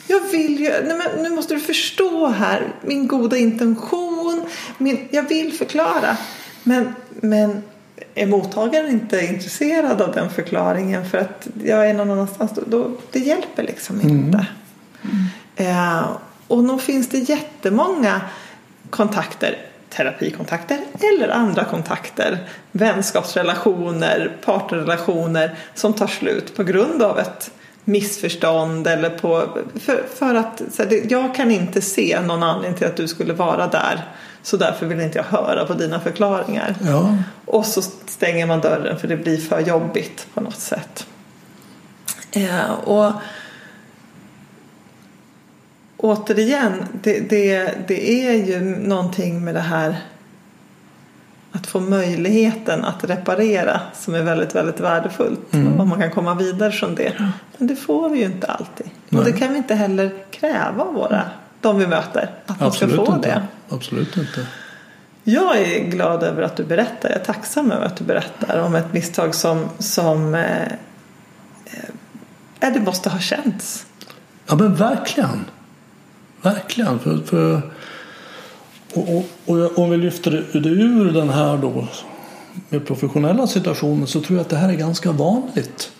Jag 0.06 0.20
vill 0.20 0.60
ju, 0.60 0.70
nej 0.70 0.96
men 0.96 1.22
nu 1.22 1.30
måste 1.30 1.54
du 1.54 1.60
förstå 1.60 2.26
här 2.26 2.72
min 2.82 3.06
goda 3.06 3.36
intention. 3.36 4.44
Min, 4.78 5.08
jag 5.10 5.28
vill 5.28 5.52
förklara. 5.52 6.16
Men, 6.62 6.94
men 7.20 7.62
är 8.14 8.26
mottagaren 8.26 8.90
inte 8.90 9.20
intresserad 9.20 10.02
av 10.02 10.12
den 10.12 10.30
förklaringen 10.30 11.10
för 11.10 11.18
att 11.18 11.48
jag 11.64 11.90
är 11.90 11.94
någon 11.94 12.10
annanstans. 12.10 12.52
Då, 12.54 12.62
då, 12.66 12.90
det 13.12 13.18
hjälper 13.18 13.62
liksom 13.62 14.00
inte. 14.00 14.46
Eh, 15.56 16.08
och 16.46 16.64
nog 16.64 16.80
finns 16.80 17.08
det 17.08 17.18
jättemånga 17.18 18.20
kontakter, 18.90 19.58
terapikontakter 19.90 20.78
eller 21.14 21.28
andra 21.28 21.64
kontakter, 21.64 22.48
vänskapsrelationer, 22.72 24.36
partnerrelationer 24.44 25.54
som 25.74 25.92
tar 25.92 26.06
slut 26.06 26.56
på 26.56 26.64
grund 26.64 27.02
av 27.02 27.18
ett 27.18 27.50
missförstånd 27.88 28.86
eller 28.86 29.10
på, 29.10 29.48
för, 29.74 30.04
för 30.14 30.34
att 30.34 30.62
här, 30.78 31.12
jag 31.12 31.34
kan 31.34 31.50
inte 31.50 31.80
se 31.80 32.20
någon 32.20 32.42
anledning 32.42 32.78
till 32.78 32.86
att 32.86 32.96
du 32.96 33.08
skulle 33.08 33.32
vara 33.32 33.66
där 33.66 34.04
så 34.42 34.56
därför 34.56 34.86
vill 34.86 35.00
inte 35.00 35.18
jag 35.18 35.24
höra 35.24 35.64
på 35.64 35.74
dina 35.74 36.00
förklaringar. 36.00 36.74
Ja. 36.84 37.16
Och 37.44 37.66
så 37.66 37.82
stänger 38.06 38.46
man 38.46 38.60
dörren 38.60 38.98
för 38.98 39.08
det 39.08 39.16
blir 39.16 39.38
för 39.38 39.60
jobbigt 39.60 40.26
på 40.34 40.40
något 40.40 40.58
sätt. 40.58 41.06
Eh, 42.32 42.70
och 42.70 43.12
återigen, 45.96 46.72
det, 47.02 47.20
det, 47.20 47.74
det 47.88 48.26
är 48.26 48.46
ju 48.46 48.60
någonting 48.60 49.44
med 49.44 49.54
det 49.54 49.60
här 49.60 49.96
att 51.56 51.66
få 51.66 51.80
möjligheten 51.80 52.84
att 52.84 53.04
reparera 53.04 53.80
som 53.94 54.14
är 54.14 54.22
väldigt, 54.22 54.54
väldigt 54.54 54.80
värdefullt. 54.80 55.54
Mm. 55.54 55.80
Och 55.80 55.86
man 55.86 56.00
kan 56.00 56.10
komma 56.10 56.34
vidare 56.34 56.72
från 56.72 56.94
det. 56.94 57.12
Men 57.58 57.68
det 57.68 57.76
får 57.76 58.08
vi 58.08 58.18
ju 58.18 58.24
inte 58.24 58.46
alltid. 58.46 58.86
Nej. 59.08 59.18
Och 59.18 59.24
det 59.24 59.32
kan 59.32 59.52
vi 59.52 59.56
inte 59.56 59.74
heller 59.74 60.14
kräva 60.30 60.84
av 60.84 60.94
våra, 60.94 61.22
de 61.60 61.78
vi 61.78 61.86
möter. 61.86 62.30
Att 62.46 62.58
de 62.58 62.72
ska 62.72 62.84
Absolut 62.84 63.06
få 63.06 63.14
inte. 63.14 63.28
det. 63.28 63.42
Absolut 63.74 64.16
inte. 64.16 64.46
Jag 65.24 65.58
är 65.58 65.84
glad 65.84 66.22
över 66.22 66.42
att 66.42 66.56
du 66.56 66.64
berättar. 66.64 67.08
Jag 67.08 67.18
är 67.18 67.24
tacksam 67.24 67.70
över 67.70 67.86
att 67.86 67.96
du 67.96 68.04
berättar 68.04 68.58
om 68.58 68.74
ett 68.74 68.92
misstag 68.92 69.34
som, 69.34 69.68
som 69.78 70.34
eh, 70.34 70.62
eh, 72.60 72.72
det 72.72 72.80
måste 72.80 73.10
ha 73.10 73.18
känts. 73.18 73.86
Ja 74.46 74.54
men 74.54 74.74
verkligen. 74.74 75.44
Verkligen. 76.42 76.98
För, 76.98 77.18
för, 77.18 77.62
och, 78.96 79.24
och, 79.46 79.56
och 79.56 79.78
om 79.78 79.90
vi 79.90 79.96
lyfter 79.96 80.44
det, 80.52 80.68
ur 80.68 81.12
den 81.12 81.28
här 81.30 81.56
då 81.56 81.88
med 82.68 82.86
professionella 82.86 83.46
situationen 83.46 84.06
så 84.06 84.20
tror 84.20 84.38
jag 84.38 84.44
att 84.44 84.50
det 84.50 84.56
här 84.56 84.68
är 84.68 84.76
ganska 84.76 85.12
vanligt. 85.12 85.92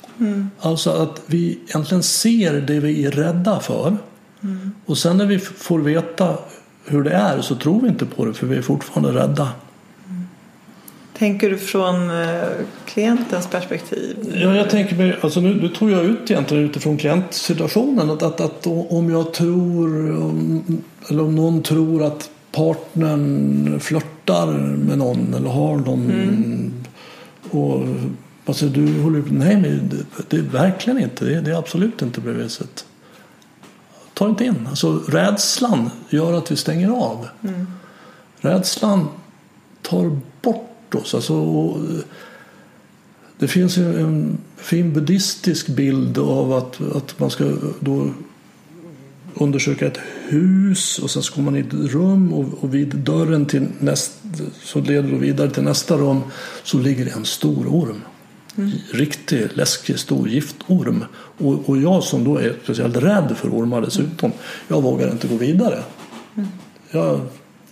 Alltså 0.61 0.91
att 0.91 1.23
vi 1.27 1.59
egentligen 1.69 2.03
ser 2.03 2.53
det 2.53 2.81
vi 2.81 3.05
är 3.05 3.11
rädda 3.11 3.61
för. 3.61 3.97
Och 4.87 4.99
sen 4.99 5.17
när 5.17 5.27
vi 5.27 5.39
får 5.39 5.79
veta 5.79 6.39
hur 6.85 7.03
det 7.03 7.11
är 7.11 7.41
så 7.41 7.55
tror 7.55 7.81
vi 7.81 7.89
inte 7.89 8.07
på 8.07 8.25
det 8.25 8.35
för 8.35 8.47
vi 8.47 8.57
är 8.57 8.63
fortfarande 8.63 9.21
rädda. 9.21 9.49
Tänker 11.19 11.51
du 11.51 11.59
från 11.59 12.11
eh, 12.11 12.43
klientens 12.85 13.47
perspektiv? 13.47 14.17
Ja, 14.35 14.57
jag 14.57 14.71
tänker 14.71 14.97
mig, 14.97 15.17
alltså 15.21 15.41
nu, 15.41 15.55
nu 15.55 15.69
tog 15.69 15.91
jag 15.91 16.05
ut 16.05 16.31
egentligen 16.31 16.65
utifrån 16.65 16.97
klientsituationen 16.97 18.11
att, 18.11 18.23
att, 18.23 18.41
att 18.41 18.67
om 18.67 19.11
jag 19.11 19.33
tror 19.33 19.89
eller 21.09 21.23
om 21.23 21.35
någon 21.35 21.63
tror 21.63 22.03
att 22.03 22.31
partnern 22.57 23.81
flörtar 23.81 24.53
med 24.77 24.99
någon 24.99 25.35
eller 25.35 25.49
har 25.51 25.77
någon 25.77 26.85
och 27.51 27.87
alltså 28.45 28.67
du 28.67 29.03
håller 29.03 29.23
nej 29.31 29.57
men 29.57 29.89
det, 29.89 30.31
det 30.31 30.37
är 30.37 30.43
verkligen 30.43 30.99
inte 30.99 31.25
det, 31.25 31.41
det 31.41 31.51
är 31.51 31.59
absolut 31.59 32.03
inte 32.03 32.21
på 32.21 32.29
det 32.29 32.35
viset. 32.35 32.87
Ta 34.15 34.29
inte 34.29 34.45
in, 34.45 34.67
alltså 34.69 34.99
rädslan 35.09 35.91
gör 36.11 36.33
att 36.33 36.51
vi 36.51 36.57
stänger 36.57 36.91
av. 36.91 37.29
Rädslan 38.39 39.09
tar 39.83 40.21
bort 40.43 40.95
oss. 40.95 41.15
Alltså, 41.15 41.35
och, 41.35 41.81
det 43.39 43.49
finns 43.49 43.79
ju 43.79 44.01
en 44.01 44.39
fin 44.57 44.93
buddhistisk 44.93 45.69
bild 45.69 46.19
av 46.19 46.53
att, 46.53 46.81
att 46.97 47.19
man 47.19 47.31
ska 47.31 47.45
då 47.81 48.11
undersöka 49.41 49.87
ett 49.87 49.99
hus 50.29 50.99
och 50.99 51.11
sen 51.11 51.23
så 51.23 51.33
kommer 51.33 51.51
man 51.51 51.61
i 51.61 51.61
ett 51.61 51.93
rum 51.93 52.33
och, 52.33 52.65
och 52.65 52.75
vid 52.75 52.97
dörren 52.97 53.47
till 53.47 53.67
näst, 53.79 54.13
så 54.63 54.81
leder 54.81 55.11
det 55.11 55.19
vidare 55.19 55.51
till 55.51 55.63
nästa 55.63 55.97
rum 55.97 56.21
så 56.63 56.79
ligger 56.79 57.05
det 57.05 57.11
en 57.11 57.25
stor 57.25 57.67
orm. 57.67 58.01
Riktig 58.93 59.49
läskig 59.55 59.99
stor 59.99 60.29
giftorm. 60.29 61.05
Och, 61.39 61.69
och 61.69 61.79
jag 61.79 62.03
som 62.03 62.25
då 62.25 62.39
är 62.39 62.55
speciellt 62.63 62.97
rädd 62.97 63.35
för 63.37 63.49
ormar 63.49 63.81
dessutom, 63.81 64.33
jag 64.69 64.83
vågar 64.83 65.11
inte 65.11 65.29
gå 65.29 65.37
vidare. 65.37 65.79
Jag, 66.91 67.21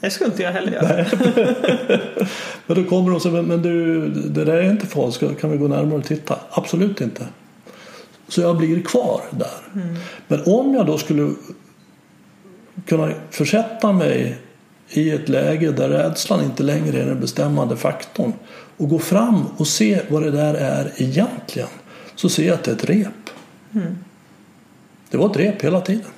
Det 0.01 0.11
skulle 0.11 0.31
inte 0.31 0.43
jag 0.43 0.53
heller 0.53 0.73
göra. 0.73 1.07
men 2.67 2.77
då 2.77 2.85
kommer 2.85 3.11
de 3.11 3.17
och 3.17 3.23
säger, 3.23 3.43
men, 3.43 3.63
du, 3.63 4.09
det 4.09 4.45
där 4.45 4.57
är 4.57 4.71
inte 4.71 4.87
farligt, 4.87 5.41
kan 5.41 5.51
vi 5.51 5.57
gå 5.57 5.69
närmare 5.69 5.99
och 5.99 6.05
titta? 6.05 6.39
Absolut 6.51 7.01
inte. 7.01 7.27
Så 8.35 8.41
jag 8.41 8.57
blir 8.57 8.83
kvar 8.83 9.23
där. 9.31 9.61
Men 10.29 10.43
om 10.47 10.75
jag 10.75 10.87
då 10.87 10.99
skulle 10.99 11.35
kunna 12.87 13.13
försätta 13.31 13.93
mig 13.93 14.39
i 14.91 15.11
ett 15.11 15.29
läge 15.29 15.73
där 15.73 15.89
rädslan 15.89 16.45
inte 16.45 16.63
längre 16.63 17.03
är 17.03 17.07
den 17.07 17.21
bestämmande 17.21 17.77
faktorn 17.77 18.33
och 18.77 18.89
gå 18.89 18.99
fram 18.99 19.47
och 19.57 19.67
se 19.67 20.01
vad 20.09 20.23
det 20.23 20.31
där 20.31 20.55
är 20.55 20.93
egentligen 20.97 21.69
så 22.15 22.29
ser 22.29 22.47
jag 22.47 22.55
att 22.55 22.65
det 22.65 22.71
är 22.71 22.75
ett 22.75 22.85
rep. 22.85 23.31
Det 25.11 25.17
var 25.17 25.31
ett 25.31 25.37
rep 25.37 25.63
hela 25.65 25.81
tiden. 25.81 26.11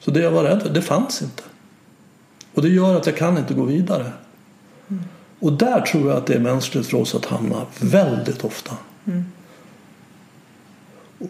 Så 0.00 0.10
det 0.10 0.20
jag 0.20 0.30
var 0.30 0.44
rädd 0.44 0.62
för, 0.62 0.70
det 0.70 0.82
fanns 0.82 1.22
inte. 1.22 1.42
Och 2.54 2.62
det 2.62 2.68
gör 2.68 2.96
att 2.96 3.06
jag 3.06 3.16
kan 3.16 3.38
inte 3.38 3.54
gå 3.54 3.64
vidare. 3.64 4.12
Och 5.40 5.52
där 5.52 5.80
tror 5.80 6.08
jag 6.08 6.16
att 6.16 6.26
det 6.26 6.34
är 6.34 6.40
mänskligt 6.40 6.86
för 6.86 6.96
oss 6.96 7.14
att 7.14 7.24
hamna 7.24 7.66
väldigt 7.80 8.44
ofta. 8.44 8.76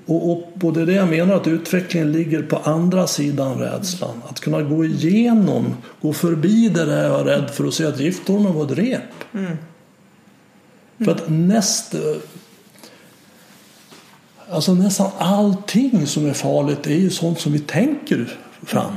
Och, 0.06 0.30
och, 0.30 0.52
och 0.62 0.72
det 0.72 0.80
är 0.80 0.86
det 0.86 0.92
jag 0.92 1.08
menar 1.08 1.34
att 1.34 1.46
utvecklingen 1.46 2.12
ligger 2.12 2.42
på 2.42 2.56
andra 2.56 3.06
sidan 3.06 3.58
rädslan. 3.58 4.22
Att 4.28 4.40
kunna 4.40 4.62
gå 4.62 4.84
igenom, 4.84 5.76
gå 6.00 6.12
förbi 6.12 6.68
det 6.68 6.84
där 6.84 7.02
jag 7.04 7.10
var 7.10 7.24
rädd 7.24 7.50
för 7.50 7.66
och 7.66 7.74
se 7.74 7.84
att 7.84 8.00
giftormen 8.00 8.54
var 8.54 8.64
ett 8.64 8.78
rep. 8.78 9.02
För 10.98 11.10
att 11.10 11.28
nästa... 11.28 11.98
Alltså 14.50 14.74
nästan 14.74 15.10
allting 15.18 16.06
som 16.06 16.26
är 16.26 16.32
farligt 16.32 16.86
är 16.86 16.94
ju 16.94 17.10
sånt 17.10 17.40
som 17.40 17.52
vi 17.52 17.58
tänker 17.58 18.38
fram. 18.62 18.92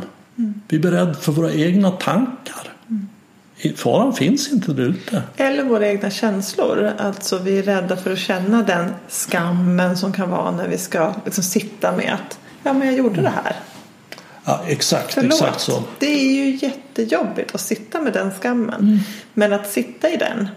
Vi 0.68 0.78
är 0.78 0.82
beredda 0.82 1.14
för 1.14 1.32
våra 1.32 1.54
egna 1.54 1.92
tankar. 1.92 2.69
Faran 3.76 4.14
finns 4.14 4.52
inte 4.52 4.74
där 4.74 4.84
ute. 4.84 5.24
Eller 5.38 5.64
våra 5.64 5.88
egna 5.88 6.10
känslor. 6.10 6.94
Alltså 6.98 7.38
vi 7.38 7.60
är 7.60 7.64
rädda 7.64 7.98
för 7.98 8.12
att 8.12 8.20
känna 8.20 8.64
den 8.64 8.94
skammen 9.10 9.98
som 9.98 10.14
kan 10.14 10.30
vara 10.30 10.52
när 10.52 10.68
vi 10.68 10.78
ska 10.78 11.14
liksom 11.26 11.44
sitta 11.44 11.96
med 11.96 12.14
att 12.14 12.40
ja 12.64 12.74
men 12.74 12.88
jag 12.88 12.98
gjorde 12.98 13.22
det 13.22 13.30
här. 13.44 13.56
Ja, 14.46 14.62
exakt, 14.68 15.14
Förlåt. 15.14 15.34
exakt 15.34 15.60
så. 15.60 15.84
Det 16.00 16.06
är 16.08 16.34
ju 16.34 16.56
jättejobbigt 16.62 17.56
att 17.56 17.62
sitta 17.62 18.02
med 18.02 18.14
den 18.14 18.32
skammen. 18.42 18.82
Mm. 18.82 19.00
Men 19.34 19.54
att 19.54 19.70
sitta 19.72 20.10
i 20.10 20.18
den 20.18 20.50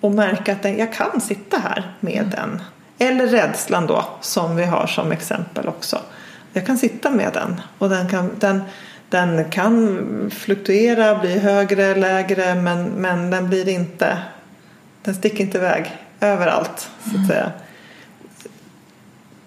och 0.00 0.12
märka 0.12 0.52
att 0.52 0.62
den, 0.62 0.78
jag 0.78 0.92
kan 0.92 1.20
sitta 1.20 1.56
här 1.58 1.96
med 2.00 2.18
Mm. 2.18 2.30
den. 2.30 2.62
Eller 2.98 3.26
rädslan 3.26 3.86
då 3.86 4.04
som 4.20 4.56
vi 4.56 4.64
har 4.64 4.86
som 4.86 5.12
exempel 5.12 5.68
också. 5.68 5.98
Jag 6.52 6.66
kan 6.66 6.78
sitta 6.78 7.10
med 7.10 7.30
den 7.32 7.60
och 7.78 7.88
den 7.88 8.08
kan, 8.08 8.30
den, 8.38 8.62
den 9.12 9.50
kan 9.50 10.30
fluktuera, 10.34 11.18
bli 11.18 11.38
högre, 11.38 11.94
lägre 11.94 12.54
men, 12.54 12.84
men 12.84 13.30
den 13.30 13.48
blir 13.48 13.68
inte 13.68 14.18
den 15.04 15.14
sticker 15.14 15.44
inte 15.44 15.58
iväg 15.58 15.92
överallt 16.20 16.90
så 17.04 17.10
Mm. 17.10 17.22
att 17.22 17.28
säga. 17.28 17.52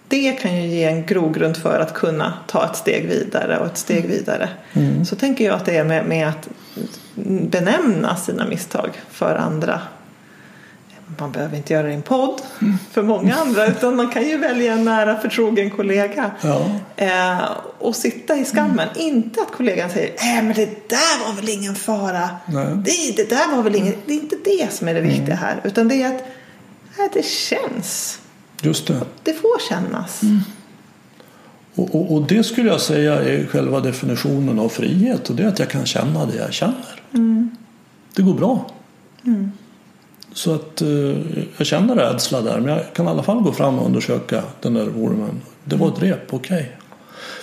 det 0.07 0.31
kan 0.31 0.55
ju 0.55 0.67
ge 0.67 0.83
en 0.83 1.05
grogrund 1.05 1.57
för 1.57 1.79
att 1.79 1.93
kunna 1.93 2.33
ta 2.47 2.65
ett 2.65 2.75
steg 2.75 3.07
vidare 3.07 3.59
och 3.59 3.65
ett 3.65 3.77
steg 3.77 4.05
vidare. 4.07 4.49
Mm. 4.73 5.05
Så 5.05 5.15
tänker 5.15 5.45
jag 5.45 5.55
att 5.55 5.65
det 5.65 5.77
är 5.77 5.83
med, 5.83 6.05
med 6.05 6.27
att 6.27 6.49
benämna 7.49 8.15
sina 8.15 8.45
misstag 8.45 8.89
för 9.09 9.35
andra. 9.35 9.81
Man 11.19 11.31
behöver 11.31 11.57
inte 11.57 11.73
göra 11.73 11.83
det 11.83 11.91
i 11.91 11.95
en 11.95 12.01
podd 12.01 12.41
för 12.91 13.03
många 13.03 13.35
andra 13.35 13.67
utan 13.67 13.95
man 13.95 14.09
kan 14.09 14.27
ju 14.27 14.37
välja 14.37 14.73
en 14.73 14.85
nära 14.85 15.19
förtrogen 15.19 15.69
kollega. 15.69 16.31
Ja. 16.41 16.69
Eh, 16.95 17.39
och 17.79 17.95
sitta 17.95 18.37
i 18.37 18.45
skammen. 18.45 18.87
Inte 18.95 19.41
att 19.41 19.51
kollegan 19.51 19.89
säger 19.89 20.37
äh, 20.37 20.43
men 20.43 20.53
det 20.53 20.89
där 20.89 21.25
var 21.27 21.33
väl 21.33 21.49
ingen 21.49 21.75
fara. 21.75 22.29
Nej. 22.45 22.67
Det, 22.85 23.15
det 23.23 23.29
där 23.29 23.55
var 23.55 23.63
väl 23.63 23.75
ingen... 23.75 23.93
Det 24.05 24.13
är 24.13 24.17
inte 24.17 24.35
det 24.43 24.73
som 24.73 24.87
är 24.87 24.93
det 24.93 25.01
viktiga 25.01 25.35
här. 25.35 25.61
Utan 25.63 25.87
det 25.87 26.01
är 26.01 26.07
att 26.07 26.21
äh, 26.97 27.05
det 27.13 27.25
känns. 27.25 28.19
Just 28.61 28.87
det. 28.87 29.01
Det 29.23 29.33
får 29.33 29.69
kännas. 29.69 30.21
Och, 31.75 31.95
och, 31.95 32.13
och 32.13 32.21
det 32.27 32.43
skulle 32.43 32.69
jag 32.69 32.81
säga 32.81 33.13
är 33.13 33.45
själva 33.45 33.79
definitionen 33.79 34.59
av 34.59 34.69
frihet. 34.69 35.29
Och 35.29 35.35
det 35.35 35.43
är 35.43 35.47
att 35.47 35.59
jag 35.59 35.69
kan 35.69 35.85
känna 35.85 36.25
det 36.25 36.35
jag 36.35 36.53
känner. 36.53 37.01
Det 38.15 38.21
går 38.21 38.33
bra. 38.33 38.71
Så 40.35 40.55
att 40.55 40.81
eh, 40.81 40.87
jag 41.57 41.67
känner 41.67 41.95
rädsla 41.95 42.41
där. 42.41 42.59
Men 42.59 42.73
jag 42.73 42.93
kan 42.93 43.05
i 43.05 43.09
alla 43.09 43.23
fall 43.23 43.41
gå 43.41 43.51
fram 43.51 43.79
och 43.79 43.85
undersöka 43.85 44.43
den 44.61 44.73
där 44.73 44.87
ormen. 44.87 45.41
Det 45.63 45.75
var 45.75 45.87
ett 45.87 46.01
rep, 46.01 46.33
okej. 46.33 46.71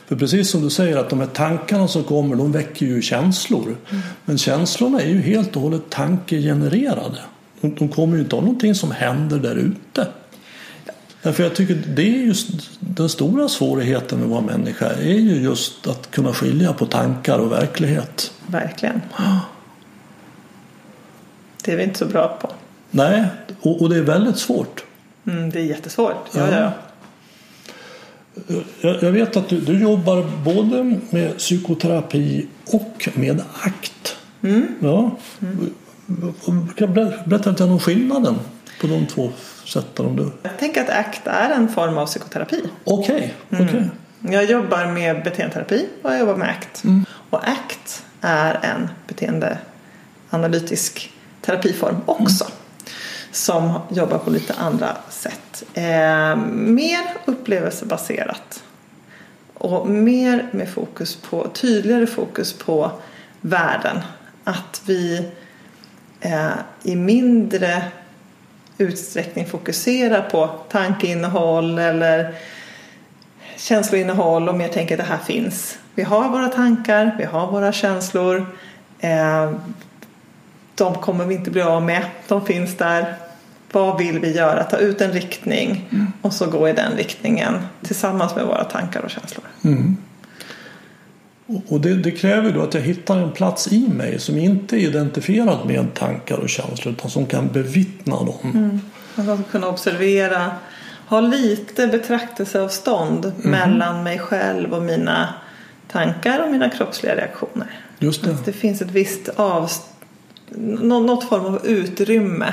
För 0.07 0.16
precis 0.16 0.51
som 0.51 0.62
du 0.62 0.70
säger 0.70 0.97
att 0.97 1.11
de 1.11 1.20
här 1.20 1.26
tankarna 1.26 1.88
som 1.88 2.05
kommer 2.05 2.36
de 2.36 2.53
väcker 2.53 2.86
ju 2.86 3.03
känslor. 3.03 3.76
Men 4.24 4.38
känslorna 4.38 5.01
är 5.01 5.09
ju 5.09 5.20
helt 5.20 5.57
och 5.57 5.62
hållet 5.62 5.82
tankegenererade. 5.90 7.18
De, 7.61 7.74
de 7.74 7.88
kommer 7.88 8.16
ju 8.16 8.22
inte 8.22 8.36
av 8.36 8.43
någonting 8.43 8.74
som 8.74 8.90
händer 8.90 9.38
där 9.38 9.57
ute. 9.57 10.09
Därför 11.22 11.43
jag 11.43 11.55
tycker 11.55 11.74
det 11.74 12.03
är 12.03 12.26
just 12.26 12.49
den 12.80 13.09
stora 13.09 13.49
svårigheten 13.49 14.18
med 14.18 14.24
att 14.24 14.30
vara 14.30 14.40
människa 14.40 14.86
är 14.86 15.18
ju 15.18 15.43
just 15.43 15.86
att 15.86 16.11
kunna 16.11 16.32
skilja 16.32 16.72
på 16.72 16.86
tankar 16.86 17.38
och 17.38 17.53
verklighet. 17.53 18.32
Verkligen. 18.47 19.01
Det 21.64 21.72
är 21.72 21.76
vi 21.76 21.82
inte 21.82 21.99
så 21.99 22.07
bra 22.07 22.38
på. 22.40 22.51
Nej, 22.95 23.24
och, 23.61 23.82
och 23.82 23.88
det 23.88 23.97
är 23.97 24.03
väldigt 24.03 24.36
svårt. 24.38 24.84
Mm, 25.26 25.51
det 25.51 25.61
är 25.61 25.64
jättesvårt. 25.64 26.28
Ja, 26.34 26.51
Ja. 26.51 26.59
ja. 26.59 26.72
ja. 28.47 28.57
Jag, 28.80 29.03
jag 29.03 29.12
vet 29.12 29.36
att 29.36 29.49
du, 29.49 29.61
du 29.61 29.80
jobbar 29.82 30.24
både 30.45 30.97
med 31.11 31.38
psykoterapi 31.38 32.47
och 32.66 33.09
med 33.14 33.43
akt. 33.62 34.16
Ja. 34.80 35.11
Kan 36.45 36.72
du 36.76 36.86
ber- 36.86 37.22
berätta 37.28 37.51
lite 37.51 37.64
om 37.64 37.80
skillnaden 37.80 38.38
på 38.80 38.86
de 38.86 39.07
två 39.07 39.30
sätten? 39.66 40.07
Om 40.07 40.16
du... 40.16 40.30
Jag 40.43 40.59
tänker 40.59 40.80
att 40.82 40.90
ACT 40.90 41.26
är 41.26 41.51
en 41.51 41.68
form 41.68 41.99
av 41.99 42.07
psykoterapi. 42.07 42.62
Okej, 42.84 43.34
okej. 43.51 43.90
Jag 44.20 44.45
jobbar 44.45 44.86
med 44.86 45.22
beteendeterapi 45.24 45.86
och 46.03 46.12
jag 46.12 46.18
jobbar 46.20 46.36
med 46.36 46.49
ACT. 46.49 46.82
Och 47.30 47.49
ACT 47.49 48.05
är 48.20 48.55
en 48.62 48.88
beteendeanalytisk 49.09 51.12
terapiform 51.40 51.97
också. 52.07 52.47
Som 53.33 53.78
jobbar 53.89 54.18
på 54.18 54.30
lite 54.30 54.55
andra 54.55 54.97
sätt. 55.09 55.64
Eh, 55.74 56.37
mer 56.53 57.01
upplevelsebaserat. 57.24 58.62
Och 59.55 59.89
mer 59.89 60.49
med 60.51 60.68
fokus 60.68 61.16
på, 61.16 61.49
tydligare 61.49 62.07
fokus 62.07 62.53
på 62.53 62.91
världen. 63.41 64.01
Att 64.45 64.83
vi 64.87 65.30
eh, 66.20 66.51
i 66.83 66.97
mindre 66.97 67.83
utsträckning 68.78 69.47
fokuserar 69.47 70.30
på 70.30 70.51
tankeinnehåll 70.68 71.78
eller 71.78 72.35
känsloinnehåll 73.57 74.49
och 74.49 74.55
mer 74.55 74.68
tänker 74.68 74.95
att 74.95 75.07
det 75.09 75.14
här 75.14 75.24
finns. 75.24 75.78
Vi 75.95 76.03
har 76.03 76.28
våra 76.28 76.49
tankar, 76.49 77.14
vi 77.18 77.24
har 77.24 77.51
våra 77.51 77.72
känslor. 77.72 78.47
Eh, 78.99 79.53
de 80.74 80.95
kommer 80.95 81.24
vi 81.24 81.35
inte 81.35 81.51
bli 81.51 81.62
av 81.62 81.83
med. 81.83 82.05
De 82.28 82.47
finns 82.47 82.76
där. 82.76 83.14
Vad 83.73 83.99
vill 83.99 84.18
vi 84.18 84.33
göra? 84.37 84.64
Ta 84.64 84.77
ut 84.77 85.01
en 85.01 85.12
riktning 85.12 85.85
och 86.23 86.33
så 86.33 86.47
gå 86.47 86.68
i 86.68 86.73
den 86.73 86.97
riktningen 86.97 87.55
tillsammans 87.83 88.37
med 88.37 88.45
våra 88.47 88.64
tankar 88.64 89.01
och 89.01 89.11
känslor. 89.11 89.45
Och- 91.47 91.62
Och 91.73 91.81
det, 91.81 91.95
det 91.95 92.11
kräver 92.11 92.53
då 92.53 92.62
att 92.62 92.75
jag 92.75 92.81
hittar 92.81 93.16
en 93.18 93.33
plats 93.33 93.73
i 93.73 93.89
mig 93.89 94.18
som 94.18 94.39
inte 94.39 94.77
är 94.77 94.81
identifierad 94.81 95.66
med 95.66 95.95
tankar 95.95 96.37
och 96.37 96.49
känslor 96.49 96.95
utan 96.95 97.11
som 97.11 97.27
kan 97.27 97.49
bevittna 97.53 98.16
dem. 98.16 98.81
Man 99.14 99.27
ska 99.27 99.39
kunna 99.51 99.68
observera, 99.68 100.51
ha 101.09 101.20
lite 101.20 101.87
betraktelseavstånd 101.87 103.33
mellan 103.37 104.03
mig 104.03 104.18
själv 104.18 104.73
och 104.75 104.83
mina 104.83 105.35
tankar 105.91 106.45
och 106.45 106.51
mina 106.51 106.70
kroppsliga 106.70 107.16
reaktioner. 107.16 107.81
Just 107.99 108.25
det. 108.25 108.31
Att 108.31 108.45
det 108.45 108.53
finns 108.53 108.83
ett 108.83 108.91
visst 108.91 109.29
av, 109.37 109.70
nå- 110.59 111.01
något 111.01 111.29
form 111.29 111.45
av 111.45 111.66
utrymme 111.66 112.53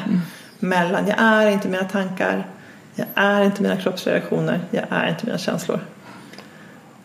mellan 0.60 1.08
jag 1.08 1.20
är 1.20 1.50
inte 1.52 1.68
mina 1.68 1.84
tankar, 1.84 2.48
jag 2.96 3.08
är 3.16 3.44
inte 3.46 3.62
mina 3.62 3.76
kroppsliga 3.78 4.16
reaktioner, 4.16 4.60
jag 4.72 4.84
är 4.90 5.10
inte 5.10 5.26
mina 5.26 5.38
känslor. 5.38 5.80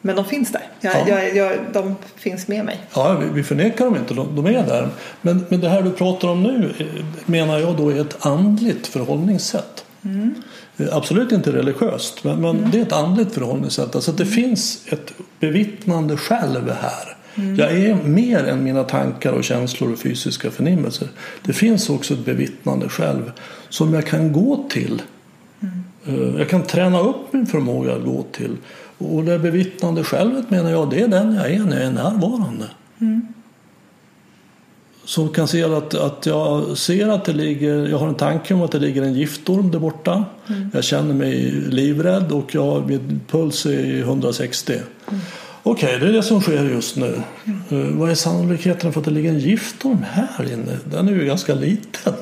Men 0.01 0.17
de 0.17 0.25
finns 0.25 0.53
där. 0.53 0.63
Jag, 0.81 0.95
Ja. 0.95 1.09
jag, 1.09 1.37
jag, 1.37 1.59
de 1.73 1.97
finns 2.17 2.49
med 2.49 2.65
mig. 2.65 2.81
Ja, 2.95 3.13
vi, 3.21 3.27
vi 3.29 3.43
förnekar 3.43 3.85
dem 3.85 3.97
inte, 3.97 4.15
de, 4.15 4.37
de 4.37 4.47
är 4.47 4.67
där. 4.67 4.89
Men, 5.21 5.47
men 5.49 5.61
det 5.61 5.69
här 5.69 5.83
du 5.83 5.91
pratar 5.91 6.29
om 6.29 6.43
nu 6.43 6.75
eh, 6.79 7.05
menar 7.27 7.59
jag 7.59 7.77
då 7.77 7.89
är 7.91 8.01
ett 8.01 8.27
andligt 8.27 8.87
förhållningssätt. 8.87 9.85
Eh, 10.77 10.87
Absolut 10.97 11.33
inte 11.33 11.53
religiöst, 11.53 12.25
men, 12.25 12.41
men 12.41 12.71
det 12.71 12.79
är 12.79 12.83
ett 12.83 12.93
andligt 12.93 13.35
förhållningssätt. 13.35 13.95
Alltså 13.95 14.11
att 14.11 14.19
det 14.19 14.27
finns 14.27 14.83
ett 14.93 15.13
bevittnande 15.41 16.17
själv 16.17 16.71
här. 16.83 17.17
Jag 17.37 17.72
är 17.72 17.95
mer 17.95 18.45
än 18.45 18.64
mina 18.64 18.85
tankar 18.85 19.32
och 19.32 19.45
känslor 19.45 19.93
och 19.93 19.99
fysiska 19.99 20.51
förnimmelser. 20.51 21.09
Det 21.43 21.53
finns 21.53 21.91
också 21.91 22.14
ett 22.14 22.24
bevittnande 22.24 22.89
själv 22.89 23.32
som 23.68 23.95
jag 23.95 24.07
kan 24.07 24.32
gå 24.32 24.64
till. 24.70 25.03
Eh, 26.07 26.14
Jag 26.39 26.49
kan 26.49 26.62
träna 26.62 27.01
upp 27.01 27.32
min 27.32 27.47
förmåga 27.47 27.95
att 27.95 28.05
gå 28.05 28.24
till. 28.32 28.57
Och 28.99 29.24
det 29.24 29.39
bevittnande 29.39 30.05
självet 30.05 30.51
menar 30.51 30.70
jag, 30.70 30.91
det 30.91 31.01
är 31.01 31.09
den 31.09 31.35
jag 31.35 31.51
är 31.51 31.59
när 31.64 31.76
jag 31.76 31.87
är 31.87 31.91
närvarande. 31.93 32.64
Som 35.05 35.28
kan 35.28 35.49
se 35.49 35.64
att, 35.64 35.95
att 35.95 36.26
jag 36.26 36.78
ser 36.78 37.09
att 37.09 37.24
det 37.24 37.32
ligger, 37.32 37.89
jag 37.89 37.99
har 37.99 38.09
en 38.09 38.14
tanke 38.14 38.55
om 38.55 38.62
att 38.62 38.72
det 38.72 38.78
ligger 38.78 39.03
en 39.03 39.14
giftorm 39.14 39.70
där 39.70 39.78
borta. 39.78 40.24
Jag 40.72 40.85
känner 40.85 41.14
mig 41.14 41.51
livrädd 41.51 42.32
och 42.32 42.55
jag, 42.55 42.87
min 42.89 43.20
puls 43.30 43.66
är 43.66 43.99
160. 44.01 44.72
Okej, 45.67 45.99
det 45.99 46.09
är 46.09 46.12
det 46.12 46.23
som 46.23 46.41
sker 46.41 46.65
just 46.65 46.97
nu. 46.97 47.23
Eh, 47.71 47.79
vad 47.79 48.11
är 48.11 48.15
sannolikheten 48.15 48.93
för 48.93 49.01
att 49.01 49.05
det 49.05 49.11
ligger 49.11 49.31
en 49.31 49.39
giftorm 49.39 50.05
här 50.11 50.53
inne? 50.53 50.79
Den 50.85 51.09
är 51.09 51.12
ju 51.12 51.25
ganska 51.25 51.55
liten. 51.55 52.15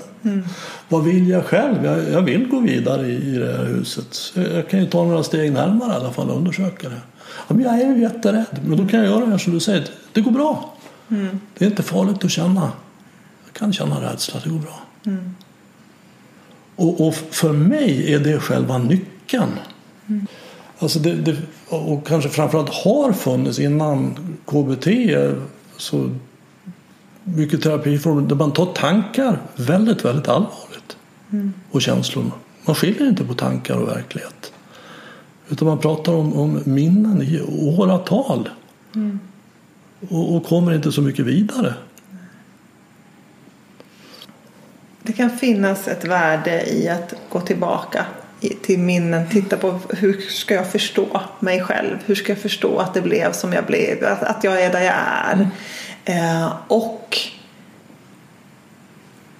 Vad 0.88 1.05
vill 1.05 1.28
jag 1.28 1.45
själv? 1.45 1.84
Jag, 1.84 2.11
jag 2.11 2.22
vill 2.22 2.49
gå 2.49 2.61
vidare 2.61 3.07
i, 3.07 3.34
i 3.34 3.38
det 3.38 3.57
här 3.57 3.64
huset. 3.64 4.32
Jag 4.34 4.68
kan 4.68 4.80
ju 4.80 4.86
ta 4.86 5.05
några 5.05 5.22
steg 5.22 5.53
närmare 5.53 5.93
i 5.93 5.97
alla 5.97 6.12
fall 6.12 6.30
och 6.30 6.36
undersöka 6.36 6.88
det. 6.88 7.01
Ja, 7.49 7.55
men 7.55 7.64
jag 7.64 7.80
är 7.80 7.95
ju 7.95 8.01
jätterädd. 8.03 8.61
Men 8.64 8.78
då 8.78 8.88
kan 8.88 9.01
jag 9.01 9.09
göra 9.09 9.24
det 9.24 9.30
här 9.30 9.38
som 9.38 9.53
du 9.53 9.61
säger. 9.61 9.84
Det 10.12 10.20
går 10.20 10.30
bra. 10.30 10.74
Det 11.59 11.64
är 11.64 11.68
inte 11.68 11.82
farligt 11.82 12.24
att 12.24 12.30
känna. 12.30 12.72
Jag 13.45 13.53
kan 13.53 13.72
känna 13.72 14.12
rädsla, 14.12 14.40
det 14.45 14.51
går 14.51 14.59
bra. 14.59 14.80
Och, 16.76 17.09
och 17.09 17.14
för 17.14 17.53
mig 17.53 18.14
är 18.14 18.18
det 18.18 18.40
själva 18.40 18.78
nyckeln. 18.78 19.51
Alltså 20.78 20.99
det, 20.99 21.14
det, 21.14 21.36
och 21.72 22.06
kanske 22.06 22.30
framförallt 22.30 22.68
har 22.68 23.12
funnits 23.12 23.58
innan 23.58 24.18
KBT 24.46 24.86
så 25.76 26.10
mycket 27.24 27.62
terapiformer 27.62 28.28
där 28.28 28.36
man 28.36 28.52
tar 28.52 28.66
tankar 28.66 29.38
väldigt, 29.56 30.04
väldigt 30.04 30.28
allvarligt. 30.28 30.96
Och 31.70 31.82
känslorna. 31.82 32.32
Man 32.64 32.74
skiljer 32.74 33.08
inte 33.08 33.24
på 33.24 33.34
tankar 33.34 33.76
och 33.76 33.88
verklighet. 33.88 34.52
Utan 35.48 35.68
man 35.68 35.78
pratar 35.78 36.12
om, 36.12 36.32
om 36.32 36.60
minnen 36.64 37.22
i 37.22 37.42
åratal. 37.58 38.48
Och, 40.08 40.36
och 40.36 40.44
kommer 40.44 40.74
inte 40.74 40.92
så 40.92 41.02
mycket 41.02 41.26
vidare. 41.26 41.74
Det 45.02 45.12
kan 45.12 45.30
finnas 45.30 45.88
ett 45.88 46.04
värde 46.04 46.70
i 46.70 46.88
att 46.88 47.14
gå 47.28 47.40
tillbaka 47.40 48.06
till 48.49 48.78
minnen, 48.78 49.28
titta 49.28 49.57
på 49.57 49.80
hur 49.90 50.20
ska 50.20 50.55
jag 50.55 50.72
förstå 50.72 51.20
mig 51.40 51.61
själv? 51.61 51.99
Hur 52.07 52.14
ska 52.14 52.32
jag 52.32 52.43
förstå 52.43 52.78
att 52.78 52.95
det 52.95 53.01
blev 53.01 53.32
som 53.32 53.53
jag 53.53 53.66
blev? 53.66 54.05
Att, 54.05 54.22
att 54.22 54.45
jag 54.45 54.62
är 54.62 54.72
där 54.72 54.80
jag 54.80 54.95
är? 54.95 55.51
Eh, 56.05 56.53
och 56.68 57.18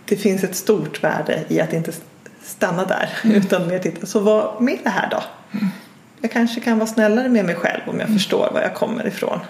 det 0.05 0.17
finns 0.17 0.45
ett 0.45 0.57
stort 0.57 1.05
värde 1.05 1.45
i 1.49 1.61
att 1.61 1.73
inte 1.73 1.93
stanna 2.45 2.85
där 2.85 3.09
utan 3.25 3.69
mer 3.69 3.79
titta. 3.79 4.07
Så 4.07 4.21
vad 4.21 4.63
med 4.63 4.79
det 4.85 4.91
här 4.91 5.09
då? 5.11 5.23
Jag 6.21 6.33
kanske 6.33 6.61
kan 6.61 6.79
vara 6.79 6.87
snällare 6.87 7.29
med 7.29 7.45
mig 7.45 7.55
själv 7.55 7.81
om 7.87 8.01
jag 8.01 8.09
förstår 8.09 8.51
var 8.53 8.61
jag 8.61 8.75
kommer 8.75 9.07
ifrån. 9.07 9.41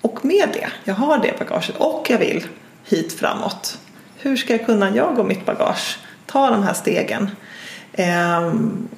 Och 0.00 0.24
med 0.24 0.48
det, 0.52 0.68
jag 0.84 0.94
har 0.94 1.18
det 1.18 1.38
bagaget 1.38 1.76
och 1.76 2.06
jag 2.10 2.18
vill 2.18 2.46
hit 2.84 3.12
framåt. 3.12 3.78
Hur 4.18 4.36
ska 4.36 4.52
jag 4.56 4.66
kunna, 4.66 4.96
jag 4.96 5.18
och 5.18 5.26
mitt 5.26 5.46
bagage, 5.46 5.98
ta 6.26 6.50
de 6.50 6.62
här 6.62 6.74
stegen? 6.74 7.30
Ehm, 7.92 8.88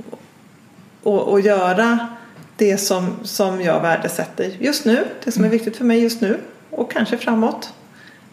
och, 1.02 1.28
och 1.28 1.40
göra 1.40 2.08
det 2.56 2.78
som, 2.78 3.16
som 3.22 3.62
jag 3.62 3.80
värdesätter 3.80 4.56
just 4.58 4.84
nu, 4.84 5.04
det 5.24 5.32
som 5.32 5.44
är 5.44 5.48
viktigt 5.48 5.76
för 5.76 5.84
mig 5.84 6.02
just 6.02 6.20
nu 6.20 6.40
och 6.70 6.92
kanske 6.92 7.18
framåt. 7.18 7.72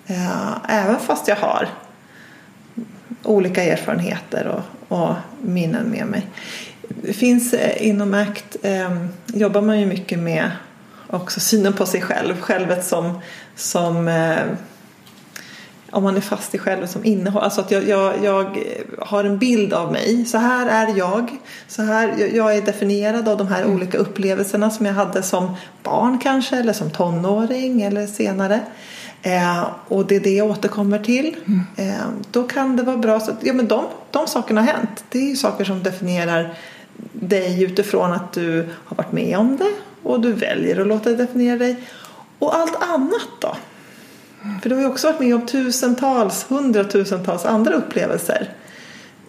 Eh, 0.08 0.58
även 0.70 1.00
fast 1.00 1.28
jag 1.28 1.36
har 1.36 1.70
olika 3.24 3.64
erfarenheter 3.64 4.48
och, 4.88 4.98
och 4.98 5.14
minnen 5.42 5.86
med 5.86 6.08
mig. 6.08 6.28
Det 6.88 7.14
finns 7.14 7.54
eh, 7.54 7.88
inom 7.88 8.14
ACT 8.14 8.56
eh, 8.62 9.06
jobbar 9.26 9.62
man 9.62 9.80
ju 9.80 9.86
mycket 9.86 10.20
med 10.20 10.52
också 11.08 11.40
synen 11.40 11.74
på 11.74 11.86
sig 11.86 12.02
själv, 12.02 12.42
självet 12.42 12.86
som, 12.86 13.20
som 13.56 14.08
eh, 14.08 14.38
om 15.92 16.04
man 16.04 16.18
är 16.18 16.22
fast 16.22 16.56
i 16.56 16.58
självet 16.58 16.90
som 16.90 17.06
innehåll. 17.06 17.44
Alltså 17.44 17.62
att 17.62 17.72
jag, 17.72 17.88
jag, 17.88 18.14
jag, 18.24 18.64
har 19.00 19.24
en 19.24 19.38
bild 19.38 19.74
av 19.74 19.92
mig. 19.92 20.26
Så 20.26 20.38
här 20.38 20.88
är 20.88 20.98
jag. 20.98 21.38
Så 21.68 21.82
här, 21.82 22.30
jag 22.36 22.58
är 22.58 22.62
definierad 22.62 23.28
av 23.28 23.38
de 23.38 23.48
här 23.48 23.62
mm. 23.62 23.76
olika 23.76 23.98
upplevelserna 23.98 24.70
som 24.70 24.86
jag 24.86 24.94
hade 24.94 25.24
som 25.24 25.56
barn 25.84 26.20
kanske 26.20 26.58
eller 26.58 26.74
som 26.74 26.92
tonåring 26.92 27.82
eller 27.82 28.08
senare. 28.08 28.60
Eh, 29.22 29.68
och 29.88 30.06
det 30.06 30.16
är 30.16 30.20
det 30.20 30.36
jag 30.36 30.50
återkommer 30.50 31.00
till. 31.00 31.36
Mm. 31.46 31.62
Eh, 31.76 32.06
då 32.32 32.44
kan 32.44 32.76
det 32.76 32.84
vara 32.84 32.98
bra. 32.98 33.20
Så, 33.20 33.32
ja, 33.42 33.54
men 33.54 33.68
de, 33.68 33.86
de 34.12 34.28
sakerna 34.28 34.62
har 34.62 34.68
hänt. 34.68 35.04
Det 35.10 35.20
är 35.20 35.30
ju 35.30 35.36
saker 35.36 35.64
som 35.64 35.84
definierar 35.84 36.54
dig 37.14 37.64
utifrån 37.64 38.12
att 38.14 38.34
du 38.34 38.70
har 38.86 38.98
varit 38.98 39.12
med 39.12 39.38
om 39.38 39.58
det 39.58 39.72
och 40.04 40.22
du 40.22 40.34
väljer 40.34 40.82
att 40.82 40.88
låta 40.88 41.10
det 41.10 41.16
definiera 41.16 41.58
dig. 41.58 41.76
Och 42.40 42.56
allt 42.56 42.76
annat 42.84 43.30
då? 43.40 43.56
För 44.62 44.70
du 44.70 44.76
har 44.76 44.82
ju 44.82 44.88
också 44.88 45.08
varit 45.08 45.20
med 45.20 45.36
om 45.36 45.46
tusentals, 45.46 46.46
hundratusentals 46.50 47.46
andra 47.46 47.74
upplevelser. 47.74 48.50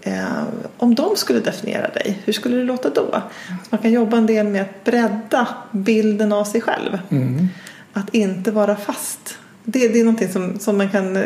Eh, 0.02 0.42
om 0.78 0.94
de 0.94 1.16
skulle 1.16 1.40
definiera 1.40 1.88
dig, 1.88 2.22
hur 2.24 2.32
skulle 2.32 2.56
det 2.56 2.64
låta 2.64 2.90
då? 2.90 3.22
Så 3.48 3.68
man 3.70 3.80
kan 3.80 3.92
jobba 3.92 4.16
en 4.16 4.26
del 4.26 4.46
med 4.46 4.62
att 4.62 4.84
bredda 4.84 5.48
bilden 5.70 6.32
av 6.32 6.44
sig 6.44 6.60
själv. 6.60 6.98
Mm. 7.10 7.48
Att 7.92 8.14
inte 8.14 8.50
vara 8.50 8.76
fast. 8.76 9.38
Det, 9.64 9.88
det 9.88 10.00
är 10.00 10.04
någonting 10.04 10.32
som, 10.32 10.58
som 10.58 10.78
man 10.78 10.90
kan 10.90 11.16
eh, 11.16 11.22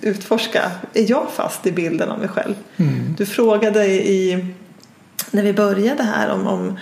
utforska. 0.00 0.70
Är 0.94 1.10
jag 1.10 1.26
fast 1.34 1.66
i 1.66 1.72
bilden 1.72 2.10
av 2.10 2.18
mig 2.18 2.28
själv? 2.28 2.54
Mm. 2.76 3.14
Du 3.18 3.26
frågade 3.26 3.86
i, 3.86 4.46
när 5.30 5.42
vi 5.42 5.52
började 5.52 6.02
här 6.02 6.30
om, 6.30 6.46
om 6.46 6.78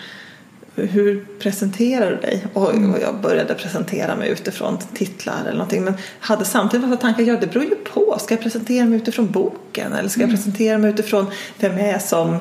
hur 0.87 1.27
presenterar 1.39 2.11
du 2.11 2.17
dig? 2.17 2.47
Och, 2.53 2.75
mm. 2.75 2.95
och, 2.95 3.01
jag 3.01 3.21
började 3.21 3.55
presentera 3.55 4.17
mig 4.17 4.31
utifrån 4.31 4.79
titlar 4.95 5.41
eller 5.41 5.53
någonting. 5.53 5.85
Men 5.85 5.95
hade 6.21 6.45
samtidigt 6.45 6.89
massa 6.89 7.01
tankar, 7.01 7.23
ja 7.23 7.37
det 7.41 7.47
beror 7.47 7.65
ju 7.65 7.75
på. 7.75 8.17
Ska 8.21 8.35
jag 8.35 8.43
presentera 8.43 8.87
mig 8.87 8.97
utifrån 8.99 9.31
boken? 9.31 9.93
Eller 9.93 10.09
ska 10.09 10.21
jag 10.21 10.29
mm. 10.29 10.37
presentera 10.37 10.79
mig 10.79 10.91
utifrån 10.91 11.27
vem 11.59 11.79
jag 11.79 11.89
är 11.89 11.99
som 11.99 12.39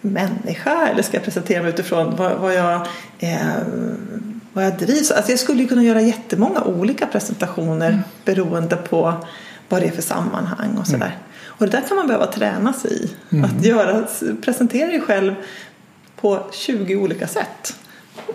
människa? 0.00 0.88
Eller 0.88 1.02
ska 1.02 1.16
jag 1.16 1.24
presentera 1.24 1.62
mig 1.62 1.72
utifrån 1.72 2.16
vad, 2.16 2.38
vad 2.38 2.54
jag 2.54 2.86
eh, 3.18 3.38
vad 4.52 4.64
jag 4.64 4.78
drivs 4.78 5.10
alltså 5.10 5.32
Jag 5.32 5.40
skulle 5.40 5.62
ju 5.62 5.68
kunna 5.68 5.82
göra 5.82 6.00
jättemånga 6.00 6.62
olika 6.62 7.06
presentationer 7.06 7.88
mm. 7.88 8.00
beroende 8.24 8.76
på 8.76 9.14
vad 9.68 9.82
det 9.82 9.86
är 9.86 9.92
för 9.92 10.02
sammanhang 10.02 10.76
och 10.78 10.86
sådär. 10.86 11.06
Mm. 11.06 11.18
Och 11.60 11.66
det 11.66 11.72
där 11.72 11.88
kan 11.88 11.96
man 11.96 12.06
behöva 12.06 12.26
träna 12.26 12.72
sig 12.72 13.04
i. 13.04 13.10
Mm. 13.32 13.44
Att 13.44 13.64
göra, 13.64 14.06
presentera 14.44 14.86
dig 14.86 15.00
själv 15.00 15.34
på 16.20 16.46
20 16.52 16.96
olika 16.96 17.28
sätt. 17.28 17.74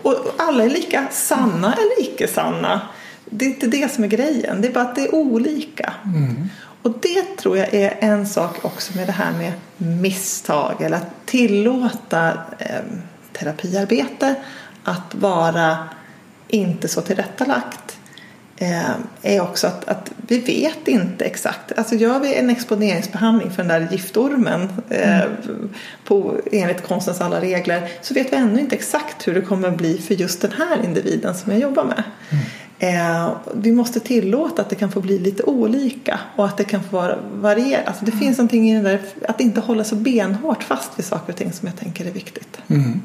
Och 0.02 0.14
alla 0.36 0.64
är 0.64 0.70
lika 0.70 1.06
sanna 1.10 1.72
eller 1.72 2.02
icke 2.02 2.28
sanna. 2.28 2.80
Det 3.24 3.44
är 3.44 3.48
inte 3.48 3.66
det 3.66 3.92
som 3.92 4.04
är 4.04 4.08
grejen. 4.08 4.62
Det 4.62 4.68
är 4.68 4.72
bara 4.72 4.84
att 4.84 4.94
det 4.94 5.02
är 5.02 5.14
olika. 5.14 5.92
Mm. 6.04 6.48
Och 6.82 6.92
det 7.02 7.36
tror 7.36 7.58
jag 7.58 7.74
är 7.74 7.96
en 8.00 8.26
sak 8.26 8.64
också 8.64 8.96
med 8.96 9.06
det 9.06 9.12
här 9.12 9.32
med 9.32 9.52
misstag 9.76 10.82
eller 10.82 10.96
att 10.96 11.26
tillåta 11.26 12.32
eh, 12.58 12.80
terapiarbete 13.32 14.34
att 14.84 15.14
vara 15.14 15.78
inte 16.48 16.88
så 16.88 17.00
tillrättalagt 17.00 17.95
är 19.22 19.40
också 19.40 19.66
att, 19.66 19.88
att, 19.88 20.10
vi 20.16 20.38
vet 20.38 20.88
inte 20.88 21.24
exakt. 21.24 21.72
Alltså 21.78 21.94
gör 21.94 22.20
vi 22.20 22.34
en 22.34 22.50
exponeringsbehandling 22.50 23.50
för 23.50 23.64
den 23.64 23.68
där 23.68 23.88
giftormen 23.92 24.68
eh, 24.88 25.22
mm. 25.22 25.68
på, 26.04 26.40
enligt 26.52 26.82
konstens 26.82 27.20
alla 27.20 27.40
regler 27.40 27.88
så 28.02 28.14
vet 28.14 28.32
vi 28.32 28.36
ännu 28.36 28.60
inte 28.60 28.76
exakt 28.76 29.28
hur 29.28 29.34
det 29.34 29.40
kommer 29.40 29.68
att 29.68 29.76
bli 29.76 29.98
för 29.98 30.14
just 30.14 30.40
den 30.40 30.52
här 30.52 30.84
individen 30.84 31.34
som 31.34 31.52
jag 31.52 31.60
jobbar 31.60 31.84
med. 31.84 32.02
Mm. 32.30 32.44
Eh, 32.78 33.30
vi 33.54 33.72
måste 33.72 34.00
tillåta 34.00 34.62
att 34.62 34.70
det 34.70 34.76
kan 34.76 34.92
få 34.92 35.00
bli 35.00 35.18
lite 35.18 35.42
olika 35.42 36.20
och 36.36 36.44
att 36.46 36.56
det 36.56 36.64
kan 36.64 36.82
få 36.82 36.96
vara 36.96 37.18
varierat. 37.32 37.86
Alltså 37.86 38.04
det 38.04 38.12
mm. 38.12 38.24
finns 38.24 38.38
någonting 38.38 38.70
i 38.70 38.74
det 38.74 38.82
där 38.82 39.00
att 39.28 39.40
inte 39.40 39.60
hålla 39.60 39.84
så 39.84 39.94
benhårt 39.94 40.62
fast 40.62 40.98
vid 40.98 41.04
saker 41.04 41.32
och 41.32 41.38
ting 41.38 41.52
som 41.52 41.68
jag 41.68 41.76
tänker 41.76 42.06
är 42.06 42.10
viktigt. 42.10 42.58
Mm. 42.68 43.02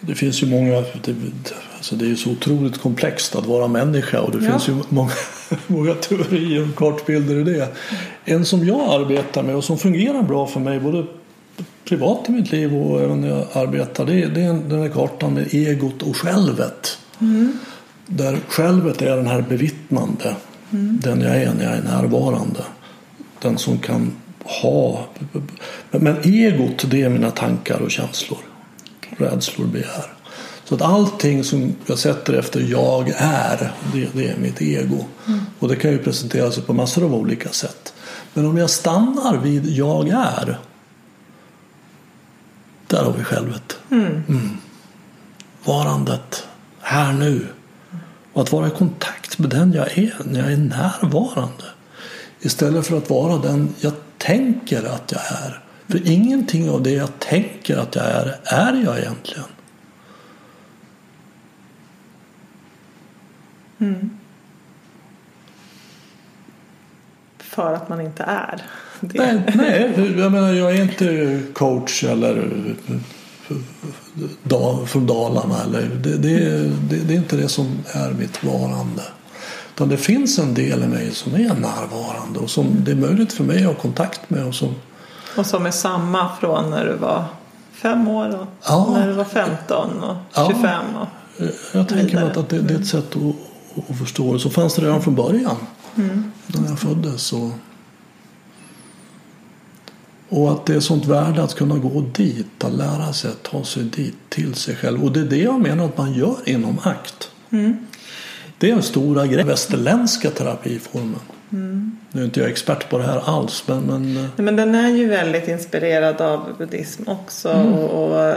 Det 0.00 0.14
finns 0.14 0.42
ju 0.42 0.46
många, 0.46 0.84
alltså 1.82 1.96
det 1.96 2.04
är 2.04 2.08
ju 2.08 2.16
så 2.16 2.30
otroligt 2.30 2.80
komplext 2.80 3.36
att 3.36 3.46
vara 3.46 3.68
människa 3.68 4.20
och 4.20 4.30
det 4.30 4.44
ja. 4.44 4.50
finns 4.50 4.68
ju 4.68 4.74
många, 4.88 5.10
många 5.66 5.94
teorier 5.94 6.68
och 6.68 6.76
kartbilder 6.76 7.34
i 7.34 7.44
det. 7.44 7.68
En 8.24 8.44
som 8.44 8.66
jag 8.66 9.00
arbetar 9.00 9.42
med 9.42 9.56
och 9.56 9.64
som 9.64 9.78
fungerar 9.78 10.22
bra 10.22 10.46
för 10.46 10.60
mig 10.60 10.80
både 10.80 11.06
privat 11.84 12.28
i 12.28 12.32
mitt 12.32 12.52
liv 12.52 12.74
och 12.74 13.00
även 13.00 13.20
när 13.20 13.28
jag 13.28 13.46
arbetar 13.52 14.06
det 14.06 14.22
är, 14.22 14.28
det 14.28 14.40
är 14.40 14.52
den 14.52 14.82
här 14.82 14.88
kartan 14.88 15.34
med 15.34 15.54
egot 15.54 16.02
och 16.02 16.16
självet. 16.16 16.98
Mm. 17.20 17.58
Där 18.06 18.38
självet 18.48 19.02
är 19.02 19.16
den 19.16 19.26
här 19.26 19.42
bevittnande, 19.42 20.36
mm. 20.72 21.00
den 21.02 21.20
jag 21.20 21.36
är 21.36 21.54
när 21.54 21.64
jag 21.64 21.72
är 21.72 21.82
närvarande. 21.82 22.60
Den 23.40 23.58
som 23.58 23.78
kan 23.78 24.12
ha, 24.62 25.06
men 25.90 26.16
egot 26.22 26.90
det 26.90 27.02
är 27.02 27.08
mina 27.08 27.30
tankar 27.30 27.80
och 27.80 27.90
känslor 27.90 28.38
rädslor, 29.18 29.66
begär. 29.66 30.21
Så 30.64 30.74
att 30.74 30.82
allting 30.82 31.44
som 31.44 31.74
jag 31.86 31.98
sätter 31.98 32.32
efter 32.32 32.60
jag 32.60 33.08
är, 33.16 33.72
det, 33.92 34.08
det 34.12 34.28
är 34.28 34.36
mitt 34.36 34.62
ego. 34.62 35.04
Mm. 35.26 35.40
Och 35.58 35.68
det 35.68 35.76
kan 35.76 35.90
ju 35.90 35.98
presentera 35.98 36.50
sig 36.50 36.62
på 36.62 36.72
massor 36.72 37.04
av 37.04 37.14
olika 37.14 37.48
sätt. 37.48 37.94
Men 38.34 38.46
om 38.46 38.56
jag 38.58 38.70
stannar 38.70 39.36
vid 39.36 39.66
jag 39.66 40.08
är, 40.08 40.58
där 42.86 43.04
har 43.04 43.12
vi 43.12 43.24
självet. 43.24 43.78
Mm. 43.90 44.22
Mm. 44.28 44.56
Varandet, 45.64 46.46
här 46.80 47.12
nu. 47.12 47.46
Och 48.32 48.42
att 48.42 48.52
vara 48.52 48.66
i 48.66 48.70
kontakt 48.70 49.38
med 49.38 49.50
den 49.50 49.72
jag 49.72 49.98
är 49.98 50.14
när 50.24 50.40
jag 50.40 50.52
är 50.52 50.56
närvarande. 50.56 51.64
Istället 52.40 52.86
för 52.86 52.96
att 52.96 53.10
vara 53.10 53.38
den 53.38 53.74
jag 53.80 53.92
tänker 54.18 54.84
att 54.84 55.12
jag 55.12 55.20
är. 55.20 55.60
För 55.88 56.08
ingenting 56.08 56.70
av 56.70 56.82
det 56.82 56.90
jag 56.90 57.18
tänker 57.18 57.76
att 57.76 57.94
jag 57.94 58.04
är, 58.04 58.38
är 58.44 58.82
jag 58.84 58.98
egentligen. 58.98 59.44
Mm. 63.82 64.10
För 67.38 67.74
att 67.74 67.88
man 67.88 68.00
inte 68.00 68.22
är 68.22 68.56
det. 69.00 69.18
Nej, 69.18 69.42
nej 69.54 70.14
jag 70.18 70.32
menar 70.32 70.52
jag 70.52 70.76
är 70.76 70.82
inte 70.82 71.40
coach 71.54 72.04
eller 72.04 72.48
från 74.86 75.06
Dalarna. 75.06 75.62
Eller, 75.62 75.80
det, 75.80 76.16
det, 76.16 76.38
det, 76.90 76.96
det 76.96 77.14
är 77.14 77.18
inte 77.18 77.36
det 77.36 77.48
som 77.48 77.78
är 77.92 78.12
mitt 78.12 78.44
varande. 78.44 79.02
Utan 79.74 79.88
det 79.88 79.96
finns 79.96 80.38
en 80.38 80.54
del 80.54 80.82
i 80.82 80.86
mig 80.86 81.10
som 81.10 81.34
är 81.34 81.54
närvarande 81.54 82.38
och 82.38 82.50
som 82.50 82.84
det 82.84 82.90
är 82.90 82.96
möjligt 82.96 83.32
för 83.32 83.44
mig 83.44 83.58
att 83.58 83.66
ha 83.66 83.74
kontakt 83.74 84.30
med 84.30 84.46
och 84.46 84.54
som 84.54 84.74
och 85.36 85.46
som 85.46 85.66
är 85.66 85.70
samma 85.70 86.36
från 86.40 86.70
när 86.70 86.86
du 86.86 86.94
var 86.94 87.24
fem 87.72 88.08
år 88.08 88.40
och 88.40 88.46
ja. 88.68 88.90
när 88.94 89.06
du 89.06 89.12
var 89.12 89.24
15 89.24 90.04
och 90.04 90.16
25 90.34 90.64
ja. 90.94 91.06
och 91.38 91.46
Jag 91.72 91.88
tänker 91.88 92.14
mig 92.14 92.24
att 92.24 92.48
det, 92.48 92.60
det, 92.60 92.74
är 92.74 92.78
ett 92.78 92.86
sätt 92.86 93.16
att, 93.16 93.51
att 93.88 93.98
förstå 93.98 94.32
det. 94.32 94.38
Så 94.38 94.50
fanns 94.50 94.74
det 94.74 94.82
redan 94.82 95.02
från 95.02 95.14
början. 95.14 95.56
Mm. 95.96 96.32
När 96.46 96.68
jag 96.68 96.78
föddes. 96.78 97.32
Och, 97.32 97.50
och 100.28 100.52
att 100.52 100.66
det 100.66 100.74
är 100.74 100.80
sånt 100.80 101.06
värde 101.06 101.42
att 101.42 101.54
kunna 101.54 101.78
gå 101.78 102.00
dit, 102.00 102.64
att 102.64 102.72
lära 102.72 103.12
sig 103.12 103.30
att 103.30 103.42
ta 103.42 103.64
sig 103.64 103.82
dit 103.82 104.16
till 104.28 104.54
sig 104.54 104.76
själv. 104.76 105.04
Och 105.04 105.12
det 105.12 105.20
är 105.20 105.24
det 105.24 105.36
jag 105.42 105.60
menar 105.60 105.84
att 105.84 105.98
man 105.98 106.12
gör 106.12 106.36
inom 106.44 106.78
ACT. 106.82 107.30
Mm. 107.50 107.86
Det 108.58 108.70
är 108.70 108.74
den 108.74 108.82
stora 108.82 109.26
grejen, 109.26 109.46
västerländska 109.46 110.30
terapiformen. 110.30 111.20
Mm. 111.52 111.96
Nu 112.12 112.20
är 112.20 112.24
inte 112.24 112.40
jag 112.40 112.50
expert 112.50 112.88
på 112.88 112.98
det 112.98 113.04
här 113.04 113.22
alls. 113.24 113.64
Men, 113.66 113.82
men... 113.82 114.14
Nej, 114.14 114.30
men 114.36 114.56
den 114.56 114.74
är 114.74 114.88
ju 114.88 115.08
väldigt 115.08 115.48
inspirerad 115.48 116.20
av 116.20 116.56
buddhism 116.58 117.02
också. 117.06 117.48
Mm. 117.48 117.72
Och, 117.72 118.10
och, 118.10 118.20
eh, 118.20 118.36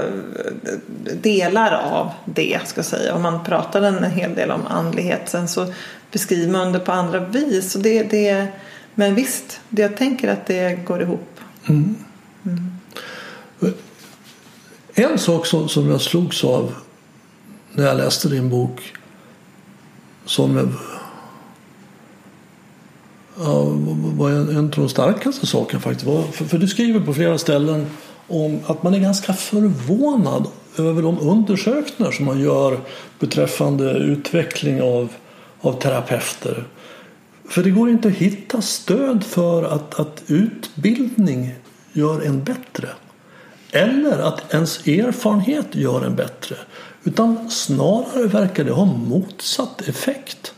delar 1.21 1.71
av 1.71 2.11
det 2.25 2.59
ska 2.65 2.79
jag 2.79 2.85
säga. 2.85 3.15
Om 3.15 3.21
man 3.21 3.43
pratar 3.43 3.81
en 3.81 4.03
hel 4.03 4.35
del 4.35 4.51
om 4.51 4.67
andlighet. 4.67 5.21
Sen 5.25 5.47
så 5.47 5.73
beskriver 6.11 6.51
man 6.51 6.71
det 6.71 6.79
på 6.79 6.91
andra 6.91 7.19
vis. 7.19 7.75
Och 7.75 7.81
det, 7.81 8.03
det, 8.03 8.47
men 8.95 9.15
visst, 9.15 9.59
det, 9.69 9.81
jag 9.81 9.97
tänker 9.97 10.27
att 10.27 10.45
det 10.45 10.85
går 10.85 11.01
ihop. 11.01 11.39
Mm. 11.69 11.95
Mm. 12.45 12.71
En 14.95 15.17
sak 15.17 15.45
som, 15.45 15.69
som 15.69 15.89
jag 15.89 16.01
slogs 16.01 16.43
av 16.43 16.73
när 17.73 17.85
jag 17.85 17.97
läste 17.97 18.29
din 18.29 18.49
bok. 18.49 18.93
Som 20.25 20.77
var 23.35 24.29
en, 24.29 24.57
av 24.57 24.69
de 24.69 24.89
starkaste 24.89 25.45
sakerna 25.47 25.81
faktiskt. 25.81 26.05
Var, 26.05 26.23
för, 26.23 26.45
för, 26.45 26.57
du 26.57 26.67
skriver 26.67 26.99
på 26.99 27.13
flera 27.13 27.37
ställen 27.37 27.85
om 28.27 28.59
att 28.65 28.83
man 28.83 28.93
är 28.93 28.99
ganska 28.99 29.33
förvånad 29.33 30.47
över 30.77 31.01
de 31.01 31.19
undersökningar 31.19 32.11
som 32.11 32.25
man 32.25 32.39
gör 32.39 32.79
beträffande 33.19 33.91
utveckling 33.91 34.81
av, 34.81 35.09
av 35.61 35.73
terapeuter. 35.73 36.63
För 37.49 37.63
det 37.63 37.69
går 37.69 37.89
inte 37.89 38.07
att 38.07 38.13
hitta 38.13 38.61
stöd 38.61 39.23
för 39.23 39.63
att, 39.63 39.99
att 39.99 40.23
utbildning 40.27 41.55
gör 41.93 42.21
en 42.21 42.43
bättre. 42.43 42.89
Eller 43.71 44.19
att 44.19 44.53
ens 44.53 44.87
erfarenhet 44.87 45.75
gör 45.75 46.05
en 46.05 46.15
bättre. 46.15 46.55
Utan 47.03 47.49
snarare 47.49 48.27
verkar 48.27 48.63
det 48.63 48.71
ha 48.71 48.85
motsatt 48.85 49.81
effekt. 49.81 50.54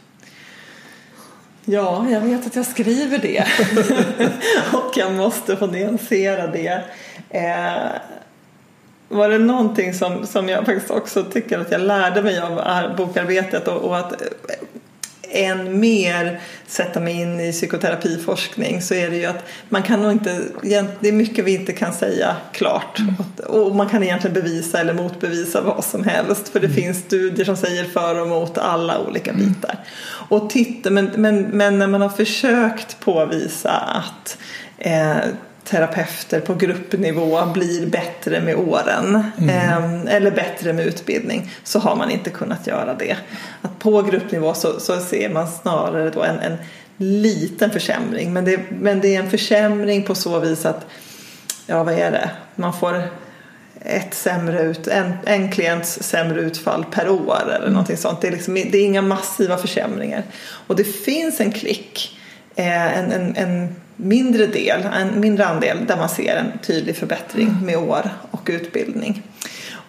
Ja, 1.69 2.09
jag 2.09 2.21
vet 2.21 2.45
att 2.45 2.55
jag 2.55 2.65
skriver 2.65 3.17
det. 3.17 3.45
och 4.73 4.97
jag 4.97 5.13
måste 5.13 5.57
få 5.57 5.67
nyansera 5.67 6.47
det. 6.47 6.83
Eh, 7.29 7.91
var 9.09 9.29
det 9.29 9.37
någonting 9.37 9.93
som, 9.93 10.25
som 10.25 10.49
jag 10.49 10.65
faktiskt 10.65 10.91
också 10.91 11.23
tycker 11.23 11.59
att 11.59 11.71
jag 11.71 11.81
lärde 11.81 12.21
mig 12.21 12.39
av 12.39 12.95
bokarbetet 12.97 13.67
och, 13.67 13.81
och 13.81 13.97
att 13.97 14.21
än 15.31 15.79
mer 15.79 16.39
sätta 16.67 16.99
mig 16.99 17.21
in 17.21 17.39
i 17.39 17.51
psykoterapiforskning 17.51 18.81
så 18.81 18.93
är 18.93 19.09
det 19.09 19.17
ju 19.17 19.25
att 19.25 19.45
man 19.69 19.83
kan 19.83 20.01
nog 20.01 20.11
inte, 20.11 20.41
det 20.99 21.07
är 21.07 21.11
mycket 21.11 21.45
vi 21.45 21.53
inte 21.53 21.73
kan 21.73 21.93
säga 21.93 22.35
klart 22.51 22.99
mm. 22.99 23.15
och 23.47 23.75
man 23.75 23.89
kan 23.89 24.03
egentligen 24.03 24.33
bevisa 24.33 24.79
eller 24.79 24.93
motbevisa 24.93 25.61
vad 25.61 25.83
som 25.83 26.03
helst 26.03 26.49
för 26.49 26.59
det 26.59 26.67
mm. 26.67 26.75
finns 26.75 26.97
studier 26.97 27.45
som 27.45 27.57
säger 27.57 27.83
för 27.83 28.21
och 28.21 28.27
mot 28.27 28.57
alla 28.57 28.99
olika 28.99 29.31
mm. 29.31 29.47
bitar. 29.47 29.79
Och 30.29 30.49
titta, 30.49 30.89
men, 30.89 31.11
men, 31.15 31.41
men 31.41 31.79
när 31.79 31.87
man 31.87 32.01
har 32.01 32.09
försökt 32.09 32.99
påvisa 32.99 33.71
att 33.71 34.37
eh, 34.77 35.17
terapeuter 35.69 36.39
på 36.39 36.55
gruppnivå 36.55 37.45
blir 37.45 37.85
bättre 37.85 38.41
med 38.41 38.55
åren 38.55 39.23
mm. 39.37 39.49
eh, 39.49 40.15
eller 40.15 40.31
bättre 40.31 40.73
med 40.73 40.85
utbildning 40.85 41.51
så 41.63 41.79
har 41.79 41.95
man 41.95 42.11
inte 42.11 42.29
kunnat 42.29 42.67
göra 42.67 42.93
det. 42.93 43.17
Att 43.61 43.79
på 43.79 44.01
gruppnivå 44.01 44.53
så, 44.53 44.79
så 44.79 44.99
ser 44.99 45.29
man 45.29 45.47
snarare 45.47 46.09
då 46.09 46.23
en, 46.23 46.39
en 46.39 46.57
liten 46.97 47.71
försämring 47.71 48.33
men 48.33 48.45
det, 48.45 48.59
men 48.69 49.01
det 49.01 49.15
är 49.15 49.19
en 49.19 49.29
försämring 49.29 50.03
på 50.03 50.15
så 50.15 50.39
vis 50.39 50.65
att 50.65 50.85
ja 51.67 51.83
vad 51.83 51.93
är 51.93 52.11
det, 52.11 52.29
man 52.55 52.73
får 52.73 53.03
ett 53.81 54.13
sämre 54.13 54.61
ut, 54.61 54.87
en, 54.87 55.13
en 55.25 55.51
klients 55.51 56.03
sämre 56.03 56.41
utfall 56.41 56.85
per 56.91 57.09
år 57.09 57.41
eller 57.41 57.57
mm. 57.57 57.71
någonting 57.71 57.97
sånt. 57.97 58.21
Det 58.21 58.27
är, 58.27 58.31
liksom, 58.31 58.53
det 58.53 58.77
är 58.77 58.85
inga 58.85 59.01
massiva 59.01 59.57
försämringar. 59.57 60.23
Och 60.67 60.75
det 60.75 60.83
finns 60.83 61.39
en 61.39 61.51
klick, 61.51 62.19
en, 62.63 63.11
en, 63.11 63.35
en 63.35 63.75
mindre 63.95 64.47
del, 64.47 64.81
en 64.93 65.19
mindre 65.19 65.45
andel 65.45 65.85
där 65.87 65.97
man 65.97 66.09
ser 66.09 66.35
en 66.35 66.59
tydlig 66.59 66.95
förbättring 66.95 67.47
mm. 67.47 67.65
med 67.65 67.77
år 67.77 68.09
och 68.31 68.49
utbildning. 68.51 69.23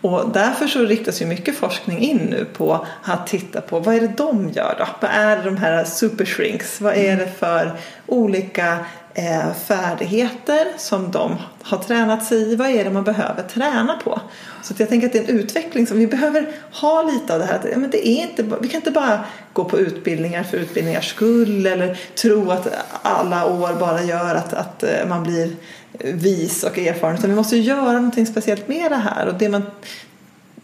Och 0.00 0.30
därför 0.32 0.66
så 0.66 0.84
riktas 0.84 1.22
ju 1.22 1.26
mycket 1.26 1.56
forskning 1.56 1.98
in 1.98 2.16
nu 2.16 2.44
på 2.44 2.86
att 3.02 3.26
titta 3.26 3.60
på 3.60 3.80
vad 3.80 3.94
är 3.94 4.00
det 4.00 4.12
de 4.16 4.48
gör 4.48 4.74
då? 4.78 4.86
Vad 5.00 5.10
är 5.10 5.44
de 5.44 5.56
här 5.56 5.84
supershrinks? 5.84 6.80
Vad 6.80 6.94
är 6.96 7.16
det 7.16 7.28
för 7.38 7.72
olika 8.06 8.78
eh, 9.18 9.52
färdigheter 9.54 10.68
som 10.76 11.10
de 11.10 11.36
har 11.62 11.78
tränat 11.78 12.24
sig 12.24 12.52
i? 12.52 12.56
Vad 12.56 12.70
är 12.70 12.84
det 12.84 12.90
man 12.90 13.04
behöver 13.04 13.42
träna 13.42 14.00
på? 14.04 14.20
Så 14.62 14.74
jag 14.78 14.88
tänker 14.88 15.06
att 15.06 15.12
det 15.12 15.18
är 15.18 15.22
en 15.22 15.38
utveckling 15.38 15.86
som 15.86 15.98
vi 15.98 16.06
behöver 16.06 16.48
ha 16.72 17.02
lite 17.02 17.32
av 17.32 17.38
det 17.38 17.44
här. 17.46 17.76
Men 17.76 17.90
det 17.90 18.08
är 18.08 18.22
inte, 18.22 18.42
vi 18.42 18.68
kan 18.68 18.78
inte 18.78 18.90
bara 18.90 19.24
gå 19.52 19.64
på 19.64 19.78
utbildningar 19.78 20.42
för 20.42 20.56
utbildningars 20.56 21.10
skull 21.10 21.66
eller 21.66 21.98
tro 22.14 22.50
att 22.50 22.68
alla 23.02 23.46
år 23.46 23.74
bara 23.80 24.02
gör 24.02 24.34
att, 24.34 24.52
att 24.52 24.82
eh, 24.82 25.08
man 25.08 25.22
blir 25.22 25.50
vis 25.98 26.64
och 26.64 26.78
erfaren. 26.78 27.16
Utan 27.16 27.30
vi 27.30 27.36
måste 27.36 27.56
göra 27.56 27.92
någonting 27.92 28.26
speciellt 28.26 28.68
med 28.68 28.90
det 28.90 28.96
här. 28.96 29.26
Och 29.26 29.34
det 29.34 29.48
man 29.48 29.62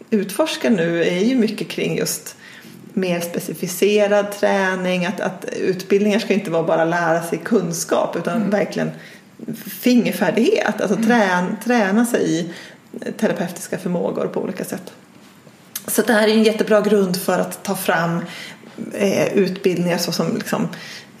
utforskar 0.09 0.69
nu 0.69 1.03
är 1.03 1.19
ju 1.19 1.35
mycket 1.35 1.67
kring 1.67 1.97
just 1.97 2.35
mer 2.95 3.21
specificerad 3.21 4.31
träning. 4.31 5.05
Att, 5.05 5.19
att 5.19 5.45
utbildningar 5.45 6.19
ska 6.19 6.33
inte 6.33 6.51
vara 6.51 6.63
bara 6.63 6.85
lära 6.85 7.23
sig 7.23 7.37
kunskap 7.37 8.15
utan 8.15 8.35
mm. 8.37 8.49
verkligen 8.49 8.91
fingerfärdighet. 9.81 10.81
Alltså 10.81 10.97
mm. 10.97 11.07
trän, 11.07 11.57
träna 11.63 12.05
sig 12.05 12.31
i 12.31 12.53
terapeutiska 13.17 13.77
förmågor 13.77 14.27
på 14.27 14.41
olika 14.41 14.63
sätt. 14.63 14.93
Så 15.87 16.01
det 16.01 16.13
här 16.13 16.27
är 16.27 16.33
en 16.33 16.43
jättebra 16.43 16.81
grund 16.81 17.17
för 17.17 17.39
att 17.39 17.63
ta 17.63 17.75
fram 17.75 18.19
eh, 18.93 19.33
utbildningar 19.33 19.97
som 19.97 20.37
liksom, 20.37 20.67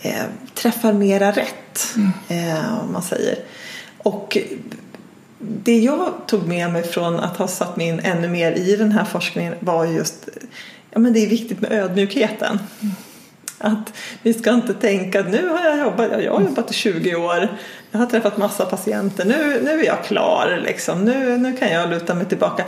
eh, 0.01 0.23
träffar 0.53 0.93
mera 0.93 1.31
rätt. 1.31 1.95
Mm. 1.95 2.11
Eh, 2.27 2.83
om 2.83 2.93
man 2.93 3.01
säger. 3.01 3.39
Och 3.97 4.37
det 5.39 5.79
jag 5.79 6.13
tog 6.27 6.47
med 6.47 6.71
mig 6.71 6.83
från 6.83 7.19
att 7.19 7.37
ha 7.37 7.47
satt 7.47 7.77
mig 7.77 7.87
in 7.87 7.99
ännu 7.99 8.27
mer 8.27 8.51
i 8.51 8.75
den 8.75 8.91
här 8.91 9.05
forskningen 9.05 9.55
var 9.59 9.85
just 9.85 10.29
ja, 10.95 10.99
men 10.99 11.13
det 11.13 11.19
är 11.19 11.27
viktigt 11.27 11.61
med 11.61 11.71
ödmjukheten. 11.71 12.59
Att 13.57 13.93
vi 14.21 14.33
ska 14.33 14.53
inte 14.53 14.73
tänka 14.73 15.19
att 15.19 15.29
nu 15.29 15.47
har 15.47 15.65
jag 15.65 15.79
jobbat, 15.79 16.11
jag 16.11 16.33
har 16.33 16.41
jobbat 16.41 16.71
i 16.71 16.73
20 16.73 17.15
år, 17.15 17.57
jag 17.91 17.99
har 17.99 18.05
träffat 18.05 18.37
massa 18.37 18.65
patienter, 18.65 19.25
nu, 19.25 19.61
nu 19.63 19.79
är 19.79 19.85
jag 19.85 20.03
klar, 20.03 20.61
liksom. 20.65 21.05
nu, 21.05 21.37
nu 21.37 21.57
kan 21.57 21.71
jag 21.71 21.89
luta 21.89 22.15
mig 22.15 22.25
tillbaka. 22.25 22.65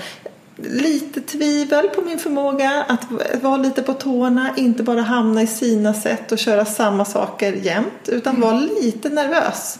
Lite 0.55 1.21
tvivel 1.21 1.89
på 1.89 2.01
min 2.01 2.19
förmåga 2.19 2.85
att 2.87 3.05
vara 3.41 3.57
lite 3.57 3.81
på 3.81 3.93
tårna, 3.93 4.53
inte 4.57 4.83
bara 4.83 5.01
hamna 5.01 5.41
i 5.41 5.47
sina 5.47 5.93
sätt 5.93 6.31
och 6.31 6.39
köra 6.39 6.65
samma 6.65 7.05
saker 7.05 7.53
jämt, 7.53 8.09
utan 8.09 8.41
vara 8.41 8.59
lite 8.59 9.09
nervös. 9.09 9.79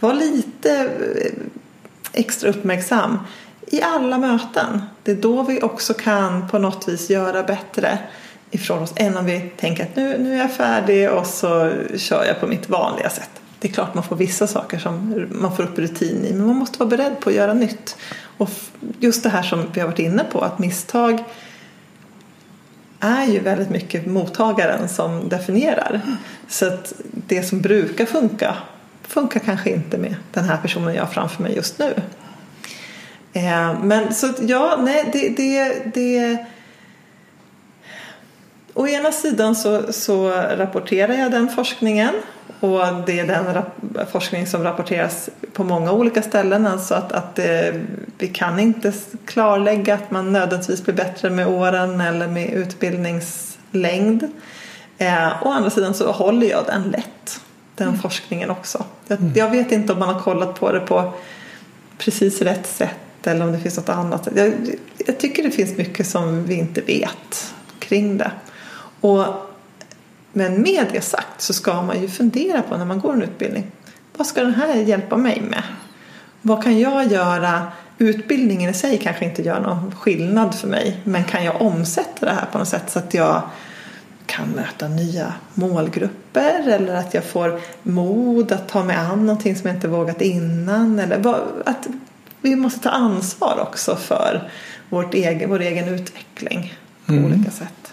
Var 0.00 0.14
lite 0.14 0.72
eh, 0.80 1.32
extra 2.12 2.50
uppmärksam 2.50 3.18
i 3.66 3.82
alla 3.82 4.18
möten. 4.18 4.82
Det 5.02 5.12
är 5.12 5.16
då 5.16 5.42
vi 5.42 5.62
också 5.62 5.94
kan 5.94 6.48
på 6.48 6.58
något 6.58 6.88
vis 6.88 7.10
göra 7.10 7.42
bättre 7.42 7.98
ifrån 8.50 8.82
oss 8.82 8.92
än 8.96 9.16
om 9.16 9.24
vi 9.24 9.40
tänker 9.56 9.82
att 9.82 9.96
nu, 9.96 10.18
nu 10.18 10.34
är 10.34 10.38
jag 10.38 10.52
färdig 10.52 11.10
och 11.10 11.26
så 11.26 11.72
kör 11.96 12.24
jag 12.24 12.40
på 12.40 12.46
mitt 12.46 12.68
vanliga 12.68 13.10
sätt. 13.10 13.30
Det 13.58 13.68
är 13.68 13.72
klart 13.72 13.94
man 13.94 14.04
får 14.04 14.16
vissa 14.16 14.46
saker 14.46 14.78
som 14.78 15.26
man 15.30 15.56
får 15.56 15.62
upp 15.62 15.78
rutin 15.78 16.24
i 16.24 16.32
men 16.32 16.46
man 16.46 16.56
måste 16.56 16.78
vara 16.78 16.90
beredd 16.90 17.20
på 17.20 17.30
att 17.30 17.36
göra 17.36 17.54
nytt. 17.54 17.96
Och 18.36 18.50
just 18.98 19.22
det 19.22 19.28
här 19.28 19.42
som 19.42 19.66
vi 19.72 19.80
har 19.80 19.88
varit 19.88 19.98
inne 19.98 20.24
på 20.24 20.40
att 20.40 20.58
misstag 20.58 21.24
är 23.00 23.26
ju 23.26 23.40
väldigt 23.40 23.70
mycket 23.70 24.06
mottagaren 24.06 24.88
som 24.88 25.28
definierar. 25.28 26.00
Så 26.48 26.66
att 26.66 26.92
det 27.12 27.42
som 27.42 27.60
brukar 27.60 28.06
funka 28.06 28.56
funkar 29.02 29.40
kanske 29.40 29.70
inte 29.70 29.98
med 29.98 30.14
den 30.32 30.44
här 30.44 30.56
personen 30.56 30.94
jag 30.94 31.02
har 31.02 31.12
framför 31.12 31.42
mig 31.42 31.56
just 31.56 31.78
nu. 31.78 31.94
Eh, 33.34 33.80
men 33.82 34.14
så 34.14 34.32
ja, 34.40 34.76
nej, 34.80 35.10
det, 35.12 35.28
det, 35.28 35.82
det 35.94 36.38
Å 38.76 38.88
ena 38.88 39.12
sidan 39.12 39.54
så, 39.54 39.92
så 39.92 40.30
rapporterar 40.30 41.14
jag 41.14 41.30
den 41.30 41.48
forskningen 41.48 42.14
och 42.60 42.80
det 43.06 43.20
är 43.20 43.26
den 43.26 43.62
forskning 44.06 44.46
som 44.46 44.62
rapporteras 44.62 45.30
på 45.52 45.64
många 45.64 45.92
olika 45.92 46.22
ställen. 46.22 46.66
Alltså 46.66 46.94
att, 46.94 47.12
att 47.12 47.38
eh, 47.38 47.74
vi 48.18 48.28
kan 48.28 48.58
inte 48.58 48.92
klarlägga 49.24 49.94
att 49.94 50.10
man 50.10 50.32
nödvändigtvis 50.32 50.84
blir 50.84 50.94
bättre 50.94 51.30
med 51.30 51.46
åren 51.46 52.00
eller 52.00 52.28
med 52.28 52.52
utbildningslängd. 52.52 54.22
Eh, 54.98 55.42
å 55.42 55.50
andra 55.50 55.70
sidan 55.70 55.94
så 55.94 56.12
håller 56.12 56.46
jag 56.46 56.66
den 56.66 56.82
lätt, 56.82 57.40
den 57.74 57.88
mm. 57.88 58.00
forskningen 58.00 58.50
också. 58.50 58.84
Jag, 59.06 59.20
mm. 59.20 59.32
jag, 59.34 59.50
vet 59.50 59.72
inte 59.72 59.92
om 59.92 59.98
man 59.98 60.14
har 60.14 60.20
kollat 60.20 60.60
på 60.60 60.72
det 60.72 60.80
på 60.80 61.12
precis 61.98 62.42
rätt 62.42 62.66
sätt 62.66 63.03
eller 63.26 63.44
om 63.44 63.52
det 63.52 63.58
finns 63.58 63.76
något 63.76 63.88
annat. 63.88 64.28
Jag, 64.34 64.52
jag 65.06 65.18
tycker 65.18 65.42
det 65.42 65.50
finns 65.50 65.76
mycket 65.76 66.06
som 66.06 66.44
vi 66.44 66.54
inte 66.54 66.80
vet 66.80 67.54
kring 67.78 68.18
det. 68.18 68.30
Och, 69.00 69.24
men 70.32 70.62
med 70.62 70.86
det 70.92 71.00
sagt 71.00 71.40
så 71.40 71.52
ska 71.52 71.82
man 71.82 72.00
ju 72.02 72.08
fundera 72.08 72.62
på 72.62 72.76
när 72.76 72.84
man 72.84 73.00
går 73.00 73.12
en 73.12 73.22
utbildning. 73.22 73.66
Vad 74.16 74.26
ska 74.26 74.40
den 74.40 74.54
här 74.54 74.74
hjälpa 74.74 75.16
mig 75.16 75.40
med? 75.40 75.62
Vad 76.42 76.62
kan 76.62 76.78
jag 76.78 77.12
göra? 77.12 77.72
Utbildningen 77.98 78.70
i 78.70 78.74
sig 78.74 78.98
kanske 78.98 79.24
inte 79.24 79.42
gör 79.42 79.60
någon 79.60 79.94
skillnad 79.94 80.54
för 80.54 80.68
mig. 80.68 81.00
Men 81.04 81.24
kan 81.24 81.44
jag 81.44 81.62
omsätta 81.62 82.26
det 82.26 82.32
här 82.32 82.46
på 82.52 82.58
något 82.58 82.68
sätt 82.68 82.90
så 82.90 82.98
att 82.98 83.14
jag 83.14 83.42
kan 84.26 84.48
möta 84.48 84.88
nya 84.88 85.32
målgrupper 85.54 86.68
eller 86.68 86.94
att 86.94 87.14
jag 87.14 87.24
får 87.24 87.60
mod 87.82 88.52
att 88.52 88.68
ta 88.68 88.84
mig 88.84 88.96
an 88.96 89.26
någonting 89.26 89.56
som 89.56 89.66
jag 89.66 89.76
inte 89.76 89.88
vågat 89.88 90.20
innan. 90.20 90.98
Eller 90.98 91.16
att 91.64 91.86
vi 92.44 92.56
måste 92.56 92.80
ta 92.80 92.90
ansvar 92.90 93.58
också 93.60 93.96
för 93.96 94.50
vårt 94.88 95.14
egen, 95.14 95.50
vår 95.50 95.60
egen 95.60 95.88
utveckling 95.88 96.74
på 97.06 97.12
mm. 97.12 97.24
olika 97.24 97.50
sätt. 97.50 97.92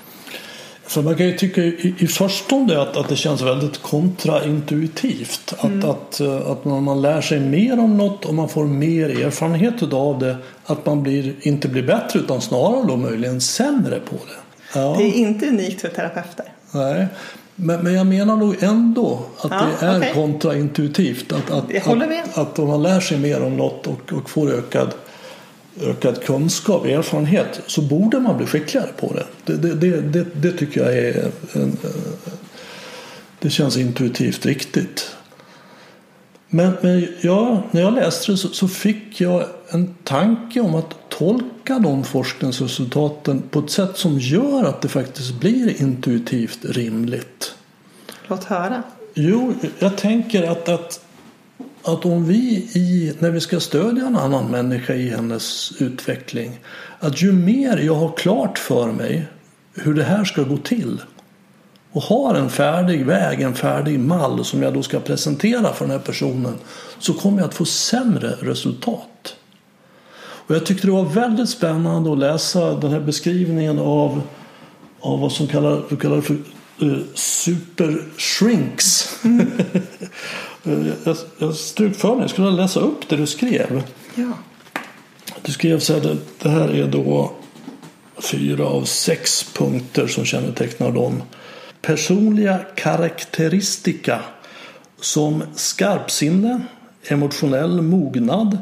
Så 0.88 1.02
man 1.02 1.16
kan 1.16 1.26
ju 1.26 1.38
tycka 1.38 1.62
i, 1.62 1.96
i 1.98 2.08
förstone 2.08 2.82
att, 2.82 2.98
att 2.98 3.10
det 3.10 3.16
känns 3.16 3.42
väldigt 3.42 3.82
kontraintuitivt. 3.82 5.54
Att, 5.58 5.64
mm. 5.64 5.90
att, 5.90 6.20
eh, 6.20 6.52
att 6.52 6.66
man, 6.66 6.84
man 6.84 7.02
lär 7.02 7.22
sig 7.22 7.40
mer 7.40 7.80
om 7.80 7.98
något 7.98 8.26
och 8.26 8.34
man 8.34 8.50
får 8.50 8.66
mer 8.66 9.26
erfarenhet 9.26 9.94
av 9.94 10.20
det. 10.20 10.38
Att 10.66 10.86
man 10.86 11.04
blir, 11.04 11.36
inte 11.42 11.68
blir 11.68 11.84
bättre 11.84 12.20
utan 12.20 12.42
snarare 12.42 12.88
då 12.88 12.98
möjligen 12.98 13.42
sämre 13.42 14.00
på 14.00 14.16
det. 14.16 14.80
Ja. 14.80 14.96
Det 14.98 15.04
är 15.04 15.14
inte 15.14 15.48
unikt 15.48 15.82
för 15.82 15.90
terapeuter. 15.90 16.46
Nej. 16.72 17.08
Men, 17.64 17.84
men 17.84 17.94
jag 17.94 18.08
menar 18.08 18.36
nog 18.36 18.64
ändå 18.64 19.26
att 19.38 19.52
Ja, 19.52 19.68
det 19.80 19.86
är 19.86 19.98
okej. 19.98 20.12
kontraintuitivt. 20.14 21.32
Att, 21.32 21.52
att. 21.52 21.88
Att, 21.88 22.38
att 22.38 22.60
om 22.60 22.68
man 22.68 22.84
lär 22.84 23.00
sig 23.00 23.20
mer 23.20 23.44
om 23.44 23.58
något 23.58 23.88
och, 23.88 24.14
och 24.14 24.30
får 24.30 24.52
ökad, 24.52 24.94
ökad 25.82 26.24
kunskap, 26.24 26.86
erfarenhet, 26.86 27.62
så 27.68 27.82
borde 27.82 28.20
man 28.20 28.38
bli 28.38 28.46
skickligare 28.46 28.90
på 29.00 29.14
det. 29.14 29.26
Det, 29.46 29.74
det, 29.74 30.02
det, 30.02 30.26
det, 30.42 30.52
tycker 30.52 30.82
jag 30.82 30.98
är 30.98 31.32
en, 31.54 31.78
det 33.40 33.50
känns 33.50 33.78
intuitivt 33.78 34.46
riktigt. 34.46 35.16
Men, 36.48 36.74
men 36.82 37.08
ja, 37.22 37.64
när 37.72 37.82
jag 37.82 37.94
läste 37.94 38.32
det 38.32 38.38
så, 38.38 38.48
så 38.48 38.68
fick 38.68 39.22
jag 39.22 39.44
en 39.70 39.96
tanke 40.04 40.62
om 40.62 40.76
att 40.76 40.96
tolka 41.22 41.80
de 41.80 42.04
forskningsresultaten 42.04 43.42
på 43.50 43.60
ett 43.60 43.70
sätt 43.70 43.98
som 43.98 44.20
gör 44.20 44.64
att 44.64 44.82
det 44.82 44.88
faktiskt 44.88 45.34
blir 45.34 45.82
intuitivt 45.82 46.66
rimligt. 46.66 47.56
Låt 48.28 48.44
höra. 48.44 48.84
Jo, 49.14 49.54
jag 49.80 49.98
tänker 49.98 50.52
att, 50.52 50.70
att, 50.70 51.06
att 51.84 52.06
om 52.06 52.26
vi 52.26 52.70
i, 52.74 53.14
när 53.20 53.32
vi 53.32 53.40
ska 53.40 53.60
stödja 53.60 54.06
en 54.06 54.16
annan 54.16 54.52
människa 54.52 54.94
i 54.94 55.10
hennes 55.10 55.72
utveckling, 55.82 56.60
att 57.00 57.22
ju 57.22 57.32
mer 57.32 57.78
jag 57.78 57.96
har 57.96 58.18
klart 58.18 58.58
för 58.58 58.92
mig 58.92 59.26
hur 59.74 59.94
det 59.94 60.04
här 60.04 60.24
ska 60.24 60.44
gå 60.44 60.58
till 60.58 61.02
och 61.92 62.02
har 62.02 62.36
en 62.36 62.50
färdig 62.50 63.06
väg, 63.06 63.42
en 63.42 63.56
färdig 63.56 64.00
mall 64.00 64.46
som 64.46 64.64
jag 64.64 64.74
då 64.74 64.84
ska 64.84 65.00
presentera 65.00 65.74
för 65.74 65.86
den 65.86 65.92
här 65.92 66.06
personen 66.06 66.54
så 67.00 67.14
kommer 67.14 67.38
jag 67.38 67.48
att 67.48 67.56
få 67.56 67.66
sämre 67.66 68.36
resultat. 68.42 69.36
Och 70.48 70.56
jag 70.56 70.66
tyckte 70.66 70.88
det 70.88 70.94
var 70.94 71.06
väldigt 71.06 71.50
spännande 71.50 72.12
att 72.12 72.18
läsa 72.18 72.74
den 72.74 72.92
här 72.92 73.00
beskrivningen 73.00 73.80
av, 73.80 74.22
av 75.00 75.20
vad 75.20 75.32
som 75.32 75.48
kallar, 75.48 75.82
du 75.90 75.98
kallar 75.98 76.22
för 76.22 76.38
uh, 76.82 77.00
super 77.14 78.04
shrinks. 78.18 79.20
Eh, 80.64 80.88
jag, 81.04 81.18
jag 81.38 81.56
strök 81.56 81.96
för 81.96 82.16
mig, 82.16 82.22
jag 82.22 82.30
skulle 82.30 82.52
läsa 82.52 82.80
upp 82.80 83.10
det 83.10 83.16
du 83.16 83.28
skrev. 83.28 83.84
Ja. 84.16 84.32
Du 85.42 85.52
skrev 85.52 85.80
så 85.80 85.94
här, 85.94 86.18
det 86.42 86.50
här 86.50 86.70
är 86.70 86.88
då 86.88 87.32
fyra 88.18 88.66
av 88.66 88.84
sex 88.84 89.44
punkter 89.54 90.08
som 90.08 90.26
kännetecknar 90.26 90.92
dem. 90.92 91.22
Personliga 91.82 92.60
karaktäristika 92.76 94.20
som 95.02 95.44
skarpsinne, 95.56 96.62
emotionell 97.04 97.82
mognad, 97.82 98.58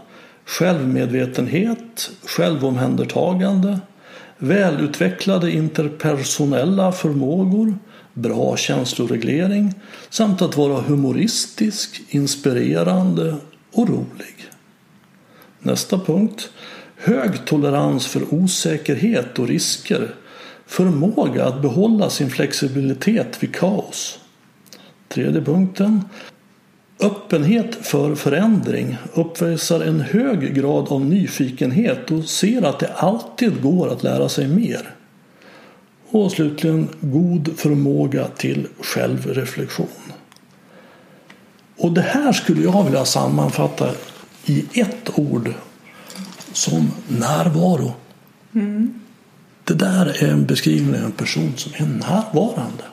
självmedvetenhet, 0.50 2.12
självomhändertagande, 2.26 3.80
välutvecklade 4.38 5.52
interpersonella 5.52 6.92
förmågor, 6.92 7.78
bra 8.14 8.58
känsloreglering 8.58 9.74
samt 10.10 10.42
att 10.42 10.58
vara 10.58 10.82
humoristisk, 10.82 12.02
inspirerande 12.10 13.36
och 13.72 13.90
rolig. 13.90 14.36
Nästa 15.60 16.00
punkt. 16.00 16.50
Hög 16.96 17.46
tolerans 17.46 18.08
för 18.08 18.34
osäkerhet 18.34 19.40
och 19.40 19.48
risker. 19.48 20.16
Förmåga 20.66 21.46
att 21.46 21.62
behålla 21.62 22.10
sin 22.10 22.30
flexibilitet 22.30 23.44
vid 23.44 23.56
kaos. 23.56 24.20
Tredje 25.08 25.42
punkten. 25.42 26.02
Öppenhet 27.02 27.76
för 27.76 28.16
förändring 28.16 28.98
uppvisar 29.14 29.82
en 29.82 30.02
hög 30.02 30.54
grad 30.54 30.88
av 30.92 31.06
nyfikenhet 31.06 32.12
och 32.12 32.24
ser 32.26 32.62
att 32.62 32.80
det 32.80 32.94
alltid 32.96 33.62
går 33.62 33.90
att 33.94 34.04
lära 34.04 34.30
sig 34.30 34.48
mer. 34.48 34.96
Och 36.10 36.32
slutligen 36.32 36.88
god 37.02 37.50
förmåga 37.58 38.28
till 38.28 38.68
självreflektion. 38.82 39.88
Och 41.78 41.92
det 41.92 42.02
här 42.02 42.32
skulle 42.32 42.62
jag 42.62 42.84
vilja 42.84 43.06
sammanfatta 43.06 43.92
i 44.46 44.66
ett 44.74 45.20
ord 45.20 45.54
som 46.54 46.92
närvaro. 47.08 47.94
Det 49.64 49.74
där 49.74 50.24
är 50.24 50.32
en 50.32 50.46
beskrivning 50.46 51.00
av 51.00 51.06
en 51.06 51.12
person 51.12 51.54
som 51.56 51.72
är 51.76 51.88
närvarande. 51.88 52.84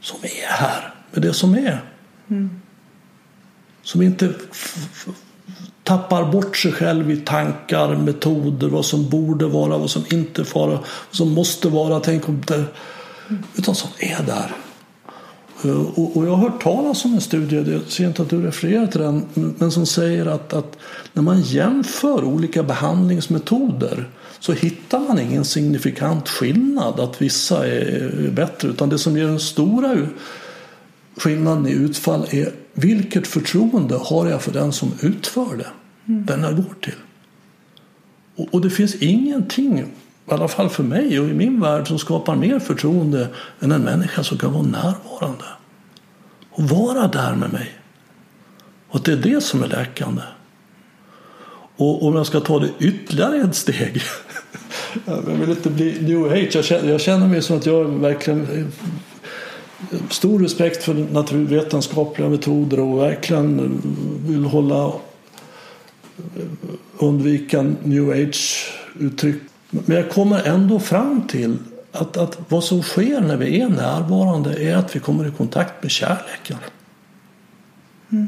Som 0.00 0.18
är 0.22 0.46
här 0.48 0.94
med 1.12 1.22
det 1.22 1.32
som 1.32 1.54
är. 1.54 1.80
Som 3.82 4.02
inte 4.02 4.34
tappar 5.84 6.32
bort 6.32 6.56
sig 6.56 6.72
själv 6.72 7.10
i 7.10 7.16
tankar, 7.16 7.96
metoder, 7.96 8.68
vad 8.68 8.84
som 8.84 9.08
borde 9.08 9.46
vara, 9.46 9.78
vad 9.78 9.90
som 9.90 10.04
inte 10.10 10.44
får 10.44 10.60
vara, 10.60 10.70
vad 10.76 10.84
som 11.10 11.32
måste 11.32 11.68
vara, 11.68 12.00
tänk 12.00 12.28
om 12.28 12.42
det... 12.46 12.64
Utan 13.56 13.74
som 13.74 13.90
är 13.98 14.22
där. 14.26 14.56
Eh, 15.64 15.80
och, 16.16 16.26
jag 16.26 16.30
har 16.30 16.50
hört 16.50 16.62
talas 16.62 17.04
om 17.04 17.14
en 17.14 17.20
studie, 17.20 17.72
jag 17.72 17.82
ser 17.82 18.06
inte 18.06 18.22
att 18.22 18.30
du 18.30 18.42
refererar 18.42 18.86
till 18.86 19.00
den, 19.00 19.26
men 19.34 19.70
som 19.70 19.86
säger 19.86 20.26
att, 20.26 20.52
att 20.52 20.78
när 21.12 21.22
man 21.22 21.40
jämför 21.40 22.24
olika 22.24 22.62
behandlingsmetoder 22.62 24.08
så 24.40 24.52
hittar 24.52 25.00
man 25.00 25.18
ingen 25.18 25.44
signifikant 25.44 26.28
skillnad 26.28 27.00
att 27.00 27.22
vissa 27.22 27.66
är 27.66 28.30
bättre 28.30 28.68
utan 28.68 28.88
det 28.88 28.98
som 28.98 29.16
ger 29.16 29.26
den 29.26 29.40
stora 29.40 29.96
skillnaden 31.20 31.66
i 31.66 31.72
utfall 31.72 32.26
är 32.30 32.52
vilket 32.74 33.26
förtroende 33.26 33.96
har 33.96 34.26
jag 34.26 34.42
för 34.42 34.52
den 34.52 34.72
som 34.72 34.92
utför 35.00 35.56
det 35.56 35.66
den 36.04 36.42
jag 36.42 36.56
går 36.56 36.74
till. 36.80 36.94
Och, 38.36 38.48
och 38.50 38.60
det 38.60 38.70
finns 38.70 38.94
ingenting, 38.94 39.78
i 39.78 39.84
alla 40.28 40.48
fall 40.48 40.68
för 40.68 40.82
mig 40.82 41.20
och 41.20 41.28
i 41.28 41.32
min 41.32 41.60
värld, 41.60 41.88
som 41.88 41.98
skapar 41.98 42.36
mer 42.36 42.58
förtroende 42.58 43.28
än 43.60 43.72
en 43.72 43.82
människa 43.82 44.24
som 44.24 44.38
kan 44.38 44.52
vara 44.52 44.62
närvarande 44.62 45.44
och 46.50 46.64
vara 46.64 47.08
där 47.08 47.34
med 47.34 47.52
mig. 47.52 47.74
Och 48.88 49.00
det 49.02 49.12
är 49.12 49.16
det 49.16 49.40
som 49.40 49.62
är 49.62 49.66
läkande. 49.66 50.22
Och 51.76 52.06
om 52.06 52.16
jag 52.16 52.26
ska 52.26 52.40
ta 52.40 52.58
det 52.58 52.70
ytterligare 52.78 53.36
ett 53.36 53.54
steg. 53.54 54.02
Jag 55.06 55.22
vill 55.22 55.50
inte 55.50 55.70
bli 55.70 56.00
new 56.00 56.32
age. 56.32 56.50
Jag 56.52 56.64
känner, 56.64 56.90
jag 56.90 57.00
känner 57.00 57.26
mig 57.26 57.42
som 57.42 57.56
att 57.56 57.66
jag 57.66 57.84
verkligen 57.84 58.72
stor 60.10 60.38
respekt 60.38 60.82
för 60.82 60.94
naturvetenskapliga 60.94 62.28
metoder 62.28 62.80
och 62.80 62.98
verkligen 62.98 63.80
vill 64.26 64.44
hålla 64.44 64.92
undvika 66.98 67.62
new 67.62 68.10
age-uttryck. 68.10 69.42
Men 69.70 69.96
jag 69.96 70.10
kommer 70.10 70.46
ändå 70.46 70.80
fram 70.80 71.26
till 71.28 71.58
att, 71.92 72.16
att 72.16 72.38
vad 72.48 72.64
som 72.64 72.82
sker 72.82 73.20
när 73.20 73.36
vi 73.36 73.60
är 73.60 73.68
närvarande 73.68 74.62
är 74.62 74.76
att 74.76 74.96
vi 74.96 75.00
kommer 75.00 75.28
i 75.28 75.30
kontakt 75.30 75.82
med 75.82 75.90
kärleken. 75.90 76.56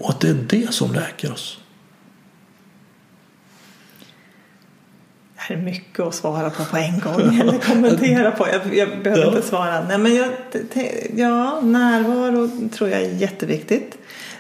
Och 0.03 0.11
att 0.11 0.21
det 0.21 0.29
är 0.29 0.47
det 0.49 0.73
som 0.73 0.93
läker 0.93 1.33
oss. 1.33 1.59
Här 5.49 5.57
är 5.57 5.61
mycket 5.61 6.01
att 6.01 6.15
svara 6.15 6.51
på 6.51 6.65
på 6.65 6.77
en 6.77 6.99
gång 7.01 7.41
eller 7.41 7.59
kommentera 7.59 8.31
på. 8.31 8.47
Jag, 8.49 8.75
jag 8.77 9.03
behöver 9.03 9.23
Ja. 9.23 9.29
inte 9.29 9.43
svara. 9.49 9.85
Nej, 9.89 9.99
men 9.99 10.15
jag, 10.15 10.29
ja, 11.17 11.61
närvaro 11.61 12.69
tror 12.69 12.91
jag 12.91 13.01
är 13.03 13.09
jätteviktigt. 13.11 13.99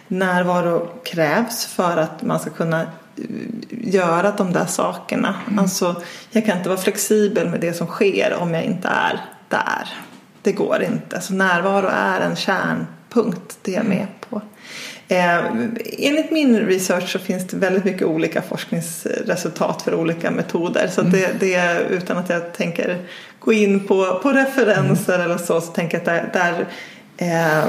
Närvaro 0.08 0.88
krävs 1.04 1.66
för 1.66 1.96
att 1.96 2.22
man 2.22 2.40
ska 2.40 2.50
kunna 2.50 2.80
eh, 2.82 2.86
göra 3.70 4.30
de 4.36 4.52
där 4.52 4.66
sakerna. 4.66 5.34
Alltså, 5.58 6.02
jag 6.30 6.46
kan 6.46 6.56
inte 6.56 6.68
vara 6.68 6.78
flexibel 6.80 7.48
med 7.48 7.60
det 7.60 7.72
som 7.72 7.86
sker 7.86 8.36
om 8.40 8.54
jag 8.54 8.64
inte 8.64 8.88
är 8.88 9.20
där. 9.48 9.88
Det 10.42 10.52
går 10.52 10.82
inte. 10.82 11.20
Så 11.20 11.32
närvaro 11.34 11.86
är 11.92 12.20
en 12.20 12.36
kärnpunkt, 12.36 13.58
det 13.62 13.72
är 13.72 13.76
jag 13.76 13.86
med 13.86 14.06
på. 14.30 14.40
Eh, 15.12 15.44
enligt 15.98 16.30
min 16.30 16.60
research 16.60 17.12
så 17.12 17.18
finns 17.18 17.46
det 17.46 17.56
väldigt 17.56 17.84
mycket 17.84 18.06
olika 18.06 18.42
forskningsresultat 18.42 19.82
för 19.82 19.94
olika 19.94 20.30
metoder. 20.30 20.88
Så 20.88 21.00
att 21.00 21.12
det, 21.12 21.40
det 21.40 21.86
utan 21.90 22.16
att 22.16 22.30
jag 22.30 22.52
tänker 22.52 22.98
gå 23.38 23.52
in 23.52 23.86
på, 23.86 24.20
på 24.22 24.32
referenser 24.32 25.18
eller 25.18 25.38
så, 25.38 25.60
så 25.60 25.72
tänker 25.72 26.00
jag 26.04 26.18
att 26.18 26.32
där, 26.32 26.66
där 27.16 27.60
eh, 27.60 27.64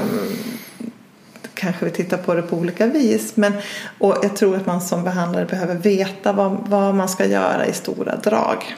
kanske 1.54 1.84
vi 1.84 1.90
tittar 1.90 2.16
på 2.16 2.34
det 2.34 2.42
på 2.42 2.56
olika 2.56 2.86
vis. 2.86 3.36
Men, 3.36 3.52
och 3.98 4.16
jag 4.22 4.36
tror 4.36 4.56
att 4.56 4.66
man 4.66 4.80
som 4.80 5.04
behandlare 5.04 5.44
behöver 5.44 5.74
veta 5.74 6.32
vad, 6.32 6.68
vad 6.68 6.94
man 6.94 7.08
ska 7.08 7.26
göra 7.26 7.66
i 7.66 7.72
stora 7.72 8.16
drag. 8.16 8.74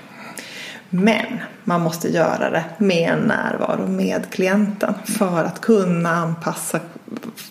Men 0.90 1.40
man 1.64 1.80
måste 1.80 2.08
göra 2.08 2.50
det 2.50 2.64
med 2.78 3.10
en 3.10 3.18
närvaro 3.18 3.86
med 3.86 4.30
klienten 4.30 4.94
för 5.04 5.44
att 5.44 5.60
kunna 5.60 6.10
anpassa, 6.10 6.80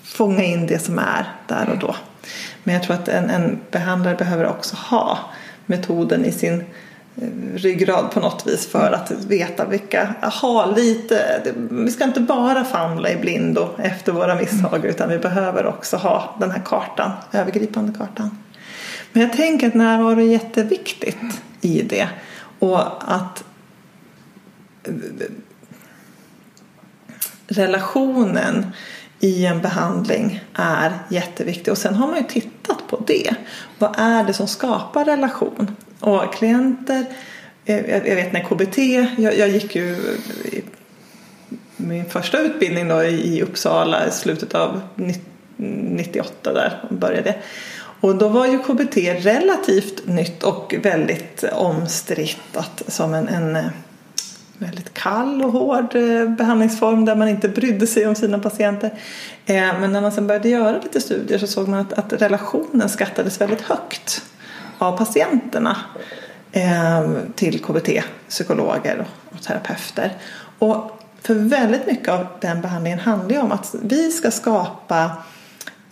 fånga 0.03 0.43
in 0.43 0.67
det 0.67 0.79
som 0.79 0.99
är 0.99 1.25
där 1.47 1.69
och 1.69 1.77
då. 1.77 1.95
Men 2.63 2.75
jag 2.75 2.83
tror 2.83 2.95
att 2.95 3.07
en, 3.07 3.29
en 3.29 3.59
behandlare 3.71 4.15
behöver 4.15 4.47
också 4.47 4.75
ha 4.75 5.19
metoden 5.65 6.25
i 6.25 6.31
sin 6.31 6.63
eh, 7.15 7.27
ryggrad 7.55 8.11
på 8.11 8.19
något 8.19 8.47
vis 8.47 8.67
för 8.67 8.91
att 8.91 9.11
veta 9.11 9.65
vilka, 9.65 10.15
ha 10.41 10.65
lite, 10.65 11.41
vi 11.69 11.91
ska 11.91 12.03
inte 12.03 12.19
bara 12.19 12.63
famla 12.63 13.09
i 13.09 13.15
blindo 13.15 13.69
efter 13.77 14.11
våra 14.11 14.35
misstag 14.35 14.85
utan 14.85 15.09
vi 15.09 15.19
behöver 15.19 15.65
också 15.65 15.97
ha 15.97 16.35
den 16.39 16.51
här 16.51 16.61
kartan, 16.65 17.11
övergripande 17.31 17.93
kartan. 17.97 18.37
Men 19.11 19.21
jag 19.21 19.33
tänker 19.33 19.67
att 19.67 19.73
närvaro 19.73 20.19
är 20.19 20.25
jätteviktigt 20.25 21.17
i 21.61 21.81
det 21.81 22.07
och 22.73 23.13
att 23.13 23.43
eh, 24.83 24.93
relationen 27.47 28.71
i 29.19 29.45
en 29.45 29.61
behandling 29.61 30.43
är 30.53 30.99
jätteviktig. 31.09 31.71
Och 31.71 31.77
sen 31.77 31.95
har 31.95 32.07
man 32.07 32.17
ju 32.17 32.23
tittat 32.23 32.87
på 32.87 33.03
det. 33.07 33.35
Vad 33.79 33.95
är 33.97 34.23
det 34.23 34.33
som 34.33 34.47
skapar 34.47 35.05
relation? 35.05 35.75
Och 35.99 36.33
klienter, 36.33 37.05
eh, 37.65 37.89
jag 37.89 38.15
vet 38.15 38.33
när 38.33 38.43
KBT, 38.43 38.77
jag, 39.21 39.37
jag 39.37 39.49
gick 39.49 39.75
ju 39.75 39.93
eh, 39.93 40.63
min 41.77 42.05
första 42.05 42.39
utbildning 42.39 42.87
då 42.87 43.03
i 43.03 43.41
Uppsala 43.41 44.07
i 44.07 44.11
slutet 44.11 44.55
av 44.55 44.81
98 45.57 46.53
där 46.53 46.83
började. 46.89 47.35
Och 48.05 48.15
då 48.15 48.27
var 48.27 48.45
ju 48.45 48.59
KBT 48.59 48.97
relativt 49.25 50.07
nytt 50.07 50.43
och 50.43 50.75
väldigt 50.83 51.43
eh, 51.43 51.57
omstrittat 51.57 52.83
som 52.87 53.13
en, 53.13 53.27
en 53.27 53.55
eh, 53.55 53.65
väldigt 54.57 54.93
kall 54.93 55.41
och 55.41 55.51
hård 55.51 55.95
eh, 55.95 56.29
behandlingsform 56.29 57.05
där 57.05 57.15
man 57.15 57.29
inte 57.29 57.49
brydde 57.49 57.87
sig 57.87 58.07
om 58.07 58.15
sina 58.15 58.39
patienter. 58.39 58.91
Men 59.45 59.91
när 59.91 60.01
man 60.01 60.11
sen 60.11 60.27
började 60.27 60.49
göra 60.49 60.81
lite 60.81 61.01
studier 61.01 61.37
så 61.37 61.47
såg 61.47 61.67
man 61.67 61.79
att, 61.79 61.93
att 61.93 62.13
relationen 62.13 62.89
skattades 62.89 63.41
väldigt 63.41 63.61
högt 63.61 64.21
av 64.77 64.97
patienterna 64.97 65.77
ehm, 66.51 67.17
till 67.35 67.61
KBT-psykologer 67.61 69.05
och 69.31 69.41
terapeuter. 69.41 70.13
Och 70.59 71.01
för 71.21 71.33
väldigt 71.33 71.87
mycket 71.87 72.09
av 72.09 72.27
den 72.41 72.61
behandlingen 72.61 72.99
handlar 72.99 73.35
ju 73.35 73.41
om 73.41 73.51
att 73.51 73.75
vi 73.81 74.11
ska 74.11 74.31
skapa 74.31 75.11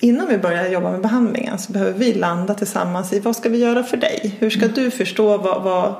innan 0.03 0.27
vi 0.27 0.37
börjar 0.37 0.69
jobba 0.69 0.91
med 0.91 1.01
behandlingen 1.01 1.59
så 1.59 1.71
behöver 1.71 1.93
vi 1.93 2.13
landa 2.13 2.53
tillsammans 2.53 3.13
i 3.13 3.19
vad 3.19 3.35
ska 3.35 3.49
vi 3.49 3.57
göra 3.57 3.83
för 3.83 3.97
dig? 3.97 4.35
Hur 4.39 4.49
ska 4.49 4.67
du 4.67 4.91
förstå 4.91 5.37
vad, 5.37 5.63
vad 5.63 5.95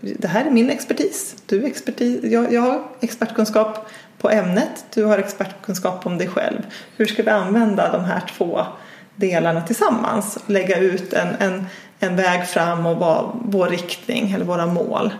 det 0.00 0.28
här 0.28 0.44
är 0.44 0.50
min 0.50 0.70
expertis. 0.70 1.36
Du 1.46 1.64
expertis 1.64 2.20
jag, 2.22 2.52
jag 2.52 2.60
har 2.60 2.82
expertkunskap 3.00 3.90
på 4.18 4.30
ämnet, 4.30 4.84
du 4.94 5.04
har 5.04 5.18
expertkunskap 5.18 6.06
om 6.06 6.18
dig 6.18 6.28
själv. 6.28 6.58
Hur 6.96 7.06
ska 7.06 7.22
vi 7.22 7.30
använda 7.30 7.92
de 7.92 8.04
här 8.04 8.22
två 8.36 8.66
delarna 9.16 9.62
tillsammans? 9.62 10.38
Lägga 10.46 10.78
ut 10.78 11.12
en, 11.12 11.28
en, 11.38 11.66
en 11.98 12.16
väg 12.16 12.46
fram 12.46 12.86
och 12.86 12.96
vad, 12.96 13.30
vår 13.44 13.68
riktning 13.68 14.32
eller 14.32 14.44
våra 14.44 14.66
mål 14.66 15.12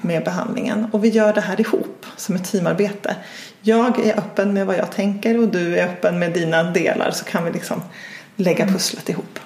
med 0.00 0.24
behandlingen. 0.24 0.86
Och 0.92 1.04
vi 1.04 1.08
gör 1.08 1.32
det 1.32 1.40
här 1.40 1.60
ihop 1.60 2.06
som 2.16 2.34
ett 2.34 2.44
teamarbete. 2.52 3.16
Jag 3.62 4.06
är 4.06 4.18
öppen 4.18 4.52
med 4.54 4.66
vad 4.66 4.76
jag 4.76 4.92
tänker 4.92 5.38
och 5.38 5.48
du 5.48 5.78
är 5.78 5.86
öppen 5.86 6.18
med 6.18 6.32
dina 6.32 6.62
delar 6.62 7.10
så 7.10 7.24
kan 7.24 7.44
vi 7.44 7.52
liksom 7.52 7.82
lägga 8.36 8.66
pusslet 8.66 9.08
ihop. 9.08 9.38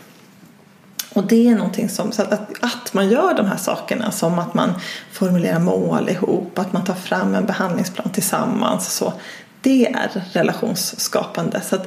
Och 1.15 1.27
det 1.27 1.49
är 1.49 1.55
någonting 1.55 1.89
som, 1.89 2.13
så 2.13 2.23
att, 2.23 2.65
att 2.65 2.95
man 2.95 3.09
gör 3.11 3.35
de 3.35 3.47
här 3.47 3.57
sakerna 3.57 4.11
som 4.11 4.39
att 4.39 4.55
man 4.55 4.75
formulerar 5.13 5.59
mål 5.59 6.09
ihop, 6.09 6.59
att 6.59 6.73
man 6.73 6.85
tar 6.85 6.95
fram 6.95 7.35
en 7.35 7.47
behandlingsplan 7.47 8.11
tillsammans 8.13 8.93
så, 8.93 9.13
det 9.61 9.87
är 9.87 10.23
relationsskapande. 10.33 11.61
Så 11.61 11.77
att 11.77 11.87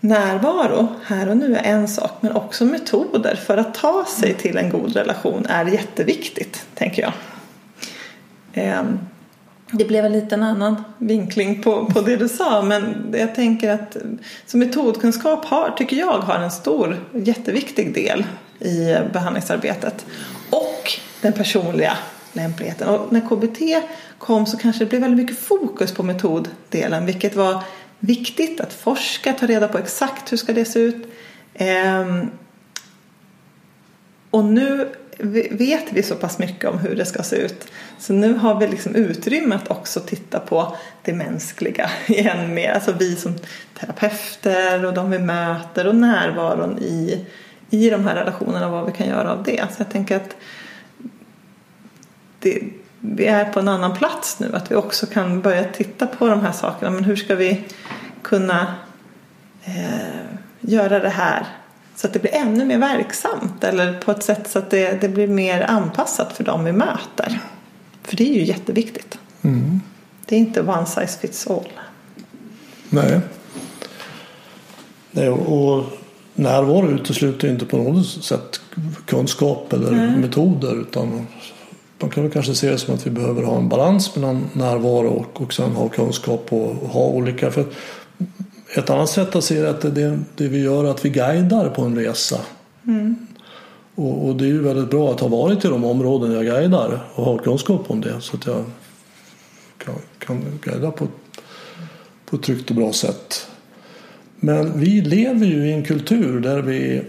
närvaro 0.00 0.88
här 1.04 1.28
och 1.28 1.36
nu 1.36 1.56
är 1.56 1.62
en 1.62 1.88
sak 1.88 2.10
men 2.20 2.32
också 2.32 2.64
metoder 2.64 3.34
för 3.34 3.56
att 3.56 3.74
ta 3.74 4.04
sig 4.04 4.34
till 4.34 4.56
en 4.56 4.70
god 4.70 4.96
relation 4.96 5.46
är 5.46 5.64
jätteviktigt, 5.64 6.66
tänker 6.74 7.02
jag. 7.02 7.12
Ehm, 8.52 8.98
det 9.70 9.84
blev 9.84 10.04
en 10.04 10.12
liten 10.12 10.42
annan 10.42 10.84
vinkling 10.98 11.62
på, 11.62 11.86
på 11.86 12.00
det 12.00 12.16
du 12.16 12.28
sa 12.28 12.62
men 12.62 13.14
jag 13.18 13.34
tänker 13.34 13.70
att 13.70 13.96
så 14.46 14.56
metodkunskap 14.56 15.44
har, 15.44 15.70
tycker 15.70 15.96
jag 15.96 16.18
har 16.18 16.38
en 16.38 16.50
stor 16.50 16.96
jätteviktig 17.12 17.94
del 17.94 18.24
i 18.58 18.96
behandlingsarbetet 19.12 20.06
och 20.50 20.92
den 21.20 21.32
personliga 21.32 21.98
lämpligheten. 22.32 22.88
Och 22.88 23.12
när 23.12 23.20
KBT 23.20 23.88
kom 24.18 24.46
så 24.46 24.56
kanske 24.56 24.84
det 24.84 24.88
blev 24.88 25.00
väldigt 25.00 25.26
mycket 25.26 25.44
fokus 25.44 25.94
på 25.94 26.02
metoddelen 26.02 27.06
vilket 27.06 27.36
var 27.36 27.62
viktigt 27.98 28.60
att 28.60 28.72
forska, 28.72 29.32
ta 29.32 29.46
reda 29.46 29.68
på 29.68 29.78
exakt 29.78 30.32
hur 30.32 30.36
ska 30.36 30.52
det 30.52 30.64
se 30.64 30.78
ut. 30.78 31.06
Ehm, 31.54 32.30
och 34.30 34.44
nu 34.44 34.88
vet 35.18 35.92
vi 35.92 36.02
så 36.02 36.14
pass 36.14 36.38
mycket 36.38 36.70
om 36.70 36.78
hur 36.78 36.96
det 36.96 37.04
ska 37.04 37.22
se 37.22 37.36
ut. 37.36 37.66
Så 37.98 38.12
nu 38.12 38.34
har 38.34 38.60
vi 38.60 38.68
liksom 38.68 38.94
utrymme 38.94 39.54
att 39.54 39.70
också 39.70 40.00
titta 40.00 40.40
på 40.40 40.76
det 41.02 41.12
mänskliga 41.12 41.90
igen 42.06 42.54
mer. 42.54 42.72
Alltså 42.72 42.92
vi 42.92 43.16
som 43.16 43.34
terapeuter 43.74 44.84
och 44.84 44.94
de 44.94 45.10
vi 45.10 45.18
möter 45.18 45.86
och 45.86 45.96
närvaron 45.96 46.78
i, 46.78 47.26
i 47.70 47.90
de 47.90 48.06
här 48.06 48.14
relationerna 48.14 48.66
och 48.66 48.72
vad 48.72 48.86
vi 48.86 48.92
kan 48.92 49.08
göra 49.08 49.32
av 49.32 49.42
det. 49.42 49.66
Så 49.70 49.82
jag 49.82 49.90
tänker 49.90 50.16
att 50.16 50.36
det, 52.38 52.62
vi 53.00 53.26
är 53.26 53.44
på 53.44 53.60
en 53.60 53.68
annan 53.68 53.96
plats 53.96 54.40
nu. 54.40 54.50
Att 54.54 54.70
vi 54.70 54.74
också 54.74 55.06
kan 55.06 55.40
börja 55.40 55.64
titta 55.64 56.06
på 56.06 56.28
de 56.28 56.40
här 56.40 56.52
sakerna. 56.52 56.90
Men 56.90 57.04
hur 57.04 57.16
ska 57.16 57.34
vi 57.34 57.64
kunna 58.22 58.74
eh, 59.64 60.22
göra 60.60 60.98
det 60.98 61.08
här 61.08 61.46
så 61.96 62.06
att 62.06 62.12
det 62.12 62.18
blir 62.18 62.34
ännu 62.34 62.64
mer 62.64 62.78
verksamt 62.78 63.64
eller 63.64 64.00
på 64.00 64.10
ett 64.10 64.22
sätt 64.22 64.50
så 64.50 64.58
att 64.58 64.70
det, 64.70 65.00
det 65.00 65.08
blir 65.08 65.28
mer 65.28 65.62
anpassat 65.62 66.36
för 66.36 66.44
dem 66.44 66.64
vi 66.64 66.72
möter. 66.72 67.40
För 68.02 68.16
det 68.16 68.30
är 68.30 68.34
ju 68.34 68.44
jätteviktigt. 68.44 69.18
Mm. 69.42 69.80
Det 70.26 70.34
är 70.34 70.38
inte 70.38 70.60
one 70.60 70.86
size 70.86 71.18
fits 71.18 71.46
all. 71.46 71.68
Nej. 72.90 73.20
Nej 75.10 75.28
och 75.28 75.84
närvaro 76.34 76.90
utesluter 76.90 77.48
inte 77.48 77.66
på 77.66 77.76
något 77.76 78.06
sätt 78.06 78.60
kunskap 79.06 79.72
eller 79.72 79.90
Nej. 79.90 80.16
metoder 80.16 80.80
utan 80.80 81.26
man 82.02 82.10
kan 82.10 82.22
väl 82.22 82.32
kanske 82.32 82.54
se 82.54 82.70
det 82.70 82.78
som 82.78 82.94
att 82.94 83.06
vi 83.06 83.10
behöver 83.10 83.42
ha 83.42 83.58
en 83.58 83.68
balans 83.68 84.16
mellan 84.16 84.44
närvaro 84.52 85.08
och, 85.08 85.42
och 85.42 85.52
sen 85.52 85.70
ha 85.70 85.88
kunskap 85.88 86.52
och 86.52 86.74
ha 86.74 87.00
olika. 87.00 87.50
För 87.50 87.64
ett 88.74 88.90
annat 88.90 89.10
sätt 89.10 89.36
att 89.36 89.44
se 89.44 89.60
det 89.60 89.68
är 89.68 89.70
att 89.70 89.94
det, 89.94 90.18
det 90.34 90.48
vi 90.48 90.62
gör 90.62 90.84
är 90.84 90.90
att 90.90 91.04
vi 91.04 91.10
guidar 91.10 91.68
på 91.68 91.82
en 91.82 91.96
resa. 91.96 92.40
Mm. 92.86 93.26
Och, 93.94 94.28
och, 94.28 94.36
det 94.36 94.44
är 94.44 94.48
ju 94.48 94.62
väldigt 94.62 94.90
bra 94.90 95.10
att 95.10 95.20
ha 95.20 95.28
varit 95.28 95.64
i 95.64 95.68
de 95.68 95.84
områden 95.84 96.32
jag 96.32 96.44
guidar 96.44 97.00
och 97.14 97.24
ha 97.24 97.38
kunskap 97.38 97.90
om 97.90 98.00
det 98.00 98.20
så 98.20 98.36
att 98.36 98.46
jag 98.46 98.64
kan, 99.78 99.94
kan 100.18 100.44
guida 100.62 100.90
på, 100.90 101.08
på 102.26 102.36
ett 102.36 102.42
tryggt 102.42 102.70
och 102.70 102.76
bra 102.76 102.92
sätt. 102.92 103.46
Men 104.36 104.80
vi 104.80 105.00
lever 105.00 105.46
ju 105.46 105.68
i 105.68 105.72
en 105.72 105.84
kultur 105.84 106.40
där, 106.40 106.62
vi, 106.62 107.02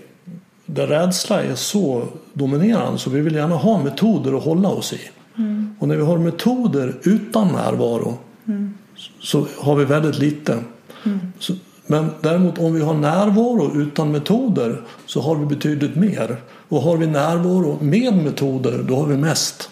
där 0.66 0.88
rädsla 0.88 1.44
är 1.44 1.56
så 1.56 2.08
dominerande 2.34 3.00
så 3.00 3.10
vi 3.10 3.22
vill 3.22 3.36
gärna 3.36 3.56
ha 3.56 3.84
metoder 3.84 4.38
att 4.38 4.44
hålla 4.44 4.70
oss 4.70 4.94
i. 4.94 5.00
Mm. 5.38 5.76
Och 5.80 5.88
när 5.88 5.96
vi 5.96 6.04
har 6.04 6.18
metoder 6.18 6.96
utan 7.04 7.48
närvaro 7.48 8.18
mm. 8.48 8.74
så 9.20 9.48
har 9.60 9.76
vi 9.76 9.86
väldigt 9.86 10.20
lite. 10.20 10.60
Mm. 11.06 11.20
Så, 11.40 11.54
men 11.88 12.10
däremot 12.22 12.58
om 12.58 12.74
vi 12.74 12.82
har 12.82 12.94
närvaro 12.94 13.82
utan 13.82 14.12
metoder 14.12 14.82
så 15.06 15.22
har 15.22 15.36
vi 15.36 15.46
betydligt 15.46 15.96
mer. 15.96 16.38
Och 16.70 16.82
har 16.82 16.98
vi 16.98 17.08
närvaro 17.08 17.78
med 17.82 18.18
metoder 18.18 18.84
då 18.88 18.96
har 18.96 19.06
vi 19.06 19.18
mest. 19.18 19.70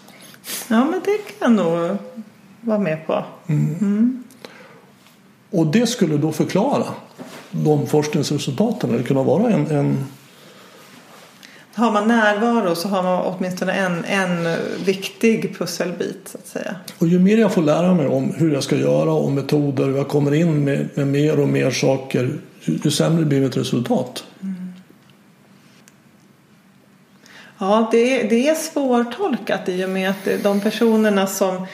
Ja 0.67 0.85
men 0.85 1.01
det 1.05 1.39
kan 1.39 1.57
jag 1.57 1.65
nog 1.65 1.97
vara 2.61 2.79
med 2.79 3.07
på. 3.07 3.23
Mm. 3.47 3.75
Mm. 3.81 4.23
Och 5.49 5.67
det 5.67 5.87
skulle 5.87 6.17
då 6.17 6.31
förklara 6.31 6.85
de 7.51 7.87
forskningsresultaten. 7.87 8.91
Det 8.91 9.03
kunna 9.03 9.23
vara 9.23 9.51
en, 9.51 9.71
en 9.71 9.97
har 11.73 11.91
man 11.91 12.07
närvaro 12.07 12.75
så 12.75 12.87
har 12.87 13.03
man 13.03 13.21
åtminstone 13.25 13.73
en, 13.73 14.05
en 14.05 14.57
viktig 14.85 15.57
pusselbit 15.57 16.19
så 16.25 16.37
att 16.37 16.47
säga. 16.47 16.75
Och 16.97 17.07
ju 17.07 17.19
mer 17.19 17.37
jag 17.37 17.53
får 17.53 17.61
lära 17.61 17.93
mig 17.93 18.07
om 18.07 18.33
hur 18.37 18.53
jag 18.53 18.63
ska 18.63 18.75
göra 18.75 19.11
och 19.11 19.31
metoder 19.31 19.89
och 19.89 19.97
jag 19.97 20.07
kommer 20.07 20.33
in 20.33 20.63
med, 20.63 20.89
med 20.93 21.07
mer 21.07 21.39
och 21.39 21.47
mer 21.47 21.71
saker 21.71 22.39
ju, 22.61 22.91
sämre 22.91 23.25
blir 23.25 23.41
mitt 23.41 23.57
resultat. 23.57 24.23
Mm. 24.41 24.73
Ja, 27.57 27.89
det, 27.91 28.23
det 28.23 28.47
är 28.47 28.55
svårtolkat 28.55 29.69
i 29.69 29.85
och 29.85 29.89
med 29.89 30.09
att 30.09 30.43
de 30.43 30.61
personerna 30.61 31.27
som 31.27 31.67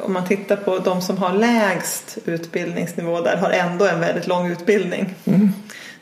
om 0.00 0.12
man 0.12 0.28
tittar 0.28 0.56
på 0.56 0.78
de 0.78 1.02
som 1.02 1.18
har 1.18 1.32
lägst 1.32 2.18
utbildningsnivå 2.24 3.20
där 3.20 3.36
har 3.36 3.50
ändå 3.50 3.86
en 3.86 4.00
väldigt 4.00 4.26
lång 4.26 4.50
utbildning. 4.50 5.14
Mm. 5.24 5.52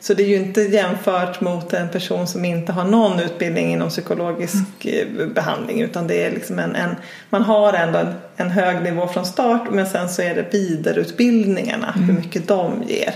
Så 0.05 0.13
det 0.13 0.23
är 0.23 0.27
ju 0.27 0.35
inte 0.35 0.61
jämfört 0.61 1.41
mot 1.41 1.73
en 1.73 1.89
person 1.89 2.27
som 2.27 2.45
inte 2.45 2.71
har 2.71 2.83
någon 2.83 3.19
utbildning 3.19 3.71
inom 3.71 3.89
psykologisk 3.89 4.85
mm. 4.85 5.33
behandling 5.33 5.81
utan 5.81 6.07
det 6.07 6.25
är 6.25 6.31
liksom 6.31 6.59
en, 6.59 6.75
en 6.75 6.95
man 7.29 7.41
har 7.41 7.73
ändå 7.73 7.99
en, 7.99 8.13
en, 8.35 8.49
hög 8.49 8.83
nivå 8.83 9.07
från 9.07 9.25
start 9.25 9.61
men 9.71 9.87
sen 9.87 10.09
så 10.09 10.21
är 10.21 10.35
det 10.35 10.53
vidareutbildningarna, 10.53 11.93
mm. 11.95 12.09
hur 12.09 12.13
mycket 12.13 12.47
de 12.47 12.83
ger. 12.87 13.15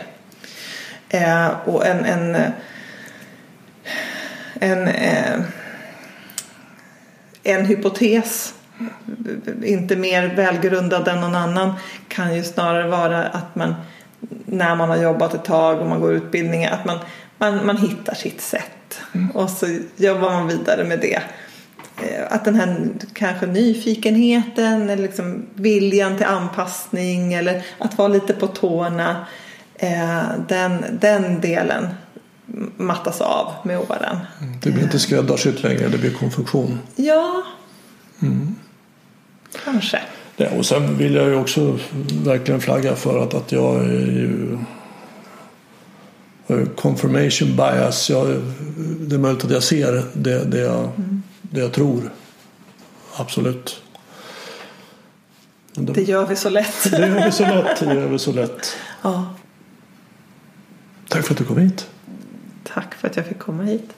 Eh, 1.09 1.47
och 1.65 1.87
en, 1.87 2.05
en, 2.05 2.35
en, 4.53 4.87
eh, 4.87 5.41
en 7.43 7.65
hypotes 7.65 8.53
inte 9.63 9.95
mer 9.95 10.27
välgrundad 10.35 11.07
än 11.07 11.21
någon 11.21 11.35
annan 11.35 11.73
kan 12.07 12.35
ju 12.35 12.43
snarare 12.43 12.87
vara 12.87 13.23
att 13.23 13.55
man 13.55 13.75
när 14.45 14.75
man 14.75 14.89
har 14.89 14.97
jobbat 14.97 15.33
ett 15.33 15.45
tag 15.45 15.79
och 15.79 15.87
man 15.87 15.99
går 15.99 16.13
utbildningar 16.13 16.71
att 16.71 16.85
man, 16.85 16.99
man, 17.37 17.65
man 17.65 17.77
hittar 17.77 18.13
sitt 18.13 18.41
sätt 18.41 19.01
mm. 19.13 19.31
och 19.31 19.49
så 19.49 19.79
jobbar 19.95 20.31
man 20.31 20.47
vidare 20.47 20.83
med 20.83 20.99
det. 20.99 21.21
Eh, 22.01 22.25
att 22.29 22.45
den 22.45 22.55
här 22.55 22.89
kanske 23.13 23.45
nyfikenheten 23.45 24.89
eller 24.89 25.03
liksom 25.03 25.45
viljan 25.53 26.17
till 26.17 26.25
anpassning 26.25 27.33
eller 27.33 27.65
att 27.77 27.97
vara 27.97 28.07
lite 28.07 28.33
på 28.33 28.47
tårna 28.47 29.25
eh, 29.75 30.23
den, 30.47 30.85
den 30.99 31.41
delen 31.41 31.87
mattas 32.77 33.21
av 33.21 33.53
med 33.63 33.79
åren. 33.79 34.17
Det 34.61 34.71
blir 34.71 34.83
inte 34.83 34.99
skräddarsytt 34.99 35.63
längre, 35.63 35.87
det 35.87 35.97
blir 35.97 36.13
konfektion. 36.13 36.79
Ja, 36.95 37.43
kanske. 39.63 40.01
Ja, 40.41 40.49
och 40.57 40.65
sen 40.65 40.97
vill 40.97 41.15
jag 41.15 41.27
ju 41.27 41.35
också 41.35 41.79
verkligen 42.23 42.61
flagga 42.61 42.95
för 42.95 43.23
att, 43.23 43.33
att 43.33 43.51
jag 43.51 43.75
är 43.75 43.89
ju 43.89 44.57
eh, 46.47 46.65
confirmation 46.75 47.55
bias. 47.55 48.09
Jag, 48.09 48.27
det 48.99 49.15
är 49.15 49.19
möjligt 49.19 49.45
att 49.45 49.51
jag 49.51 49.63
ser 49.63 50.03
det, 50.13 50.45
det, 50.45 50.59
jag, 50.59 50.89
det 51.41 51.59
jag 51.59 51.71
tror. 51.71 52.11
Absolut. 53.15 53.81
Men 55.75 55.85
Det 55.85 56.03
gör 56.03 56.25
vi 56.25 56.35
så 56.35 56.49
lätt. 56.49 56.91
det 56.91 57.07
gör 57.07 57.25
vi 57.25 57.31
så 57.31 57.43
lätt. 57.43 57.79
Det 57.79 57.93
gör 57.93 58.07
vi 58.07 58.19
så 58.19 58.31
lätt. 58.31 58.77
Ja, 59.01 59.25
Tack 61.07 61.25
för 61.25 61.33
att 61.33 61.37
du 61.37 61.45
kom 61.45 61.57
hit. 61.57 61.87
tack 62.63 62.95
för 62.95 63.07
att 63.07 63.15
jag 63.15 63.25
fick 63.25 63.39
komma 63.39 63.63
hit. 63.63 63.89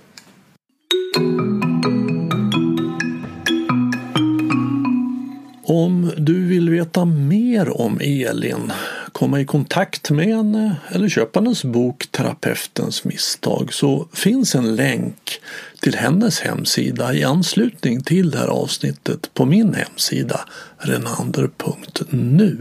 Om 5.72 6.12
du 6.18 6.46
vill 6.46 6.70
veta 6.70 7.06
mer 7.06 7.82
om 7.82 8.00
Elin, 8.02 8.72
komma 9.12 9.40
i 9.42 9.46
kontakt 9.46 10.10
med 10.10 10.26
henne 10.26 10.76
eller 10.90 11.10
köpa 11.10 11.40
hennes 11.40 11.64
bok 11.64 12.08
Terapeutens 12.12 13.04
misstag 13.04 13.74
så 13.74 14.08
finns 14.14 14.56
en 14.56 14.76
länk 14.76 15.40
till 15.82 15.96
hennes 15.96 16.40
hemsida 16.40 17.14
i 17.14 17.24
anslutning 17.24 18.04
till 18.04 18.32
det 18.32 18.38
här 18.38 18.48
avsnittet 18.48 19.34
på 19.34 19.46
min 19.46 19.74
hemsida 19.74 20.40
renander.nu. 20.78 22.58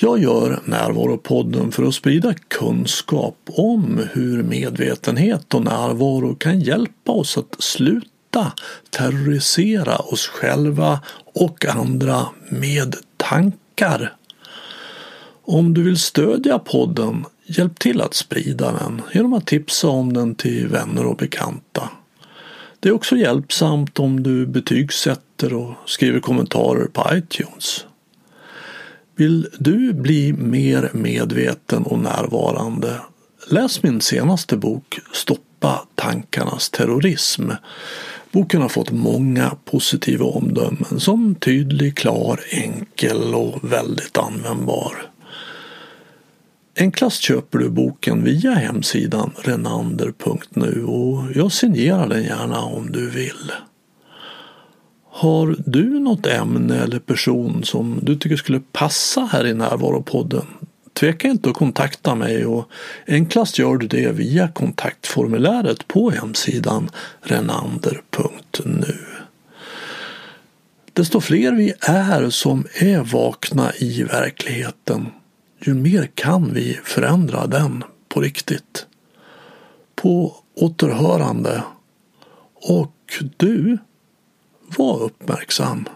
Jag 0.00 0.18
gör 0.18 0.60
Närvaropodden 0.64 1.72
för 1.72 1.82
att 1.82 1.94
sprida 1.94 2.34
kunskap 2.34 3.38
om 3.46 4.00
hur 4.12 4.42
medvetenhet 4.42 5.54
och 5.54 5.64
närvaro 5.64 6.34
kan 6.34 6.60
hjälpa 6.60 7.12
oss 7.12 7.38
att 7.38 7.56
sluta 7.58 8.15
terrorisera 8.90 9.96
oss 9.96 10.26
själva 10.26 11.00
och 11.34 11.66
andra 11.66 12.26
med 12.50 12.96
tankar. 13.16 14.14
Om 15.44 15.74
du 15.74 15.82
vill 15.82 15.98
stödja 15.98 16.58
podden, 16.58 17.24
hjälp 17.46 17.78
till 17.78 18.00
att 18.00 18.14
sprida 18.14 18.72
den 18.72 19.02
genom 19.12 19.32
att 19.32 19.46
tipsa 19.46 19.88
om 19.88 20.12
den 20.12 20.34
till 20.34 20.68
vänner 20.68 21.06
och 21.06 21.16
bekanta. 21.16 21.90
Det 22.80 22.88
är 22.88 22.92
också 22.92 23.16
hjälpsamt 23.16 23.98
om 23.98 24.22
du 24.22 24.46
betygsätter 24.46 25.52
och 25.54 25.74
skriver 25.86 26.20
kommentarer 26.20 26.86
på 26.86 27.10
iTunes. 27.12 27.86
Vill 29.16 29.48
du 29.58 29.92
bli 29.92 30.32
mer 30.32 30.90
medveten 30.92 31.82
och 31.82 31.98
närvarande? 31.98 33.00
Läs 33.50 33.82
min 33.82 34.00
senaste 34.00 34.56
bok 34.56 34.98
Stoppa 35.12 35.86
tankarnas 35.94 36.70
terrorism. 36.70 37.50
Boken 38.36 38.62
har 38.62 38.68
fått 38.68 38.90
många 38.90 39.56
positiva 39.64 40.24
omdömen 40.26 41.00
som 41.00 41.34
tydlig, 41.34 41.96
klar, 41.96 42.40
enkel 42.50 43.34
och 43.34 43.72
väldigt 43.72 44.18
användbar. 44.18 45.10
Enklast 46.78 47.22
köper 47.22 47.58
du 47.58 47.68
boken 47.68 48.24
via 48.24 48.54
hemsidan 48.54 49.30
renander.nu 49.36 50.84
och 50.84 51.22
jag 51.34 51.52
signerar 51.52 52.08
den 52.08 52.22
gärna 52.22 52.60
om 52.60 52.92
du 52.92 53.10
vill. 53.10 53.52
Har 55.10 55.56
du 55.66 56.00
något 56.00 56.26
ämne 56.26 56.78
eller 56.78 56.98
person 56.98 57.64
som 57.64 57.98
du 58.02 58.16
tycker 58.16 58.36
skulle 58.36 58.60
passa 58.72 59.28
här 59.32 59.46
i 59.46 59.54
Närvaropodden? 59.54 60.46
Tveka 60.98 61.28
inte 61.28 61.50
att 61.50 61.56
kontakta 61.56 62.14
mig 62.14 62.46
och 62.46 62.70
enklast 63.06 63.58
gör 63.58 63.76
du 63.76 63.86
det 63.86 64.12
via 64.12 64.48
kontaktformuläret 64.48 65.88
på 65.88 66.10
hemsidan 66.10 66.90
renander.nu. 67.20 68.96
Desto 70.92 71.20
fler 71.20 71.52
vi 71.52 71.72
är 71.80 72.30
som 72.30 72.66
är 72.74 73.00
vakna 73.00 73.72
i 73.74 74.02
verkligheten, 74.02 75.06
ju 75.60 75.74
mer 75.74 76.10
kan 76.14 76.54
vi 76.54 76.80
förändra 76.84 77.46
den 77.46 77.84
på 78.08 78.20
riktigt. 78.20 78.86
På 79.94 80.36
återhörande. 80.54 81.62
Och 82.54 83.22
du, 83.36 83.78
var 84.76 85.02
uppmärksam. 85.02 85.88